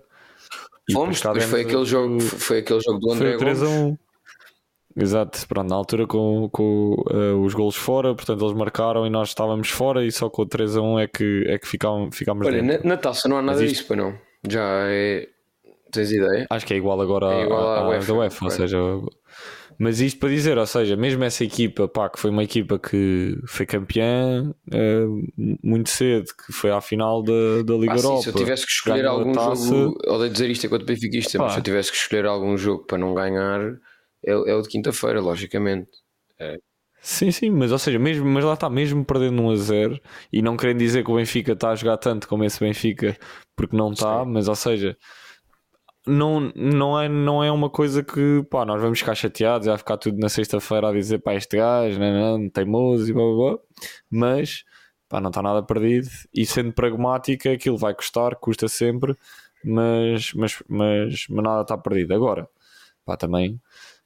Fomos, 0.91 1.21
depois 1.21 1.45
foi 1.45 1.61
aquele, 1.61 1.85
jogo, 1.85 2.19
foi 2.19 2.59
aquele 2.59 2.81
jogo 2.81 2.99
do 2.99 3.11
André 3.11 3.29
foi 3.31 3.39
3 3.39 3.63
a 3.63 3.67
1. 3.67 3.97
Exato, 4.97 5.47
pronto, 5.47 5.69
na 5.69 5.75
altura 5.75 6.05
com, 6.05 6.49
com 6.51 6.95
uh, 7.09 7.41
os 7.41 7.53
golos 7.53 7.77
fora, 7.77 8.13
portanto 8.13 8.43
eles 8.43 8.57
marcaram 8.57 9.07
e 9.07 9.09
nós 9.09 9.29
estávamos 9.29 9.69
fora 9.69 10.05
e 10.05 10.11
só 10.11 10.29
com 10.29 10.41
o 10.41 10.45
3 10.45 10.75
a 10.75 10.81
1 10.81 10.99
é 10.99 11.07
que, 11.07 11.45
é 11.47 11.57
que 11.57 11.67
ficámos, 11.67 12.17
ficámos 12.17 12.45
Olha, 12.45 12.61
na, 12.61 12.79
na, 12.83 12.97
taça 12.97 13.29
não 13.29 13.37
há 13.37 13.41
nada 13.41 13.65
disso, 13.65 13.85
para 13.87 13.95
não 13.95 14.30
já 14.47 14.85
é 14.87 15.27
Tens 15.91 16.11
ideia? 16.11 16.47
Acho 16.49 16.65
que 16.65 16.73
é 16.73 16.77
igual 16.77 16.99
agora 17.01 17.33
é 17.33 17.43
igual 17.43 17.67
à, 17.67 17.79
à, 17.79 17.89
UEFA, 17.89 18.07
da 18.07 18.13
UEFA, 18.19 18.45
ou 18.45 18.51
seja, 18.51 18.77
mas 19.77 19.99
isto 19.99 20.19
para 20.19 20.29
dizer, 20.29 20.57
ou 20.57 20.65
seja, 20.65 20.95
mesmo 20.95 21.23
essa 21.23 21.43
equipa, 21.43 21.87
pá, 21.87 22.09
que 22.09 22.19
foi 22.19 22.29
uma 22.29 22.43
equipa 22.43 22.79
que 22.79 23.37
foi 23.45 23.65
campeã 23.65 24.53
uh, 24.73 25.57
muito 25.61 25.89
cedo, 25.89 26.27
que 26.27 26.53
foi 26.53 26.71
à 26.71 26.79
final 26.79 27.21
da, 27.21 27.61
da 27.65 27.73
Liga 27.73 27.93
ah, 27.93 27.97
Europa. 27.97 28.17
Sim, 28.17 28.23
se 28.23 28.29
eu 28.29 28.33
tivesse 28.33 28.65
que 28.65 28.71
escolher 28.71 29.05
algum 29.05 29.33
taça... 29.33 29.67
jogo, 29.67 29.97
odeio 30.07 30.31
dizer 30.31 30.49
isto 30.49 30.65
enquanto 30.65 30.85
benfiquista, 30.85 31.37
mas 31.37 31.53
se 31.53 31.59
eu 31.59 31.63
tivesse 31.63 31.91
que 31.91 31.97
escolher 31.97 32.25
algum 32.25 32.55
jogo 32.55 32.85
para 32.85 32.97
não 32.97 33.13
ganhar, 33.13 33.59
é, 34.25 34.31
é 34.31 34.55
o 34.55 34.61
de 34.61 34.69
quinta-feira, 34.69 35.19
logicamente. 35.19 35.89
É. 36.39 36.55
Sim, 37.03 37.31
sim, 37.31 37.49
mas 37.49 37.71
ou 37.71 37.79
seja, 37.79 37.97
mesmo, 37.97 38.25
mas 38.25 38.43
lá 38.45 38.53
está, 38.53 38.69
mesmo 38.69 39.03
perdendo 39.03 39.41
1 39.41 39.49
a 39.49 39.55
0 39.55 39.99
e 40.31 40.41
não 40.41 40.55
querendo 40.55 40.77
dizer 40.79 41.03
que 41.03 41.09
o 41.11 41.15
Benfica 41.15 41.53
está 41.53 41.71
a 41.71 41.75
jogar 41.75 41.97
tanto 41.97 42.27
como 42.27 42.43
esse 42.43 42.59
Benfica, 42.59 43.17
porque 43.55 43.75
não 43.75 43.91
está, 43.91 44.23
mas 44.23 44.47
ou 44.47 44.55
seja, 44.55 44.95
não, 46.05 46.51
não, 46.55 46.99
é, 46.99 47.07
não 47.09 47.43
é 47.43 47.51
uma 47.51 47.69
coisa 47.69 48.03
que 48.03 48.43
pá, 48.49 48.65
nós 48.65 48.81
vamos 48.81 48.99
ficar 48.99 49.15
chateados, 49.15 49.67
vai 49.67 49.77
ficar 49.77 49.97
tudo 49.97 50.17
na 50.19 50.29
sexta-feira 50.29 50.89
a 50.89 50.93
dizer 50.93 51.19
pá, 51.19 51.33
este 51.35 51.57
gajo, 51.57 51.99
não, 51.99 52.13
não, 52.13 52.37
não 52.39 52.49
teimoso 52.49 53.09
e 53.09 53.13
blá 53.13 53.23
blá 53.23 53.35
blá, 53.51 53.59
mas 54.09 54.63
pá, 55.09 55.19
não 55.21 55.29
está 55.29 55.41
nada 55.41 55.63
perdido 55.63 56.07
e 56.33 56.45
sendo 56.45 56.73
pragmática 56.73 57.51
aquilo 57.51 57.77
vai 57.77 57.93
custar, 57.95 58.35
custa 58.35 58.67
sempre, 58.67 59.15
mas, 59.63 60.33
mas, 60.33 60.63
mas, 60.67 61.25
mas 61.29 61.43
nada 61.43 61.61
está 61.63 61.77
perdido. 61.77 62.13
Agora, 62.13 62.47
pá, 63.05 63.17
também 63.17 63.59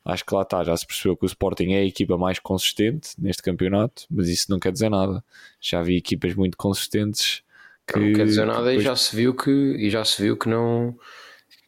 acho 0.06 0.24
que 0.24 0.34
lá 0.34 0.44
está, 0.44 0.64
já 0.64 0.78
se 0.78 0.86
percebeu 0.86 1.18
que 1.18 1.26
o 1.26 1.28
Sporting 1.28 1.72
é 1.74 1.80
a 1.80 1.86
equipa 1.86 2.18
mais 2.18 2.38
consistente 2.40 3.10
neste 3.18 3.42
campeonato, 3.42 4.06
mas 4.10 4.30
isso 4.30 4.50
não 4.50 4.60
quer 4.60 4.72
dizer 4.72 4.90
nada. 4.90 5.24
Já 5.60 5.82
vi 5.82 5.98
equipas 5.98 6.36
muito 6.36 6.56
consistentes 6.56 7.42
que. 7.88 8.00
Não 8.00 8.14
quer 8.14 8.26
dizer 8.26 8.46
nada 8.46 8.66
depois... 8.66 8.82
e 8.82 8.86
já 8.86 8.96
se 8.96 9.16
viu 9.16 9.34
que, 9.34 9.52
e 9.52 9.90
já 9.90 10.06
se 10.06 10.22
viu 10.22 10.38
que 10.38 10.48
não 10.48 10.96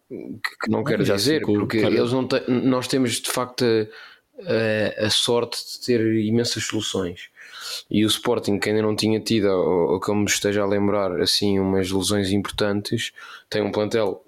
que 0.10 0.70
não 0.70 0.84
quero 0.84 1.04
dizer, 1.04 1.40
ficou, 1.40 1.56
porque 1.56 1.78
eles 1.78 2.12
não 2.14 2.28
nós 2.48 2.88
temos 2.88 3.20
de 3.20 3.30
facto 3.30 3.66
a, 4.40 5.06
a, 5.06 5.10
sorte 5.10 5.58
de 5.58 5.86
ter 5.86 6.16
imensas 6.24 6.64
soluções. 6.64 7.30
E 7.90 8.06
o 8.06 8.08
Sporting, 8.08 8.60
que 8.60 8.70
ainda 8.70 8.82
não 8.82 8.96
tinha 8.96 9.20
tido, 9.20 9.48
ou, 9.48 9.94
ou 9.94 10.00
como 10.00 10.22
me 10.22 10.28
esteja 10.28 10.62
a 10.62 10.66
lembrar, 10.66 11.20
assim, 11.20 11.60
umas 11.60 11.92
lesões 11.92 12.32
importantes, 12.32 13.12
tem 13.50 13.62
um 13.62 13.72
plantel 13.72 14.24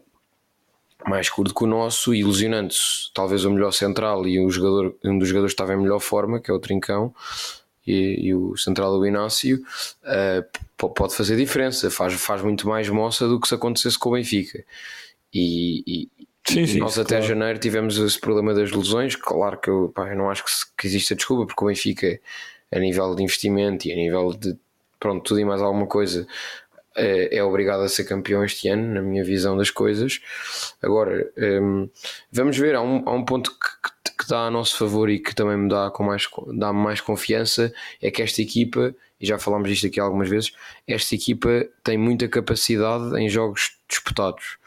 mais 1.07 1.29
curto 1.29 1.53
que 1.53 1.63
o 1.63 1.67
nosso, 1.67 2.13
ilusionante 2.13 2.77
talvez 3.13 3.45
o 3.45 3.51
melhor 3.51 3.71
central 3.71 4.27
e 4.27 4.39
um, 4.39 4.49
jogador, 4.49 4.95
um 5.03 5.17
dos 5.17 5.27
jogadores 5.27 5.53
estava 5.53 5.73
em 5.73 5.77
melhor 5.77 5.99
forma, 5.99 6.39
que 6.39 6.51
é 6.51 6.53
o 6.53 6.59
Trincão, 6.59 7.13
e, 7.88 8.27
e 8.27 8.35
o 8.35 8.55
central 8.57 8.97
do 8.97 9.05
Inácio, 9.05 9.62
uh, 10.03 10.89
pode 10.93 11.15
fazer 11.15 11.35
diferença, 11.38 11.89
faz, 11.89 12.13
faz 12.13 12.41
muito 12.41 12.67
mais 12.67 12.88
moça 12.89 13.27
do 13.27 13.39
que 13.39 13.47
se 13.47 13.55
acontecesse 13.55 13.97
com 13.97 14.09
o 14.09 14.13
Benfica. 14.13 14.63
E, 15.33 15.83
e, 15.88 16.09
sim, 16.47 16.65
sim, 16.67 16.79
nós 16.79 16.99
até 16.99 17.15
claro. 17.15 17.25
janeiro 17.25 17.59
tivemos 17.59 17.97
esse 17.97 18.19
problema 18.19 18.53
das 18.53 18.71
lesões. 18.71 19.15
Claro 19.15 19.59
que 19.59 19.69
eu, 19.69 19.91
pá, 19.93 20.09
eu 20.09 20.17
não 20.17 20.29
acho 20.29 20.43
que, 20.43 20.51
que 20.77 20.88
exista 20.88 21.15
desculpa, 21.15 21.47
porque 21.47 21.63
o 21.63 21.67
Benfica, 21.67 22.19
a 22.71 22.79
nível 22.79 23.15
de 23.15 23.23
investimento 23.23 23.88
e 23.88 23.91
a 23.91 23.95
nível 23.95 24.33
de 24.33 24.55
pronto, 24.99 25.23
tudo 25.23 25.39
e 25.39 25.45
mais 25.45 25.62
alguma 25.62 25.88
coisa, 25.88 26.27
é, 26.99 27.38
é 27.38 27.43
obrigado 27.43 27.81
a 27.81 27.89
ser 27.89 28.03
campeão 28.03 28.43
este 28.43 28.67
ano, 28.67 28.93
na 28.93 29.01
minha 29.01 29.23
visão 29.23 29.57
das 29.57 29.71
coisas. 29.71 30.19
Agora, 30.81 31.31
um, 31.38 31.89
vamos 32.31 32.57
ver, 32.57 32.75
há 32.75 32.81
um, 32.81 33.07
há 33.07 33.13
um 33.13 33.23
ponto 33.23 33.51
que, 33.51 34.17
que, 34.17 34.29
dá 34.29 34.47
a 34.47 34.51
nosso 34.51 34.77
favor 34.77 35.09
e 35.09 35.19
que 35.19 35.33
também 35.33 35.57
me 35.57 35.69
dá, 35.69 35.89
com 35.91 36.03
mais, 36.03 36.27
dá 36.57 36.73
mais 36.73 37.01
confiança: 37.01 37.73
é 38.01 38.12
que 38.12 38.21
esta 38.21 38.41
equipa, 38.41 38.93
e 39.19 39.25
já 39.25 39.39
falámos 39.39 39.69
disto 39.69 39.88
aqui 39.88 39.99
algumas 39.99 40.29
vezes, 40.29 40.51
esta 40.88 41.15
equipa 41.15 41.65
tem 41.83 41.97
muita 41.97 42.27
capacidade 42.27 43.17
em 43.17 43.29
jogos 43.29 43.77
disputados. 43.88 44.57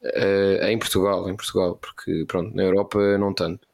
Uh, 0.00 0.64
em 0.66 0.78
Portugal, 0.78 1.28
em 1.28 1.34
Portugal, 1.34 1.76
porque 1.76 2.24
pronto, 2.26 2.54
na 2.54 2.62
Europa 2.62 3.18
não 3.18 3.34
tanto. 3.34 3.67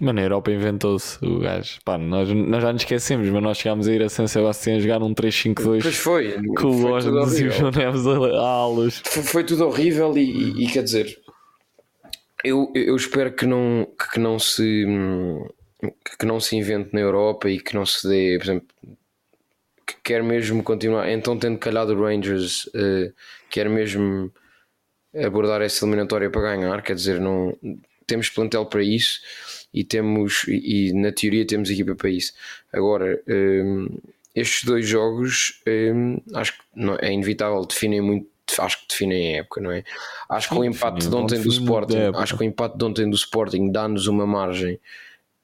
Mas 0.00 0.14
na 0.14 0.22
Europa 0.22 0.52
inventou-se 0.52 1.24
o 1.24 1.40
gajo. 1.40 1.80
Pá, 1.84 1.98
nós, 1.98 2.28
nós 2.28 2.62
já 2.62 2.72
nos 2.72 2.82
esquecemos, 2.82 3.28
mas 3.28 3.42
nós 3.42 3.58
chegámos 3.58 3.88
a 3.88 3.92
ir 3.92 4.02
a 4.02 4.08
São 4.08 4.28
Sebastião 4.28 4.78
jogar 4.78 5.00
num 5.00 5.12
3-5-2 5.12 5.82
pois 5.82 5.96
foi, 5.96 6.36
com 6.56 6.68
o 6.68 6.92
Osmond 6.92 7.42
e 7.42 7.48
o 7.48 7.50
João 7.50 7.72
Neves 7.72 8.06
a 8.06 8.46
alas. 8.46 9.02
Foi, 9.04 9.22
foi, 9.24 9.44
tudo 9.44 9.66
horrível 9.66 10.16
e, 10.16 10.20
e, 10.20 10.64
e, 10.64 10.70
quer 10.70 10.84
dizer, 10.84 11.20
eu, 12.44 12.70
eu 12.76 12.94
espero 12.94 13.32
que 13.32 13.44
não, 13.44 13.88
que 14.12 14.20
não 14.20 14.38
se 14.38 14.86
que 16.18 16.26
não 16.26 16.40
se 16.40 16.56
invente 16.56 16.90
na 16.92 17.00
Europa 17.00 17.48
e 17.48 17.60
que 17.60 17.74
não 17.74 17.86
se 17.86 18.08
dê, 18.08 18.36
por 18.38 18.44
exemplo, 18.44 18.68
que 19.86 19.94
quer 20.02 20.22
mesmo 20.22 20.62
continuar. 20.62 21.10
Então, 21.10 21.38
tendo 21.38 21.58
calhado 21.58 21.92
o 21.92 22.02
Rangers, 22.04 22.66
uh, 22.66 23.12
quer 23.50 23.68
mesmo 23.68 24.32
abordar 25.24 25.62
essa 25.62 25.84
eliminatória 25.84 26.30
para 26.30 26.56
ganhar, 26.56 26.82
quer 26.82 26.94
dizer, 26.94 27.20
não 27.20 27.56
temos 28.06 28.28
plantel 28.28 28.66
para 28.66 28.82
isso 28.82 29.20
e 29.72 29.84
temos 29.84 30.44
e, 30.48 30.92
na 30.92 31.12
teoria 31.12 31.46
temos 31.46 31.70
equipa 31.70 31.94
para 31.94 32.10
isso. 32.10 32.32
Agora, 32.72 33.20
um, 33.28 33.88
estes 34.34 34.64
dois 34.64 34.86
jogos 34.86 35.60
um, 35.66 36.20
acho 36.34 36.52
que 36.52 36.64
não, 36.74 36.96
é 37.00 37.12
inevitável, 37.12 37.64
definem 37.64 38.00
muito 38.00 38.26
acho 38.58 38.80
que 38.80 38.88
definem 38.88 39.34
a 39.34 39.38
época, 39.40 39.60
não 39.60 39.70
é? 39.70 39.84
Acho 40.28 40.48
que 40.48 40.54
o 40.54 40.64
empate 40.64 41.08
de 41.08 41.14
ontem 41.14 41.40
do 41.40 41.48
Sporting, 41.48 41.98
acho 42.14 42.36
que 42.36 42.42
o 42.42 42.46
empate 42.46 42.78
de 42.78 42.84
ontem 42.84 43.10
do 43.10 43.16
Sporting 43.16 43.70
dá-nos 43.70 44.06
uma 44.06 44.26
margem 44.26 44.80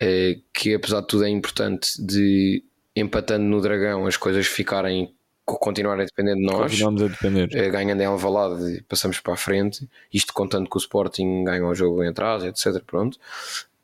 eh, 0.01 0.39
que 0.53 0.75
apesar 0.75 1.01
de 1.03 1.07
tudo 1.07 1.25
é 1.25 1.29
importante 1.29 2.03
de 2.03 2.65
empatando 2.97 3.45
no 3.45 3.61
Dragão 3.61 4.07
as 4.07 4.17
coisas 4.17 4.47
ficarem 4.47 5.13
continuar 5.45 6.01
a 6.01 6.05
depender 6.05 6.35
de 6.35 6.43
nós. 6.43 6.71
Continuamos 6.71 7.03
a 7.03 7.09
depender. 7.09 7.49
Eh, 7.55 7.71
ganhando 7.71 8.01
em 8.01 8.07
Alvalade, 8.07 8.83
passamos 8.89 9.21
para 9.21 9.35
a 9.35 9.37
frente. 9.37 9.89
Isto 10.13 10.33
contando 10.33 10.69
que 10.69 10.77
o 10.77 10.79
Sporting 10.79 11.45
ganha 11.45 11.67
o 11.67 11.75
jogo 11.75 12.03
em 12.03 12.09
atraso, 12.09 12.47
etc. 12.47 12.83
Pronto. 12.87 13.19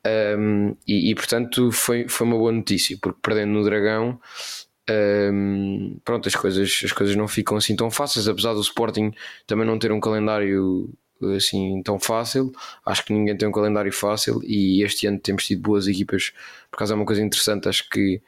Um, 0.06 0.74
e, 0.86 1.10
e, 1.10 1.14
portanto 1.14 1.70
foi, 1.70 2.08
foi 2.08 2.26
uma 2.26 2.36
boa 2.38 2.52
notícia, 2.52 2.96
porque 3.00 3.18
perdendo 3.22 3.52
no 3.52 3.64
Dragão, 3.64 4.18
um, 5.32 5.98
pronto, 6.04 6.26
as 6.26 6.34
coisas, 6.34 6.80
as 6.84 6.92
coisas 6.92 7.14
não 7.14 7.28
ficam 7.28 7.56
assim 7.56 7.76
tão 7.76 7.90
fáceis, 7.90 8.26
apesar 8.26 8.54
do 8.54 8.60
Sporting 8.60 9.12
também 9.46 9.66
não 9.66 9.78
ter 9.78 9.92
um 9.92 10.00
calendário 10.00 10.90
assim 11.36 11.82
tão 11.82 11.98
fácil. 11.98 12.52
Acho 12.84 13.04
que 13.04 13.12
ninguém 13.12 13.36
tem 13.36 13.48
um 13.48 13.52
calendário 13.52 13.92
fácil 13.92 14.40
e 14.42 14.82
este 14.82 15.06
ano 15.06 15.18
temos 15.18 15.46
tido 15.46 15.62
boas 15.62 15.86
equipas. 15.86 16.32
Por 16.70 16.78
causa 16.78 16.94
é 16.94 16.96
uma 16.96 17.04
coisa 17.06 17.22
interessante, 17.22 17.68
acho 17.68 17.88
que 17.90 18.20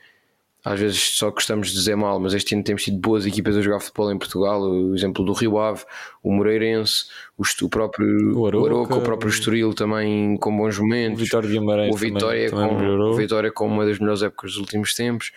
às 0.64 0.78
vezes 0.78 0.98
só 1.16 1.30
gostamos 1.30 1.68
de 1.68 1.74
dizer 1.74 1.96
mal, 1.96 2.20
mas 2.20 2.34
este 2.34 2.54
ano 2.54 2.62
temos 2.62 2.84
tido 2.84 2.96
boas 2.96 3.26
equipas 3.26 3.56
a 3.56 3.60
jogar 3.60 3.80
futebol 3.80 4.12
em 4.12 4.18
Portugal. 4.18 4.62
O 4.62 4.94
exemplo 4.94 5.24
do 5.24 5.32
Rio 5.32 5.58
Ave, 5.58 5.84
o 6.22 6.32
Moreirense, 6.32 7.06
o, 7.36 7.68
próprio 7.68 8.38
o 8.38 8.46
Aroca, 8.46 8.62
o, 8.62 8.66
Aroca, 8.66 8.94
o 8.96 9.00
próprio 9.00 9.28
Estoril 9.28 9.74
também 9.74 10.36
com 10.36 10.56
bons 10.56 10.78
momentos. 10.78 11.20
O 11.20 11.24
Vitória 11.24 11.48
de 11.48 11.58
Guimarães 11.58 11.94
o 11.94 11.98
Vitória, 11.98 12.48
também, 12.48 12.68
com, 12.68 12.76
também 12.76 13.00
o 13.00 13.14
Vitória 13.14 13.52
com 13.52 13.66
uma 13.66 13.84
das 13.84 13.98
melhores 13.98 14.22
épocas 14.22 14.52
dos 14.52 14.60
últimos 14.60 14.94
tempos. 14.94 15.32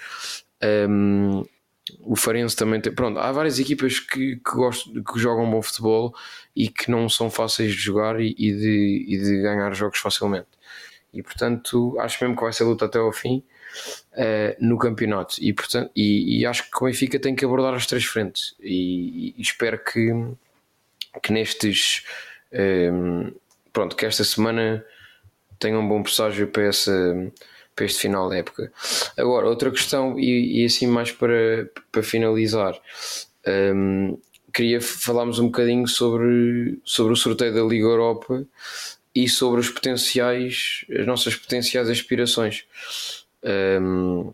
Um, 0.63 1.43
o 2.01 2.15
Farense 2.15 2.55
também 2.55 2.79
tem. 2.79 2.93
Pronto, 2.93 3.19
há 3.19 3.31
várias 3.31 3.57
equipas 3.57 3.99
que, 3.99 4.35
que, 4.35 4.51
gostam, 4.51 5.03
que 5.03 5.19
jogam 5.19 5.49
bom 5.49 5.61
futebol 5.61 6.13
e 6.55 6.69
que 6.69 6.91
não 6.91 7.09
são 7.09 7.31
fáceis 7.31 7.71
de 7.71 7.79
jogar 7.79 8.19
e, 8.19 8.35
e, 8.37 8.51
de, 8.53 9.05
e 9.07 9.17
de 9.17 9.41
ganhar 9.41 9.73
jogos 9.73 9.97
facilmente. 9.97 10.49
E 11.11 11.23
portanto, 11.23 11.95
acho 11.99 12.23
mesmo 12.23 12.35
que 12.35 12.43
vai 12.43 12.53
ser 12.53 12.65
luta 12.65 12.85
até 12.85 12.99
ao 12.99 13.11
fim 13.11 13.43
uh, 14.13 14.55
no 14.59 14.77
campeonato. 14.77 15.35
E, 15.39 15.53
portanto, 15.53 15.91
e, 15.95 16.39
e, 16.39 16.45
acho 16.45 16.69
que 16.69 16.77
o 16.81 16.85
Benfica 16.85 17.19
tem 17.19 17.35
que 17.35 17.45
abordar 17.45 17.73
as 17.73 17.85
três 17.85 18.05
frentes. 18.05 18.55
E, 18.59 19.33
e 19.37 19.41
espero 19.41 19.79
que, 19.83 20.11
que 21.21 21.31
nestes. 21.31 22.03
Um, 22.51 22.57
ehm, 22.57 23.33
pronto, 23.73 23.95
que 23.95 24.05
esta 24.05 24.23
semana 24.23 24.85
tenha 25.59 25.77
um 25.77 25.87
bom 25.87 26.01
presságio 26.01 26.47
para, 26.47 26.63
essa, 26.63 27.31
para 27.75 27.85
este 27.85 27.99
final 27.99 28.29
da 28.29 28.37
época. 28.37 28.71
Agora, 29.17 29.47
outra 29.47 29.71
questão, 29.71 30.17
e, 30.19 30.61
e 30.61 30.65
assim 30.65 30.87
mais 30.87 31.11
para, 31.11 31.69
para 31.91 32.03
finalizar. 32.03 32.79
Um, 33.45 34.09
ehm, 34.11 34.17
queria 34.55 34.79
falarmos 34.79 35.37
um 35.37 35.47
bocadinho 35.47 35.85
sobre, 35.85 36.79
sobre 36.85 37.11
o 37.11 37.15
sorteio 37.17 37.53
da 37.53 37.61
Liga 37.61 37.83
Europa 37.83 38.47
e 39.13 39.27
sobre 39.27 39.59
os 39.59 39.69
potenciais, 39.69 40.85
as 40.97 41.05
nossas 41.05 41.35
potenciais 41.35 41.89
aspirações. 41.89 42.65
Um, 43.45 44.33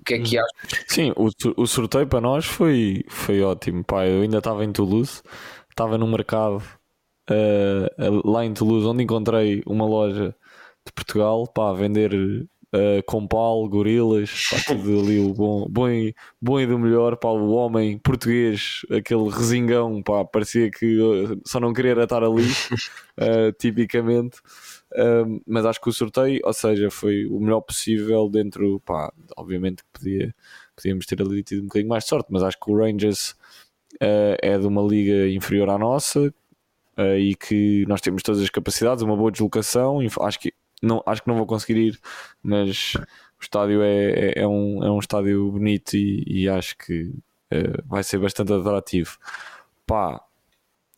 o 0.00 0.04
que 0.04 0.14
é 0.14 0.18
que 0.20 0.38
achas? 0.38 0.84
Sim, 0.86 1.12
o, 1.16 1.30
o 1.56 1.66
sorteio 1.66 2.06
para 2.06 2.20
nós 2.20 2.44
foi, 2.44 3.04
foi 3.08 3.42
ótimo. 3.42 3.82
Pá, 3.82 4.06
eu 4.06 4.22
ainda 4.22 4.38
estava 4.38 4.64
em 4.64 4.70
Toulouse, 4.70 5.22
estava 5.70 5.96
no 5.96 6.06
mercado 6.06 6.62
uh, 7.30 8.30
lá 8.30 8.44
em 8.44 8.52
Toulouse, 8.52 8.86
onde 8.86 9.02
encontrei 9.02 9.62
uma 9.66 9.86
loja 9.86 10.34
de 10.86 10.92
Portugal 10.92 11.46
para 11.46 11.74
vender 11.74 12.12
uh, 12.14 13.02
Compal, 13.06 13.68
Gorilas, 13.68 14.30
pá, 14.50 14.56
tudo 14.74 15.00
ali 15.00 15.18
o 15.20 15.32
bom, 15.32 15.66
bom, 15.70 15.88
e, 15.88 16.14
bom 16.40 16.60
e 16.60 16.66
do 16.66 16.78
melhor. 16.78 17.16
Pá, 17.16 17.28
o 17.28 17.52
homem 17.52 17.98
português, 17.98 18.80
aquele 18.90 19.28
resingão, 19.30 20.02
pá, 20.02 20.24
parecia 20.24 20.70
que 20.70 20.98
uh, 21.00 21.40
só 21.46 21.58
não 21.58 21.72
queria 21.72 22.02
estar 22.02 22.22
ali, 22.22 22.44
uh, 22.46 23.52
tipicamente 23.58 24.38
mas 25.46 25.66
acho 25.66 25.80
que 25.80 25.88
o 25.88 25.92
sorteio, 25.92 26.40
ou 26.44 26.52
seja, 26.52 26.90
foi 26.90 27.26
o 27.26 27.40
melhor 27.40 27.60
possível 27.60 28.28
dentro, 28.28 28.80
pá, 28.80 29.12
obviamente 29.36 29.82
que 29.82 29.90
podia, 29.92 30.34
podíamos 30.76 31.06
ter 31.06 31.20
ali 31.20 31.42
tido 31.42 31.62
um 31.62 31.66
bocadinho 31.66 31.88
mais 31.88 32.04
de 32.04 32.10
sorte, 32.10 32.28
mas 32.30 32.42
acho 32.42 32.58
que 32.58 32.70
o 32.70 32.76
Rangers 32.76 33.30
uh, 33.94 34.36
é 34.40 34.58
de 34.58 34.66
uma 34.66 34.82
liga 34.82 35.28
inferior 35.28 35.68
à 35.70 35.78
nossa, 35.78 36.32
uh, 36.98 37.18
e 37.18 37.34
que 37.34 37.84
nós 37.88 38.00
temos 38.00 38.22
todas 38.22 38.40
as 38.40 38.50
capacidades, 38.50 39.02
uma 39.02 39.16
boa 39.16 39.30
deslocação. 39.30 40.00
Acho 40.20 40.38
que 40.38 40.52
não, 40.82 41.02
acho 41.06 41.22
que 41.22 41.28
não 41.28 41.36
vou 41.36 41.46
conseguir 41.46 41.78
ir, 41.78 42.00
mas 42.42 42.94
o 42.94 43.42
estádio 43.42 43.82
é, 43.82 44.10
é, 44.10 44.42
é 44.42 44.46
um, 44.46 44.84
é 44.84 44.90
um 44.90 44.98
estádio 44.98 45.50
bonito 45.50 45.94
e, 45.94 46.24
e 46.26 46.48
acho 46.48 46.76
que 46.78 47.04
uh, 47.52 47.82
vai 47.86 48.02
ser 48.02 48.18
bastante 48.18 48.52
atrativo. 48.52 49.18
Pá, 49.86 50.22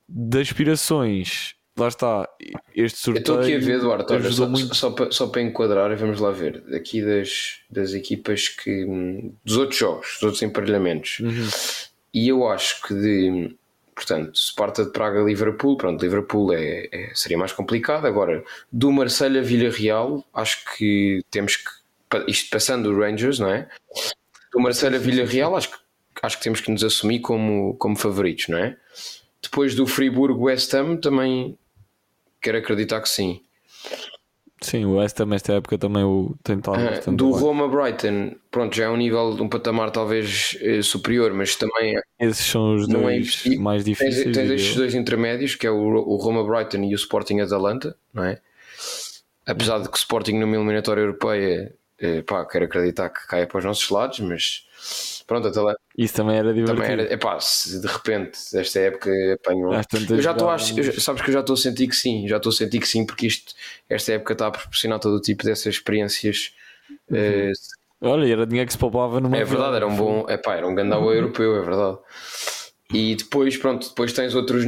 de 0.08 0.40
aspirações, 0.40 1.55
lá 1.76 1.88
está, 1.88 2.28
este 2.74 2.98
sorteio. 2.98 3.20
estou 3.20 3.40
aqui 3.40 3.54
a 3.54 3.58
ver, 3.58 3.76
Eduardo, 3.76 4.12
olha, 4.12 4.32
só, 4.32 4.48
muito... 4.48 4.74
só, 4.74 4.90
para, 4.90 5.10
só 5.10 5.26
para 5.28 5.42
enquadrar, 5.42 5.90
e 5.92 5.96
vamos 5.96 6.20
lá 6.20 6.30
ver, 6.30 6.64
aqui 6.74 7.02
das, 7.02 7.60
das 7.70 7.94
equipas 7.94 8.48
que. 8.48 8.84
dos 9.44 9.56
outros 9.56 9.78
jogos, 9.78 10.14
dos 10.14 10.22
outros 10.22 10.42
emparelhamentos. 10.42 11.20
Uhum. 11.20 11.48
E 12.14 12.28
eu 12.28 12.48
acho 12.48 12.82
que 12.82 12.94
de 12.94 13.56
Portanto, 13.96 14.38
Sparta 14.38 14.84
de 14.84 14.90
Praga, 14.90 15.22
Liverpool, 15.22 15.78
pronto, 15.78 16.02
Liverpool 16.02 16.52
é, 16.52 16.86
é, 16.92 17.12
seria 17.14 17.38
mais 17.38 17.50
complicado. 17.50 18.06
Agora, 18.06 18.44
do 18.70 18.92
Marselha 18.92 19.42
Villarreal, 19.42 20.22
acho 20.34 20.62
que 20.76 21.24
temos 21.30 21.56
que, 21.56 21.64
isto 22.28 22.50
passando 22.50 22.90
o 22.90 23.00
Rangers, 23.00 23.38
não 23.38 23.48
é? 23.48 23.66
Do 24.52 24.60
Marselha 24.60 24.98
Villarreal, 24.98 25.56
acho 25.56 25.70
que, 25.70 25.76
acho 26.22 26.36
que 26.36 26.44
temos 26.44 26.60
que 26.60 26.70
nos 26.70 26.84
assumir 26.84 27.20
como, 27.20 27.74
como 27.78 27.96
favoritos, 27.96 28.48
não 28.48 28.58
é? 28.58 28.76
Depois 29.42 29.74
do 29.74 29.86
Friburgo 29.86 30.44
West 30.44 30.74
Ham, 30.74 30.98
também 30.98 31.56
quero 32.40 32.58
acreditar 32.58 33.00
que 33.00 33.08
sim. 33.08 33.40
Sim, 34.62 34.86
o 34.86 34.96
West 34.96 35.20
Ham 35.20 35.34
esta 35.34 35.52
época 35.52 35.76
também 35.76 36.02
o 36.02 36.34
tentava. 36.42 36.78
Uh, 37.06 37.12
do 37.12 37.30
Roma 37.30 37.68
Brighton, 37.68 38.36
pronto, 38.50 38.74
já 38.74 38.86
é 38.86 38.88
um 38.88 38.96
nível, 38.96 39.36
um 39.38 39.48
patamar 39.48 39.90
talvez 39.90 40.56
eh, 40.62 40.80
superior, 40.80 41.32
mas 41.34 41.56
também. 41.56 42.00
Esses 42.18 42.46
são 42.46 42.74
os 42.74 42.88
não 42.88 43.08
é 43.08 43.16
dois 43.16 43.44
é 43.46 43.56
mais 43.56 43.84
difíceis. 43.84 44.24
Tens, 44.24 44.36
tens 44.36 44.50
estes 44.50 44.74
dois 44.74 44.94
intermédios, 44.94 45.54
que 45.54 45.66
é 45.66 45.70
o, 45.70 45.76
o 45.76 46.16
Roma 46.16 46.42
Brighton 46.42 46.84
e 46.84 46.94
o 46.94 46.96
Sporting 46.96 47.40
Atalanta, 47.40 47.94
não 48.14 48.24
é? 48.24 48.40
Apesar 49.44 49.78
de 49.78 49.88
que 49.88 49.94
o 49.94 49.98
Sporting 49.98 50.38
numa 50.38 50.56
eliminatória 50.56 51.02
europeia, 51.02 51.74
eh, 52.00 52.22
pá, 52.22 52.44
quero 52.46 52.64
acreditar 52.64 53.10
que 53.10 53.26
caia 53.26 53.46
para 53.46 53.58
os 53.58 53.64
nossos 53.64 53.88
lados, 53.90 54.20
mas 54.20 55.15
Pronto, 55.26 55.48
até 55.48 55.60
lá. 55.60 55.74
Isso 55.98 56.14
também 56.14 56.36
era 56.36 56.54
divertido. 56.54 56.80
Também 56.80 57.04
era, 57.04 57.12
epá, 57.12 57.40
se 57.40 57.80
de 57.80 57.86
repente, 57.86 58.38
desta 58.52 58.78
época 58.78 59.10
apanhou. 59.34 59.72
Eu 59.74 60.22
já 60.22 60.32
estou 60.32 60.48
a, 60.48 60.58
sabes 60.58 61.22
que 61.22 61.30
eu 61.30 61.34
já 61.34 61.40
estou 61.40 61.54
a 61.54 61.56
sentir 61.56 61.88
que 61.88 61.96
sim, 61.96 62.28
já 62.28 62.36
estou 62.36 62.50
a 62.50 62.54
sentir 62.54 62.78
que 62.78 62.86
sim, 62.86 63.04
porque 63.04 63.26
isto, 63.26 63.52
esta 63.88 64.12
época 64.12 64.34
está 64.34 64.46
a 64.46 64.50
proporcionar 64.52 65.00
todo 65.00 65.16
o 65.16 65.20
tipo 65.20 65.44
dessas 65.44 65.74
experiências. 65.74 66.54
Uhum. 67.10 67.16
Eh, 67.16 67.52
Olha, 68.00 68.30
era 68.30 68.46
dinheiro 68.46 68.66
que 68.66 68.72
se 68.72 68.78
poupava 68.78 69.20
numa. 69.20 69.36
É 69.36 69.44
verdade, 69.44 69.76
era 69.76 69.86
um 69.86 69.96
bom. 69.96 70.26
Epá, 70.28 70.54
era 70.54 70.68
um 70.68 70.74
gandau 70.74 71.02
uhum. 71.02 71.12
europeu, 71.12 71.56
é 71.56 71.62
verdade. 71.62 71.98
E 72.92 73.16
depois, 73.16 73.56
pronto, 73.56 73.88
depois 73.88 74.12
tens 74.12 74.34
outros 74.34 74.64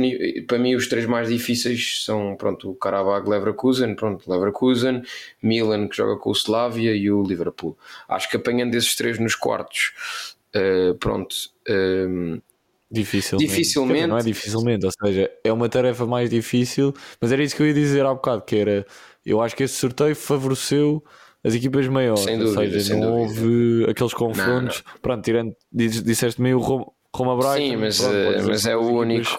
para 0.48 0.58
mim 0.58 0.74
os 0.74 0.88
três 0.88 1.06
mais 1.06 1.28
difíceis 1.28 2.02
são, 2.04 2.34
pronto, 2.36 2.70
o 2.70 2.74
Karabakh 2.74 3.28
Leverkusen, 3.28 3.94
pronto, 3.94 4.28
Leverkusen, 4.28 5.02
Milan 5.40 5.86
que 5.86 5.96
joga 5.96 6.16
com 6.16 6.30
o 6.30 6.32
Slavia 6.32 6.92
e 6.96 7.10
o 7.12 7.22
Liverpool. 7.22 7.78
Acho 8.08 8.28
que 8.28 8.36
apanhando 8.36 8.74
esses 8.74 8.96
três 8.96 9.20
nos 9.20 9.36
quartos 9.36 10.36
uh, 10.58 10.94
pronto. 10.98 11.34
Um, 11.68 12.34
ehm, 12.34 12.42
dificilmente. 12.90 13.48
dificilmente. 13.50 14.06
Não 14.06 14.18
é 14.18 14.22
dificilmente, 14.22 14.86
ou 14.86 14.92
seja, 14.92 15.30
é 15.44 15.52
uma 15.52 15.68
tarefa 15.68 16.06
mais 16.06 16.30
difícil, 16.30 16.94
mas 17.20 17.32
era 17.32 17.42
isso 17.42 17.54
que 17.54 17.62
eu 17.62 17.66
ia 17.66 17.74
dizer 17.74 18.04
há 18.04 18.14
bocado, 18.14 18.42
que 18.42 18.56
era, 18.56 18.86
eu 19.24 19.40
acho 19.40 19.54
que 19.54 19.62
esse 19.62 19.74
sorteio 19.74 20.16
favoreceu 20.16 21.04
as 21.44 21.54
equipas 21.54 21.86
maiores, 21.86 22.24
sem 22.24 22.38
dúvida, 22.38 22.60
ou 22.60 22.66
seja, 22.70 22.96
não 22.96 23.26
dúvida. 23.26 23.42
houve 23.44 23.90
aqueles 23.90 24.14
confrontos, 24.14 24.82
não, 24.84 24.92
não. 24.92 25.00
pronto, 25.00 25.24
tirando, 25.24 25.56
disseste 25.72 26.40
meio 26.40 26.58
Roma, 26.58 26.86
Roma 27.14 27.36
Brighton. 27.36 27.56
Sim, 27.56 27.76
mas, 27.76 27.98
pronto, 27.98 28.14
eh, 28.14 28.42
mas 28.42 28.66
é 28.66 28.76
o 28.76 28.80
único, 28.80 29.38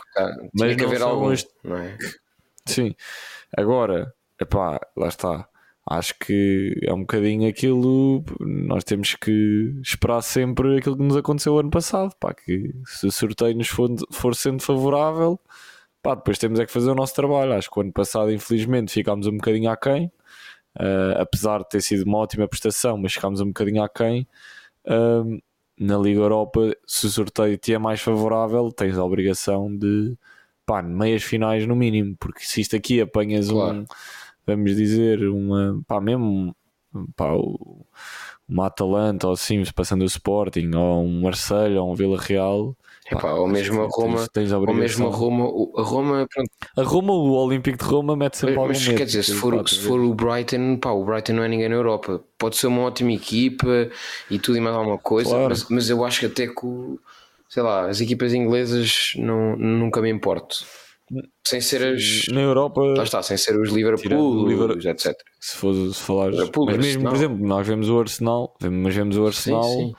mas 0.54 0.76
que 0.76 0.86
haver 0.86 1.02
algum, 1.02 1.32
este... 1.32 1.50
não 1.64 1.78
é? 1.78 1.98
Sim, 2.66 2.96
agora, 3.58 4.14
epá, 4.40 4.80
lá 4.96 5.08
está, 5.08 5.48
acho 5.90 6.14
que 6.20 6.80
é 6.84 6.94
um 6.94 7.00
bocadinho 7.00 7.50
aquilo. 7.50 8.24
Nós 8.40 8.84
temos 8.84 9.16
que 9.16 9.74
esperar 9.82 10.22
sempre 10.22 10.78
aquilo 10.78 10.96
que 10.96 11.04
nos 11.04 11.18
aconteceu 11.18 11.58
ano 11.58 11.72
passado. 11.72 12.16
Pá, 12.20 12.32
que 12.32 12.72
se 12.86 13.08
o 13.08 13.12
sorteio 13.12 13.58
nos 13.58 13.68
for, 13.68 13.90
for 14.12 14.36
sendo 14.36 14.62
favorável, 14.62 15.40
pá, 16.04 16.14
depois 16.14 16.38
temos 16.38 16.60
é 16.60 16.66
que 16.68 16.72
fazer 16.72 16.92
o 16.92 16.96
nosso 16.96 17.16
trabalho. 17.16 17.54
Acho 17.54 17.72
que 17.72 17.80
o 17.80 17.82
ano 17.82 17.92
passado, 17.92 18.32
infelizmente, 18.32 18.94
ficámos 18.94 19.26
um 19.26 19.38
bocadinho 19.38 19.72
aquém. 19.72 20.12
Uh, 20.80 21.18
apesar 21.20 21.60
de 21.60 21.70
ter 21.70 21.82
sido 21.82 22.04
uma 22.04 22.20
ótima 22.20 22.48
prestação, 22.48 22.96
mas 22.96 23.14
ficámos 23.14 23.42
um 23.42 23.48
bocadinho 23.48 23.82
aquém. 23.82 24.28
Uh, 24.86 25.42
na 25.80 25.98
Liga 25.98 26.20
Europa, 26.20 26.76
se 26.86 27.08
o 27.08 27.10
sorteio 27.10 27.58
te 27.58 27.74
é 27.74 27.80
mais 27.80 28.00
favorável, 28.00 28.72
tens 28.72 28.96
a 28.96 29.04
obrigação 29.04 29.76
de 29.76 30.16
pá, 30.66 30.84
meias 30.84 31.24
finais 31.24 31.66
no 31.66 31.76
mínimo, 31.76 32.16
porque 32.20 32.44
se 32.44 32.62
isto 32.62 32.76
aqui 32.76 33.02
apanhas 33.02 33.50
claro. 33.50 33.80
um 33.80 33.86
vamos 34.56 34.76
dizer, 34.76 35.28
uma, 35.30 35.82
pá, 35.88 36.02
mesmo 36.02 36.56
pá, 37.16 37.32
uma 38.48 38.66
Atalanta 38.66 39.28
ou 39.28 39.34
assim, 39.34 39.64
passando 39.76 40.02
o 40.02 40.06
Sporting, 40.06 40.72
ou 40.76 41.04
um 41.04 41.22
Marseille, 41.22 41.78
ou 41.78 41.92
um 41.92 41.96
Vila 41.96 42.20
Real. 42.20 42.76
Epá, 43.12 43.34
ou 43.34 43.48
mesmo 43.48 43.82
a 43.82 43.88
Roma, 43.88 44.18
tens, 44.18 44.30
tens 44.30 44.52
a 44.52 44.60
ou 44.60 44.74
mesmo 44.74 45.08
a 45.08 45.12
Roma, 45.12 45.46
a 45.78 45.82
Roma, 45.82 46.28
pronto. 46.32 46.50
A 46.78 46.84
Roma, 46.84 47.14
o 47.14 47.32
Olímpico 47.32 47.78
de 47.78 47.84
Roma 47.84 48.16
mete 48.16 48.38
sempre 48.38 48.56
mas, 48.56 48.86
mas 48.86 48.98
quer 48.98 49.06
dizer, 49.06 49.24
se 49.24 49.34
for, 49.34 49.68
se 49.68 49.80
for 49.80 50.00
o 50.00 50.14
Brighton, 50.14 50.78
pá, 50.78 50.92
o 50.92 51.04
Brighton 51.04 51.34
não 51.34 51.44
é 51.44 51.48
ninguém 51.48 51.70
na 51.70 51.76
Europa. 51.76 52.24
Pode 52.38 52.56
ser 52.58 52.68
uma 52.68 52.84
ótima 52.84 53.12
equipa 53.12 53.90
e 54.30 54.38
tudo 54.38 54.58
e 54.58 54.62
mais 54.62 54.76
alguma 54.76 54.98
coisa, 54.98 55.30
claro. 55.30 55.50
mas, 55.50 55.68
mas 55.70 55.90
eu 55.90 56.06
acho 56.06 56.20
que 56.20 56.26
até 56.28 56.48
que, 56.48 57.00
sei 57.48 57.64
lá, 57.64 57.88
as 57.88 58.00
equipas 58.00 58.34
inglesas 58.34 59.14
não, 59.18 59.56
nunca 59.56 60.02
me 60.02 60.10
importo. 60.10 60.64
Sem 61.46 61.62
ser 61.62 61.84
as. 61.84 62.28
Na 62.30 62.42
Europa. 62.42 62.82
Lá 62.82 63.04
está, 63.04 63.22
sem 63.24 63.38
ser 63.38 63.60
os 63.60 63.70
Liverpool, 63.70 64.48
Liverpool 64.48 64.90
etc. 64.90 65.16
Se 65.40 65.58
for 65.58 65.74
se 65.94 66.02
falar. 66.02 66.32
mas 66.32 66.78
mesmo, 66.78 67.04
por 67.04 67.16
exemplo, 67.16 67.48
nós 67.48 67.68
vemos 67.68 67.90
o 67.90 68.00
Arsenal, 68.00 68.56
mas 68.62 68.96
vemos 68.96 69.18
o 69.18 69.26
Arsenal. 69.26 69.64
Sim, 69.64 69.88
sim. 69.88 69.94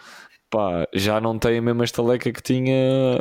Pá, 0.51 0.87
já 0.93 1.21
não 1.21 1.39
tem 1.39 1.59
a 1.59 1.63
mesma 1.63 1.85
estaleca 1.85 2.33
que 2.33 2.43
tinha 2.43 2.75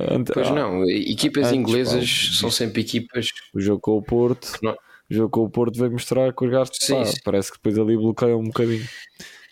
antes. 0.10 0.34
Pois 0.34 0.50
não, 0.50 0.84
equipas 0.90 1.48
antes, 1.48 1.58
inglesas 1.58 2.30
pá, 2.30 2.40
são 2.40 2.52
sempre 2.52 2.82
equipas. 2.82 3.28
O 3.54 3.60
jogo 3.60 3.80
com 3.80 3.98
o 3.98 4.02
Porto, 4.02 4.58
não. 4.64 4.74
o 4.74 5.14
jogo 5.14 5.30
com 5.30 5.44
o 5.44 5.50
Porto 5.50 5.78
veio 5.78 5.92
mostrar 5.92 6.34
que 6.34 6.44
os 6.44 6.52
gastos 6.52 6.80
sim, 6.82 6.96
pá, 6.96 7.04
parece 7.24 7.52
que 7.52 7.58
depois 7.58 7.78
ali 7.78 7.96
bloqueiam 7.96 8.40
um 8.40 8.46
bocadinho. 8.46 8.88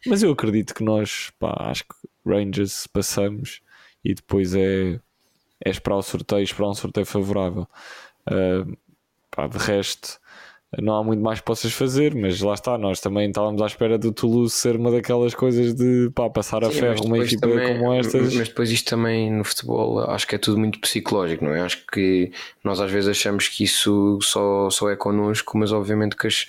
Mas 0.07 0.23
eu 0.23 0.31
acredito 0.31 0.73
que 0.73 0.83
nós, 0.83 1.31
pá, 1.37 1.55
acho 1.69 1.83
que 1.83 2.07
Rangers 2.25 2.87
passamos 2.87 3.61
e 4.03 4.15
depois 4.15 4.55
é, 4.55 4.99
é 5.63 5.69
esperar 5.69 5.97
o 5.97 6.01
sorteio, 6.01 6.43
esperar 6.43 6.69
um 6.69 6.73
sorteio 6.73 7.05
favorável. 7.05 7.67
Uh, 8.27 8.77
pá, 9.31 9.47
de 9.47 9.57
resto, 9.57 10.19
não 10.81 10.97
há 10.97 11.03
muito 11.03 11.23
mais 11.23 11.39
que 11.39 11.45
possas 11.45 11.71
fazer, 11.71 12.13
mas 12.13 12.41
lá 12.41 12.53
está, 12.53 12.77
nós 12.77 12.99
também 12.99 13.29
estávamos 13.29 13.61
à 13.61 13.67
espera 13.67 13.97
do 13.97 14.11
Toulouse 14.11 14.53
ser 14.53 14.75
uma 14.75 14.91
daquelas 14.91 15.33
coisas 15.33 15.73
de 15.73 16.11
pá, 16.13 16.29
passar 16.29 16.63
a 16.63 16.69
ferro 16.69 17.05
uma 17.05 17.19
equipa 17.19 17.47
também, 17.47 17.77
como 17.77 17.93
estas. 17.93 18.35
Mas 18.35 18.49
depois 18.49 18.69
isto 18.69 18.89
também 18.89 19.31
no 19.31 19.45
futebol 19.45 19.99
acho 20.09 20.27
que 20.27 20.35
é 20.35 20.37
tudo 20.37 20.59
muito 20.59 20.79
psicológico, 20.79 21.45
não 21.45 21.53
é? 21.53 21.61
Acho 21.61 21.85
que 21.87 22.31
nós 22.63 22.81
às 22.81 22.91
vezes 22.91 23.09
achamos 23.09 23.47
que 23.47 23.63
isso 23.63 24.19
só, 24.21 24.69
só 24.69 24.89
é 24.89 24.97
connosco, 24.97 25.57
mas 25.57 25.71
obviamente 25.71 26.17
que, 26.17 26.27
as, 26.27 26.45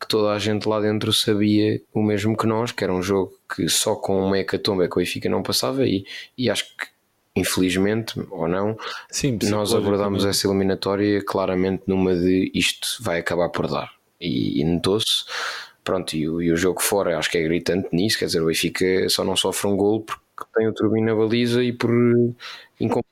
que 0.00 0.08
toda 0.08 0.32
a 0.32 0.38
gente 0.38 0.66
lá 0.66 0.80
dentro 0.80 1.12
sabia 1.12 1.82
o 1.92 2.02
mesmo 2.02 2.34
que 2.34 2.46
nós, 2.46 2.72
que 2.72 2.82
era 2.82 2.94
um 2.94 3.02
jogo 3.02 3.34
que 3.54 3.68
só 3.68 3.94
com 3.94 4.24
uma 4.24 4.38
hecatombe 4.38 4.84
é 4.84 4.88
que 4.88 4.94
o 4.94 5.00
Benfica 5.00 5.28
não 5.28 5.42
passava 5.42 5.86
e, 5.86 6.06
e 6.36 6.48
acho 6.48 6.64
que 6.64 6.97
infelizmente 7.38 8.20
ou 8.30 8.48
não, 8.48 8.76
Sim, 9.10 9.38
nós 9.44 9.74
abordámos 9.74 10.24
essa 10.24 10.46
eliminatória 10.46 11.22
claramente 11.24 11.84
numa 11.86 12.14
de 12.14 12.50
isto 12.54 12.98
vai 13.00 13.20
acabar 13.20 13.48
por 13.48 13.68
dar. 13.68 13.90
E, 14.20 14.60
e 14.60 14.64
notou-se, 14.64 15.24
pronto, 15.84 16.14
e 16.14 16.28
o, 16.28 16.42
e 16.42 16.50
o, 16.50 16.56
jogo 16.56 16.82
fora 16.82 17.16
acho 17.16 17.30
que 17.30 17.38
é 17.38 17.42
gritante 17.42 17.88
nisso, 17.92 18.18
quer 18.18 18.26
dizer, 18.26 18.42
o 18.42 18.46
Benfica 18.46 19.08
só 19.08 19.24
não 19.24 19.36
sofre 19.36 19.68
um 19.68 19.76
gol 19.76 20.02
porque 20.02 20.20
tem 20.54 20.68
o 20.68 20.72
Turbino 20.72 21.06
na 21.06 21.14
baliza 21.14 21.62
e 21.62 21.72
por 21.72 21.90
incompetência. 22.80 23.08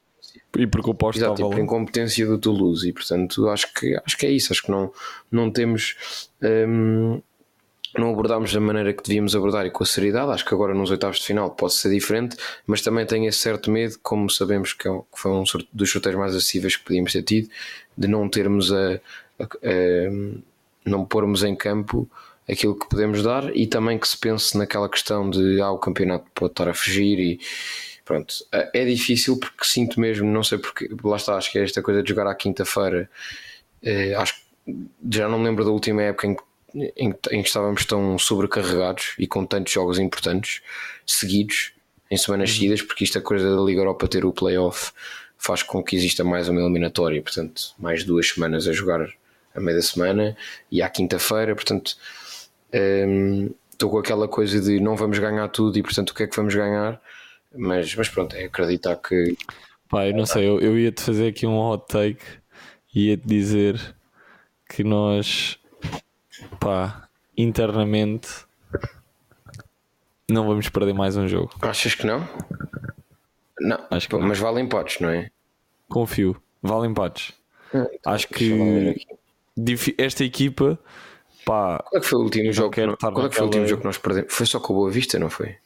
E 0.59 0.67
porque 0.67 0.91
o 0.91 0.95
posto 0.95 1.19
Exato, 1.19 1.41
e 1.41 1.45
por 1.45 1.59
incompetência 1.59 2.27
do 2.27 2.39
Toulouse, 2.39 2.89
e 2.89 2.93
portanto 2.93 3.49
acho 3.49 3.73
que, 3.75 3.99
acho 4.05 4.17
que 4.17 4.27
é 4.27 4.31
isso, 4.31 4.53
acho 4.53 4.63
que 4.63 4.71
não, 4.71 4.91
não 5.31 5.51
temos. 5.51 6.29
Hum, 6.43 7.21
não 8.01 8.11
abordámos 8.11 8.53
da 8.53 8.61
maneira 8.61 8.93
que 8.93 9.03
devíamos 9.03 9.35
abordar 9.35 9.67
e 9.67 9.71
com 9.71 9.83
a 9.83 9.87
seriedade. 9.87 10.31
Acho 10.31 10.45
que 10.45 10.55
agora 10.55 10.75
nos 10.75 10.91
oitavos 10.91 11.19
de 11.19 11.27
final 11.27 11.51
pode 11.51 11.75
ser 11.75 11.91
diferente, 11.91 12.37
mas 12.67 12.81
também 12.83 13.07
tenho 13.07 13.29
esse 13.29 13.39
certo 13.39 13.71
medo, 13.71 13.99
como 14.03 14.31
sabemos 14.31 14.73
que, 14.73 14.89
é, 14.89 15.01
foi 15.15 15.31
um 15.31 15.45
dos 15.73 15.91
sorteios 15.91 16.19
mais 16.19 16.35
acessíveis 16.35 16.77
que 16.77 16.85
podíamos 16.85 17.13
ter 17.13 17.23
tido, 17.23 17.49
de 17.97 18.09
não 18.09 18.29
termos 18.29 18.73
a, 18.73 19.01
a, 19.39 19.45
a, 19.45 20.11
não 20.85 21.05
pormos 21.05 21.43
em 21.43 21.55
campo 21.57 22.09
aquilo 22.49 22.79
que 22.79 22.89
podemos 22.89 23.23
dar 23.23 23.55
e 23.57 23.67
também 23.67 23.99
que 23.99 24.07
se 24.07 24.17
pense 24.17 24.57
naquela 24.57 24.89
questão 24.89 25.29
de 25.29 25.61
ah, 25.61 25.73
o 25.73 25.79
campeonato 25.79 26.27
pode 26.35 26.53
estar 26.53 26.69
a 26.69 26.75
fugir 26.75 27.19
e 27.19 27.41
pronto. 28.05 28.35
É 28.53 28.85
difícil 28.85 29.39
porque 29.39 29.65
sinto 29.65 30.01
mesmo, 30.01 30.31
não 30.31 30.45
sei 30.45 30.59
porque, 30.59 30.89
lá 31.03 31.17
está, 31.17 31.37
acho 31.37 31.51
que 31.51 31.59
é 31.59 31.65
esta 31.65 31.83
coisa 31.83 32.03
de 32.03 32.09
jogar 32.09 32.27
à 32.27 32.35
quinta-feira. 32.35 33.11
É, 33.83 34.15
acho 34.15 34.35
que 34.35 34.41
já 35.11 35.29
não 35.29 35.39
me 35.39 35.45
lembro 35.45 35.65
da 35.65 35.71
última 35.71 36.03
época 36.03 36.27
em 36.29 36.35
que 36.35 36.43
em, 36.75 37.15
em 37.31 37.43
que 37.43 37.49
estávamos 37.49 37.85
tão 37.85 38.19
sobrecarregados 38.19 39.15
e 39.19 39.27
com 39.27 39.45
tantos 39.45 39.73
jogos 39.73 39.99
importantes 39.99 40.63
seguidos 41.07 41.73
em 42.11 42.17
semanas 42.17 42.51
uhum. 42.51 42.55
seguidas, 42.57 42.83
porque 42.83 43.05
isto 43.05 43.19
é 43.19 43.21
coisa 43.21 43.55
da 43.55 43.63
Liga 43.63 43.81
Europa 43.81 44.09
ter 44.09 44.25
o 44.25 44.33
playoff 44.33 44.93
faz 45.39 45.63
com 45.63 45.83
que 45.83 45.97
exista 45.97 46.25
mais 46.25 46.49
uma 46.49 46.61
eliminatória, 46.61 47.21
portanto, 47.23 47.75
mais 47.79 48.05
duas 48.05 48.29
semanas 48.31 48.67
a 48.67 48.73
jogar 48.73 49.09
a 49.55 49.61
meio 49.61 49.77
da 49.77 49.83
semana 49.83 50.37
e 50.71 50.83
à 50.83 50.89
quinta-feira, 50.89 51.55
portanto, 51.55 51.97
um, 52.75 53.51
estou 53.73 53.91
com 53.91 53.99
aquela 53.99 54.27
coisa 54.27 54.61
de 54.61 54.81
não 54.81 54.97
vamos 54.97 55.19
ganhar 55.19 55.49
tudo 55.49 55.79
e, 55.79 55.83
portanto, 55.83 56.11
o 56.11 56.15
que 56.15 56.25
é 56.25 56.27
que 56.27 56.37
vamos 56.37 56.55
ganhar? 56.55 57.01
Mas, 57.55 57.95
mas 57.95 58.09
pronto, 58.09 58.35
é 58.35 58.45
acreditar 58.45 58.97
que. 58.97 59.37
Eu 59.93 60.15
não 60.15 60.27
sei, 60.27 60.49
eu, 60.49 60.61
eu 60.61 60.79
ia-te 60.79 61.01
fazer 61.01 61.29
aqui 61.29 61.47
um 61.47 61.59
hot 61.59 61.87
take 61.87 62.25
e 62.95 63.11
ia-te 63.11 63.27
dizer 63.27 63.81
que 64.69 64.83
nós, 64.83 65.59
pá, 66.61 67.09
internamente 67.37 68.29
não 70.29 70.47
vamos 70.47 70.69
perder 70.69 70.93
mais 70.93 71.17
um 71.17 71.29
jogo. 71.29 71.53
Achas 71.63 71.95
que 71.95 72.07
não? 72.07 72.27
Não, 73.61 73.79
Acho 73.91 74.07
que 74.07 74.11
Pô, 74.15 74.21
não. 74.21 74.29
mas 74.29 74.39
vale 74.39 74.61
empates, 74.61 75.01
não 75.01 75.09
é? 75.09 75.31
Confio, 75.89 76.41
vale 76.63 76.87
empates. 76.89 77.33
Ah, 77.73 77.87
então 77.93 78.13
Acho 78.13 78.29
que 78.29 79.07
esta 79.99 80.25
equipa, 80.25 80.79
pá, 81.45 81.79
Qual 81.89 81.99
é 81.99 82.01
que 82.01 82.07
foi 82.07 82.19
o 82.19 82.23
último 82.23 82.53
jogo? 82.53 82.71
Que 82.71 82.81
estar 82.81 83.13
qual 83.13 83.27
é 83.27 83.29
que 83.29 83.35
foi 83.35 83.45
o 83.45 83.47
último 83.47 83.67
jogo 83.67 83.81
que 83.81 83.87
nós 83.87 83.99
perdemos? 83.99 84.33
Foi 84.35 84.47
só 84.47 84.61
com 84.61 84.73
o 84.73 84.77
Boa 84.77 84.91
Vista, 84.91 85.19
não 85.19 85.31
foi? 85.31 85.57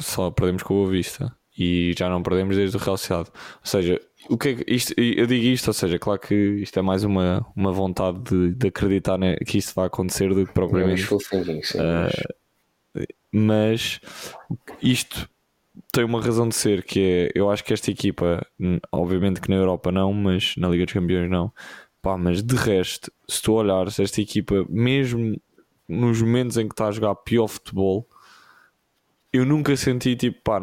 só 0.00 0.30
perdemos 0.30 0.62
com 0.62 0.74
o 0.74 0.76
Boa 0.78 0.90
Vista 0.90 1.34
e 1.58 1.92
já 1.98 2.08
não 2.08 2.22
perdemos 2.22 2.56
desde 2.56 2.76
o 2.76 2.80
Real 2.80 2.96
Sociedade. 2.96 3.30
Ou 3.34 3.66
seja, 3.66 4.00
o 4.28 4.36
que 4.36 4.48
é 4.48 4.54
que 4.56 4.74
isto, 4.74 4.94
eu 4.96 5.26
digo 5.26 5.44
isto, 5.46 5.68
ou 5.68 5.74
seja, 5.74 5.98
claro 5.98 6.20
que 6.20 6.34
isto 6.34 6.78
é 6.78 6.82
mais 6.82 7.04
uma, 7.04 7.46
uma 7.54 7.72
vontade 7.72 8.18
de, 8.22 8.54
de 8.54 8.68
acreditar 8.68 9.16
né, 9.18 9.36
que 9.36 9.58
isto 9.58 9.74
vai 9.74 9.86
acontecer 9.86 10.28
do 10.30 10.34
que 10.42 10.46
Não, 10.46 10.52
propriamente. 10.52 11.00
wishful 11.00 11.18
thinking, 11.18 11.62
sim. 11.62 11.78
Ah, 11.80 12.08
mas- 13.30 14.00
isto 14.82 15.28
tem 15.92 16.04
uma 16.04 16.20
razão 16.20 16.48
de 16.48 16.54
ser 16.54 16.82
que 16.82 17.00
é, 17.00 17.32
eu 17.34 17.50
acho 17.50 17.62
que 17.64 17.72
esta 17.72 17.90
equipa, 17.90 18.44
obviamente 18.90 19.40
que 19.40 19.48
na 19.50 19.56
Europa 19.56 19.92
não, 19.92 20.12
mas 20.12 20.54
na 20.56 20.68
Liga 20.68 20.84
dos 20.84 20.94
Campeões 20.94 21.30
não, 21.30 21.52
pá, 22.02 22.16
mas 22.18 22.42
de 22.42 22.56
resto, 22.56 23.12
se 23.28 23.40
tu 23.42 23.52
olhares 23.52 23.98
esta 23.98 24.20
equipa, 24.20 24.66
mesmo 24.68 25.40
nos 25.88 26.20
momentos 26.20 26.56
em 26.56 26.66
que 26.66 26.74
está 26.74 26.88
a 26.88 26.92
jogar 26.92 27.14
pior 27.14 27.46
futebol, 27.46 28.06
eu 29.32 29.44
nunca 29.44 29.76
senti 29.76 30.16
tipo, 30.16 30.40
pá, 30.42 30.60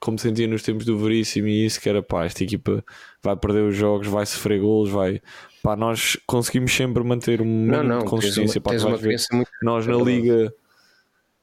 como 0.00 0.18
sentia 0.18 0.46
nos 0.46 0.62
tempos 0.62 0.84
do 0.84 0.98
Veríssimo 0.98 1.48
e 1.48 1.66
isso, 1.66 1.80
que 1.80 1.88
era 1.88 2.02
pá, 2.02 2.24
esta 2.24 2.44
equipa 2.44 2.84
vai 3.22 3.36
perder 3.36 3.64
os 3.64 3.74
jogos, 3.74 4.06
vai 4.06 4.26
sofrer 4.26 4.60
golos, 4.60 4.90
vai. 4.90 5.20
Pá, 5.62 5.76
nós 5.76 6.16
conseguimos 6.26 6.72
sempre 6.72 7.02
manter 7.02 7.40
um 7.40 7.66
não, 7.66 7.82
não, 7.82 7.98
de 7.98 8.04
tens 8.04 8.10
consistência. 8.10 8.58
uma, 8.58 8.62
pá, 8.62 8.70
tens 8.70 8.84
uma 8.84 8.98
muito. 9.36 9.50
Nós 9.62 9.86
na. 9.86 9.96
Liga 9.96 10.52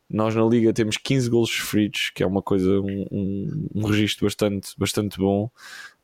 nós 0.09 0.35
na 0.35 0.45
Liga 0.45 0.71
temos 0.71 0.95
15 0.97 1.29
golos 1.29 1.49
sofridos, 1.49 2.11
que 2.13 2.21
é 2.21 2.27
uma 2.27 2.41
coisa, 2.41 2.79
um, 2.79 3.07
um, 3.11 3.67
um 3.73 3.85
registro 3.87 4.27
bastante, 4.27 4.71
bastante 4.77 5.17
bom. 5.17 5.49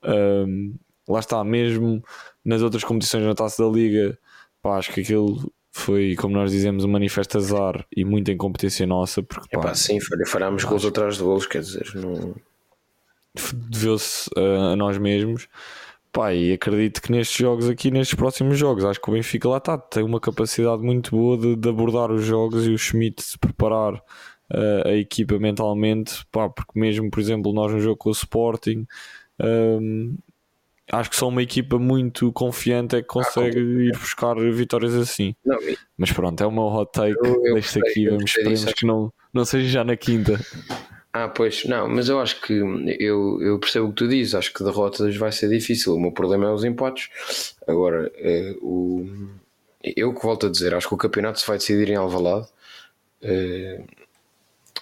Um, 0.04 0.74
lá 1.08 1.20
está, 1.20 1.44
mesmo 1.44 2.04
nas 2.44 2.64
outras 2.64 2.84
competições 2.84 3.24
na 3.24 3.36
taça 3.36 3.64
da 3.64 3.70
Liga, 3.70 4.18
pá, 4.64 4.78
acho 4.78 4.92
que 4.92 5.02
aquilo 5.02 5.52
foi, 5.80 6.16
como 6.16 6.36
nós 6.36 6.52
dizemos, 6.52 6.84
um 6.84 6.90
manifesto 6.90 7.38
azar 7.38 7.86
e 7.96 8.06
muita 8.06 8.32
incompetência 8.32 8.86
nossa, 8.86 9.24
porque 9.24 9.48
É 9.52 9.58
pá, 9.58 9.70
pá, 9.70 9.76
sim, 9.76 10.00
falhámos 10.28 10.64
gols 10.64 10.86
atrás 10.86 11.18
de 11.18 11.24
gols, 11.24 11.46
quer 11.46 11.62
dizer, 11.62 11.90
não. 11.96 12.36
deveu-se 13.54 14.30
a, 14.38 14.74
a 14.74 14.76
nós 14.76 14.98
mesmos. 14.98 15.48
Pá, 16.12 16.34
e 16.34 16.54
acredito 16.54 17.02
que 17.02 17.12
nestes 17.12 17.38
jogos 17.38 17.70
aqui, 17.70 17.92
nestes 17.92 18.16
próximos 18.16 18.58
jogos, 18.58 18.84
acho 18.84 19.00
que 19.00 19.10
o 19.10 19.14
Benfica 19.14 19.48
lá 19.48 19.58
está, 19.58 19.78
tem 19.78 20.04
uma 20.04 20.20
capacidade 20.20 20.82
muito 20.82 21.12
boa 21.12 21.38
de, 21.38 21.56
de 21.56 21.70
abordar 21.70 22.12
os 22.12 22.24
jogos 22.26 22.66
e 22.66 22.72
o 22.72 22.78
Schmidt 22.78 23.22
se 23.22 23.38
preparar 23.38 24.02
eh, 24.52 24.84
a 24.86 24.96
equipa 24.96 25.38
mentalmente, 25.38 26.26
pá, 26.32 26.50
porque 26.50 26.80
mesmo, 26.80 27.12
por 27.12 27.20
exemplo, 27.20 27.54
nós 27.54 27.72
no 27.72 27.80
jogo 27.80 27.98
com 27.98 28.10
o 28.10 28.12
Sporting, 28.12 28.88
hum, 29.40 30.18
acho 30.92 31.10
que 31.10 31.16
só 31.16 31.28
uma 31.28 31.42
equipa 31.44 31.78
muito 31.80 32.32
confiante 32.32 32.96
é 32.96 33.02
que 33.02 33.08
consegue 33.08 33.60
ir 33.60 33.92
buscar 33.98 34.36
vitórias 34.52 34.96
assim. 34.96 35.36
não 35.46 35.58
Mas 35.98 36.12
pronto, 36.12 36.44
é 36.44 36.50
meu 36.50 36.64
hot 36.64 36.92
take, 36.92 37.18
Eu- 37.24 37.54
gostei, 37.56 37.82
aqui, 37.82 38.08
vamos, 38.08 38.30
esperemos 38.32 38.74
que 38.74 38.86
não, 38.86 39.12
não 39.34 39.46
seja 39.46 39.68
já 39.68 39.84
na 39.84 39.96
quinta. 39.96 40.40
Ah, 41.12 41.28
pois, 41.28 41.66
não, 41.66 41.90
mas 41.90 42.08
eu 42.08 42.20
acho 42.22 42.40
que 42.42 42.54
eu, 42.54 43.42
eu 43.42 43.58
percebo 43.60 43.88
o 43.88 43.90
que 43.90 43.96
tu 43.96 44.08
dizes, 44.08 44.36
acho 44.36 44.54
que 44.54 44.64
derrotas 44.64 45.16
vai 45.18 45.32
ser 45.32 45.50
difícil. 45.50 45.96
O 45.96 46.00
meu 46.00 46.12
problema 46.12 46.46
é 46.48 46.52
os 46.52 46.64
empates. 46.64 47.56
Agora, 47.68 48.12
eh, 48.16 48.56
o, 48.62 49.08
eu 49.96 50.14
que 50.14 50.22
volto 50.22 50.46
a 50.46 50.50
dizer, 50.50 50.74
acho 50.76 50.88
que 50.88 50.94
o 50.94 50.98
campeonato 50.98 51.40
se 51.40 51.48
vai 51.48 51.58
decidir 51.58 51.90
em 51.90 51.96
Alvalade. 51.96 52.48
Eh, 53.24 53.82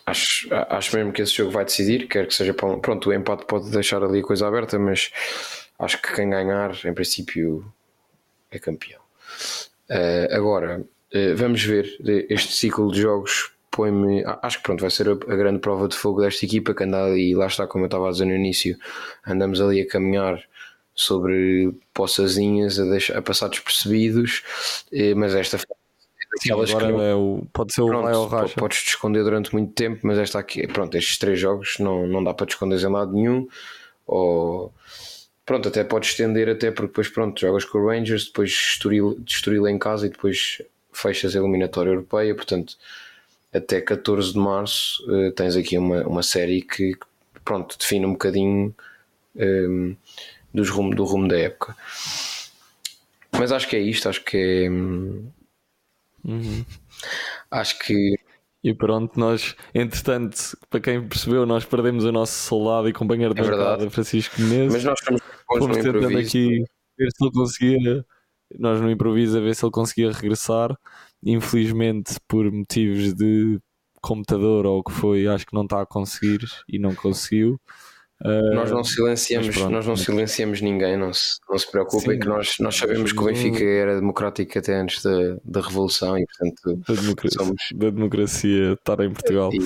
acho, 0.05 0.47
acho 0.51 0.95
mesmo 0.97 1.13
que 1.13 1.21
esse 1.21 1.33
jogo 1.33 1.51
vai 1.51 1.63
decidir, 1.65 2.07
quer 2.07 2.27
que 2.27 2.33
seja 2.33 2.53
para 2.53 2.67
um- 2.67 2.79
pronto, 2.79 3.09
o 3.09 3.13
empate 3.13 3.45
pode 3.45 3.69
deixar 3.71 4.03
ali 4.03 4.19
a 4.19 4.23
coisa 4.23 4.47
aberta, 4.47 4.77
mas 4.77 5.09
acho 5.79 6.01
que 6.01 6.13
quem 6.15 6.29
ganhar, 6.29 6.71
em 6.85 6.93
princípio, 6.93 7.71
é 8.51 8.59
campeão. 8.59 9.01
Eh, 9.89 10.27
agora, 10.31 10.83
eh, 11.11 11.33
vamos 11.33 11.63
ver 11.63 11.85
eh, 12.05 12.25
este 12.29 12.53
ciclo 12.53 12.91
de 12.91 13.01
jogos. 13.01 13.51
Põe-me, 13.71 14.23
acho 14.41 14.57
que 14.57 14.63
pronto, 14.63 14.81
vai 14.81 14.89
ser 14.89 15.07
a, 15.09 15.11
a 15.11 15.35
grande 15.35 15.59
prova 15.59 15.87
de 15.87 15.95
fogo 15.95 16.21
desta 16.21 16.45
equipa 16.45 16.73
que 16.73 16.83
anda 16.83 17.05
ali, 17.05 17.35
lá 17.35 17.45
está, 17.47 17.67
como 17.67 17.83
eu 17.83 17.87
estava 17.87 18.07
a 18.07 18.11
dizer 18.11 18.25
no 18.25 18.33
início, 18.35 18.75
andamos 19.25 19.61
ali 19.61 19.81
a 19.81 19.87
caminhar 19.87 20.41
sobre 20.95 21.71
poçazinhas, 21.93 22.79
a, 22.79 22.85
deixar, 22.85 23.17
a 23.17 23.21
passar 23.21 23.49
despercebidos, 23.49 24.41
eh, 24.91 25.13
mas 25.13 25.35
esta 25.35 25.59
que 26.41 26.51
Agora 26.51 26.91
não- 26.91 27.01
é 27.01 27.15
o, 27.15 27.43
pode 27.53 27.73
ser 27.73 27.81
o 27.81 27.87
Pronto, 27.87 28.07
ao 28.07 28.29
po- 28.29 28.35
racha. 28.35 28.55
podes 28.55 28.83
te 28.83 28.89
esconder 28.89 29.23
durante 29.23 29.53
muito 29.53 29.73
tempo, 29.73 30.01
mas 30.03 30.17
esta 30.17 30.39
aqui, 30.39 30.67
pronto, 30.67 30.95
estes 30.97 31.17
três 31.17 31.39
jogos 31.39 31.75
não, 31.79 32.05
não 32.07 32.23
dá 32.23 32.33
para 32.33 32.45
te 32.45 32.51
esconder 32.51 32.79
em 32.81 32.87
lado 32.91 33.11
nenhum. 33.13 33.47
Ou 34.05 34.71
pronto, 35.47 35.69
até 35.69 35.83
podes 35.83 36.11
estender, 36.11 36.49
até 36.49 36.69
porque 36.71 36.89
depois 36.89 37.09
pronto, 37.09 37.41
jogas 37.41 37.65
com 37.65 37.79
o 37.79 37.87
Rangers, 37.87 38.25
depois 38.27 38.51
Estoril, 38.51 39.15
de 39.19 39.33
Estoril 39.33 39.67
em 39.67 39.79
casa 39.79 40.05
e 40.05 40.11
depois 40.11 40.61
fechas 40.93 41.35
a 41.35 41.39
eliminatória 41.39 41.89
europeia. 41.89 42.35
Portanto, 42.35 42.77
até 43.53 43.81
14 43.81 44.33
de 44.33 44.39
março 44.39 45.03
eh, 45.11 45.31
tens 45.31 45.55
aqui 45.55 45.77
uma, 45.79 46.03
uma 46.07 46.23
série 46.23 46.61
que 46.61 46.95
pronto, 47.45 47.77
define 47.79 48.05
um 48.05 48.13
bocadinho 48.13 48.75
eh, 49.37 49.95
dos 50.53 50.69
rumo, 50.69 50.95
do 50.95 51.05
rumo 51.05 51.27
da 51.27 51.39
época. 51.39 51.75
Mas 53.31 53.51
acho 53.51 53.67
que 53.67 53.75
é 53.75 53.79
isto, 53.79 54.09
acho 54.09 54.23
que 54.23 54.37
é. 54.37 54.69
hum, 54.69 55.31
Acho 57.51 57.79
que 57.79 58.17
E 58.63 58.73
pronto, 58.73 59.19
nós, 59.19 59.55
entretanto, 59.73 60.57
para 60.69 60.79
quem 60.81 61.07
percebeu, 61.07 61.45
nós 61.45 61.63
perdemos 61.65 62.03
o 62.05 62.11
nosso 62.11 62.33
soldado 62.33 62.89
e 62.89 62.93
companheiro 62.93 63.33
de 63.33 63.41
É 63.41 63.43
verdade. 63.43 63.85
bancada, 63.85 63.89
Francisco 63.91 64.41
Menezes. 64.41 64.73
Mas 64.73 64.83
nós 64.83 64.99
bons 65.07 65.21
Fomos 65.47 65.67
no 65.67 65.73
tentando 65.83 66.17
aqui 66.17 66.63
ver 66.97 67.11
se 67.11 67.23
ele 67.23 67.31
conseguia, 67.31 68.05
nós 68.59 68.81
no 68.81 68.91
improviso, 68.91 69.37
a 69.37 69.41
ver 69.41 69.55
se 69.55 69.65
ele 69.65 69.71
conseguia 69.71 70.11
regressar. 70.11 70.77
Infelizmente, 71.23 72.15
por 72.27 72.51
motivos 72.51 73.13
de 73.13 73.59
computador 74.01 74.65
ou 74.65 74.79
o 74.79 74.83
que 74.83 74.91
foi, 74.91 75.27
acho 75.27 75.45
que 75.45 75.53
não 75.53 75.63
está 75.63 75.81
a 75.81 75.85
conseguir 75.85 76.39
e 76.67 76.79
não 76.79 76.93
conseguiu. 76.95 77.59
Uh, 78.19 78.55
Nós 78.55 78.71
não 78.71 78.83
silenciamos, 78.83 79.49
pronto. 79.55 79.69
nós 79.69 79.85
não 79.85 79.95
silenciamos 79.95 80.59
ninguém, 80.59 80.97
não 80.97 81.13
se, 81.13 81.37
não 81.47 81.55
se 81.55 81.69
preocupem 81.69 82.13
Sim. 82.15 82.19
que 82.19 82.27
nós, 82.27 82.55
nós 82.59 82.75
sabemos 82.75 83.11
que 83.11 83.19
o 83.19 83.25
Benfica 83.25 83.63
era 83.63 83.95
democrático 83.99 84.57
até 84.57 84.73
antes 84.75 85.03
da, 85.03 85.37
da 85.45 85.61
Revolução 85.61 86.17
e 86.17 86.25
portanto 86.25 86.81
da, 86.87 86.99
democracia, 86.99 87.37
somos- 87.39 87.61
da 87.75 87.89
democracia 87.91 88.73
estar 88.73 88.99
em 89.01 89.13
Portugal. 89.13 89.51
e, 89.53 89.59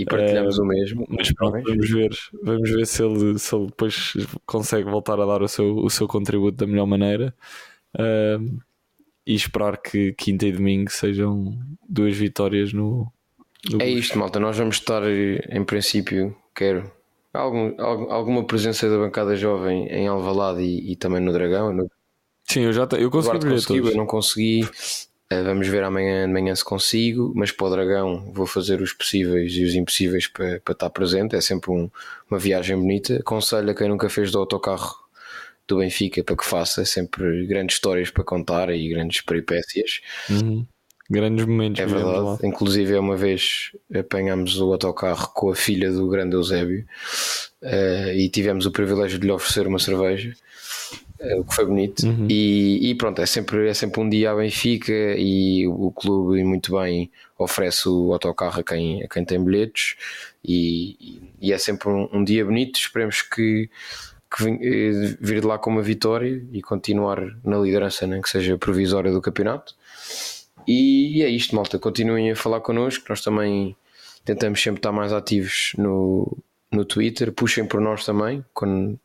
e 0.00 0.04
partilhamos 0.06 0.58
o 0.58 0.64
mesmo. 0.64 1.04
Mas 1.10 1.30
pronto, 1.34 1.62
vamos 1.62 1.90
ver, 1.90 2.10
vamos 2.42 2.70
ver 2.70 2.86
se 2.86 3.02
ele, 3.04 3.38
se 3.38 3.54
ele 3.54 3.66
depois 3.66 4.14
consegue 4.46 4.88
voltar 4.90 5.20
a 5.20 5.26
dar 5.26 5.42
o 5.42 5.48
seu, 5.48 5.76
o 5.76 5.90
seu 5.90 6.08
contributo 6.08 6.56
da 6.56 6.66
melhor 6.66 6.86
maneira 6.86 7.34
Ahm, 7.98 8.58
e 9.26 9.34
esperar 9.34 9.76
que 9.76 10.14
quinta 10.14 10.46
e 10.46 10.52
domingo 10.52 10.90
sejam 10.90 11.58
duas 11.86 12.16
vitórias 12.16 12.72
no, 12.72 13.12
no 13.70 13.82
É 13.82 13.86
isto, 13.90 14.18
malta. 14.18 14.40
Nós 14.40 14.56
vamos 14.56 14.76
estar, 14.76 15.02
em 15.06 15.62
princípio, 15.64 16.34
quero 16.54 16.90
algum, 17.38 17.74
algum- 17.82 18.12
alguma 18.12 18.44
presença 18.46 18.88
da 18.88 18.96
bancada 18.98 19.34
jovem 19.36 19.86
em 19.88 20.06
Alvalade 20.08 20.62
e, 20.62 20.92
e 20.92 20.96
também 20.96 21.20
no 21.20 21.32
Dragão. 21.32 21.72
No 21.72 21.90
Sim, 22.44 22.60
eu 22.62 22.72
já 22.72 22.88
eu 22.98 23.10
consegui 23.10 23.38
ver 23.44 23.50
conseguiu, 23.52 23.82
todos. 23.82 23.90
eu 23.92 23.96
não 23.96 24.06
consegui. 24.06 24.68
Eh, 25.30 25.42
Vamos 25.42 25.68
ver 25.68 25.82
amanhã 25.84 26.26
de 26.26 26.32
manhã 26.32 26.54
se 26.54 26.64
consigo, 26.64 27.32
mas 27.36 27.52
para 27.52 27.66
o 27.66 27.70
Dragão 27.70 28.32
vou 28.32 28.46
fazer 28.46 28.80
os 28.80 28.94
possíveis 28.94 29.52
e 29.52 29.62
os 29.62 29.74
impossíveis 29.74 30.26
para, 30.26 30.58
para 30.60 30.72
estar 30.72 30.88
presente. 30.90 31.36
É 31.36 31.40
sempre 31.42 31.70
um- 31.70 31.90
uma 32.30 32.38
viagem 32.38 32.76
bonita. 32.76 33.16
Aconselho 33.16 33.70
a 33.70 33.74
quem 33.74 33.88
nunca 33.88 34.08
fez 34.08 34.30
do 34.30 34.38
autocarro 34.38 34.94
do 35.66 35.76
Benfica 35.78 36.24
para 36.24 36.34
que 36.36 36.46
faça. 36.46 36.80
É 36.80 36.84
sempre 36.86 37.46
grandes 37.46 37.76
histórias 37.76 38.10
para 38.10 38.24
contar 38.24 38.70
e 38.70 38.88
grandes 38.88 39.20
peripécias. 39.20 40.00
Uhum. 40.30 40.66
Grandes 41.10 41.46
momentos. 41.46 41.80
É 41.80 41.86
vivemos 41.86 42.06
lá. 42.06 42.12
verdade. 42.12 42.46
Inclusive, 42.46 42.98
uma 42.98 43.16
vez 43.16 43.72
apanhámos 43.94 44.60
o 44.60 44.72
autocarro 44.72 45.30
com 45.32 45.50
a 45.50 45.56
filha 45.56 45.90
do 45.90 46.06
grande 46.08 46.34
Eusébio 46.36 46.84
eh, 47.62 48.14
e 48.16 48.28
tivemos 48.28 48.66
o 48.66 48.70
privilégio 48.70 49.18
de 49.18 49.26
lhe 49.26 49.32
oferecer 49.32 49.66
uma 49.66 49.78
cerveja, 49.78 50.34
eh, 51.18 51.36
o 51.36 51.44
que 51.44 51.54
foi 51.54 51.64
bonito. 51.64 52.06
E, 52.28 52.90
e 52.90 52.94
pronto, 52.94 53.22
é 53.22 53.26
sempre, 53.26 53.68
é 53.68 53.74
sempre 53.74 54.00
um 54.00 54.08
dia 54.08 54.32
a 54.32 54.36
Benfica 54.36 54.92
e 54.92 55.66
o 55.66 55.90
clube, 55.90 56.44
muito 56.44 56.78
bem, 56.78 57.10
oferece 57.38 57.88
o 57.88 58.12
autocarro 58.12 58.60
a 58.60 58.62
quem, 58.62 59.02
a 59.02 59.08
quem 59.08 59.24
tem 59.24 59.42
bilhetes. 59.42 59.96
E, 60.44 61.22
e 61.40 61.52
é 61.52 61.58
sempre 61.58 61.88
um, 61.88 62.08
um 62.12 62.22
dia 62.22 62.44
bonito. 62.44 62.78
Esperemos 62.78 63.22
que 63.22 63.70
que 64.36 64.46
eh, 64.46 65.16
vir 65.20 65.40
de 65.40 65.46
lá 65.46 65.58
com 65.58 65.70
uma 65.70 65.82
vitória 65.82 66.44
e 66.52 66.60
continuar 66.60 67.18
na 67.42 67.58
liderança, 67.58 68.06
nem 68.06 68.20
que 68.20 68.28
seja 68.28 68.58
provisória 68.58 69.10
do 69.10 69.22
campeonato. 69.22 69.74
E 70.68 71.22
é 71.22 71.28
isto, 71.30 71.56
malta. 71.56 71.78
Continuem 71.78 72.30
a 72.30 72.36
falar 72.36 72.60
connosco. 72.60 73.06
Nós 73.08 73.22
também 73.22 73.74
tentamos 74.22 74.62
sempre 74.62 74.80
estar 74.80 74.92
mais 74.92 75.14
ativos 75.14 75.72
no, 75.78 76.36
no 76.70 76.84
Twitter. 76.84 77.32
Puxem 77.32 77.64
por 77.64 77.80
nós 77.80 78.04
também, 78.04 78.44
quando 78.52 79.00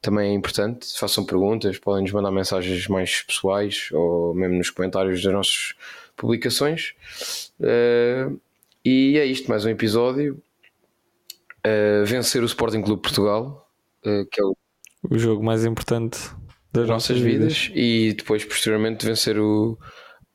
também 0.00 0.30
é 0.30 0.32
importante. 0.32 0.96
Façam 0.96 1.26
perguntas, 1.26 1.76
podem 1.76 2.04
nos 2.04 2.12
mandar 2.12 2.30
mensagens 2.30 2.86
mais 2.86 3.20
pessoais 3.20 3.88
ou 3.90 4.32
mesmo 4.32 4.56
nos 4.56 4.70
comentários 4.70 5.20
das 5.24 5.32
nossas 5.32 5.74
publicações. 6.16 6.94
Uh, 7.58 8.40
e 8.84 9.18
é 9.18 9.26
isto, 9.26 9.48
mais 9.48 9.64
um 9.64 9.70
episódio. 9.70 10.40
Uh, 11.66 12.06
vencer 12.06 12.44
o 12.44 12.46
Sporting 12.46 12.80
Clube 12.80 13.02
Portugal, 13.02 13.68
uh, 14.06 14.24
que 14.30 14.40
é 14.40 14.44
o, 14.44 14.56
o 15.10 15.18
jogo 15.18 15.42
mais 15.42 15.64
importante 15.64 16.18
das 16.72 16.86
nossas 16.86 17.18
vidas. 17.18 17.66
vidas, 17.66 17.72
e 17.74 18.14
depois, 18.14 18.44
posteriormente, 18.44 19.04
vencer 19.04 19.38
o, 19.38 19.76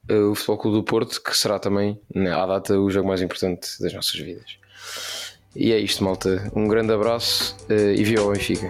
o 0.10 0.36
Futebol 0.36 0.58
Clube 0.58 0.78
do 0.78 0.84
Porto, 0.84 1.22
que 1.22 1.38
será 1.38 1.60
também, 1.60 2.00
né, 2.14 2.32
à 2.32 2.46
data, 2.46 2.80
o 2.80 2.90
jogo 2.90 3.08
mais 3.08 3.22
importante 3.22 3.82
das 3.82 3.94
nossas 3.94 4.20
vidas. 4.20 4.58
E 5.56 5.72
é 5.72 5.80
isto, 5.80 6.04
malta. 6.04 6.52
Um 6.56 6.68
grande 6.68 6.94
abraço 6.94 7.56
e 7.70 8.04
viva 8.04 8.24
o 8.24 8.32
Benfica. 8.32 8.70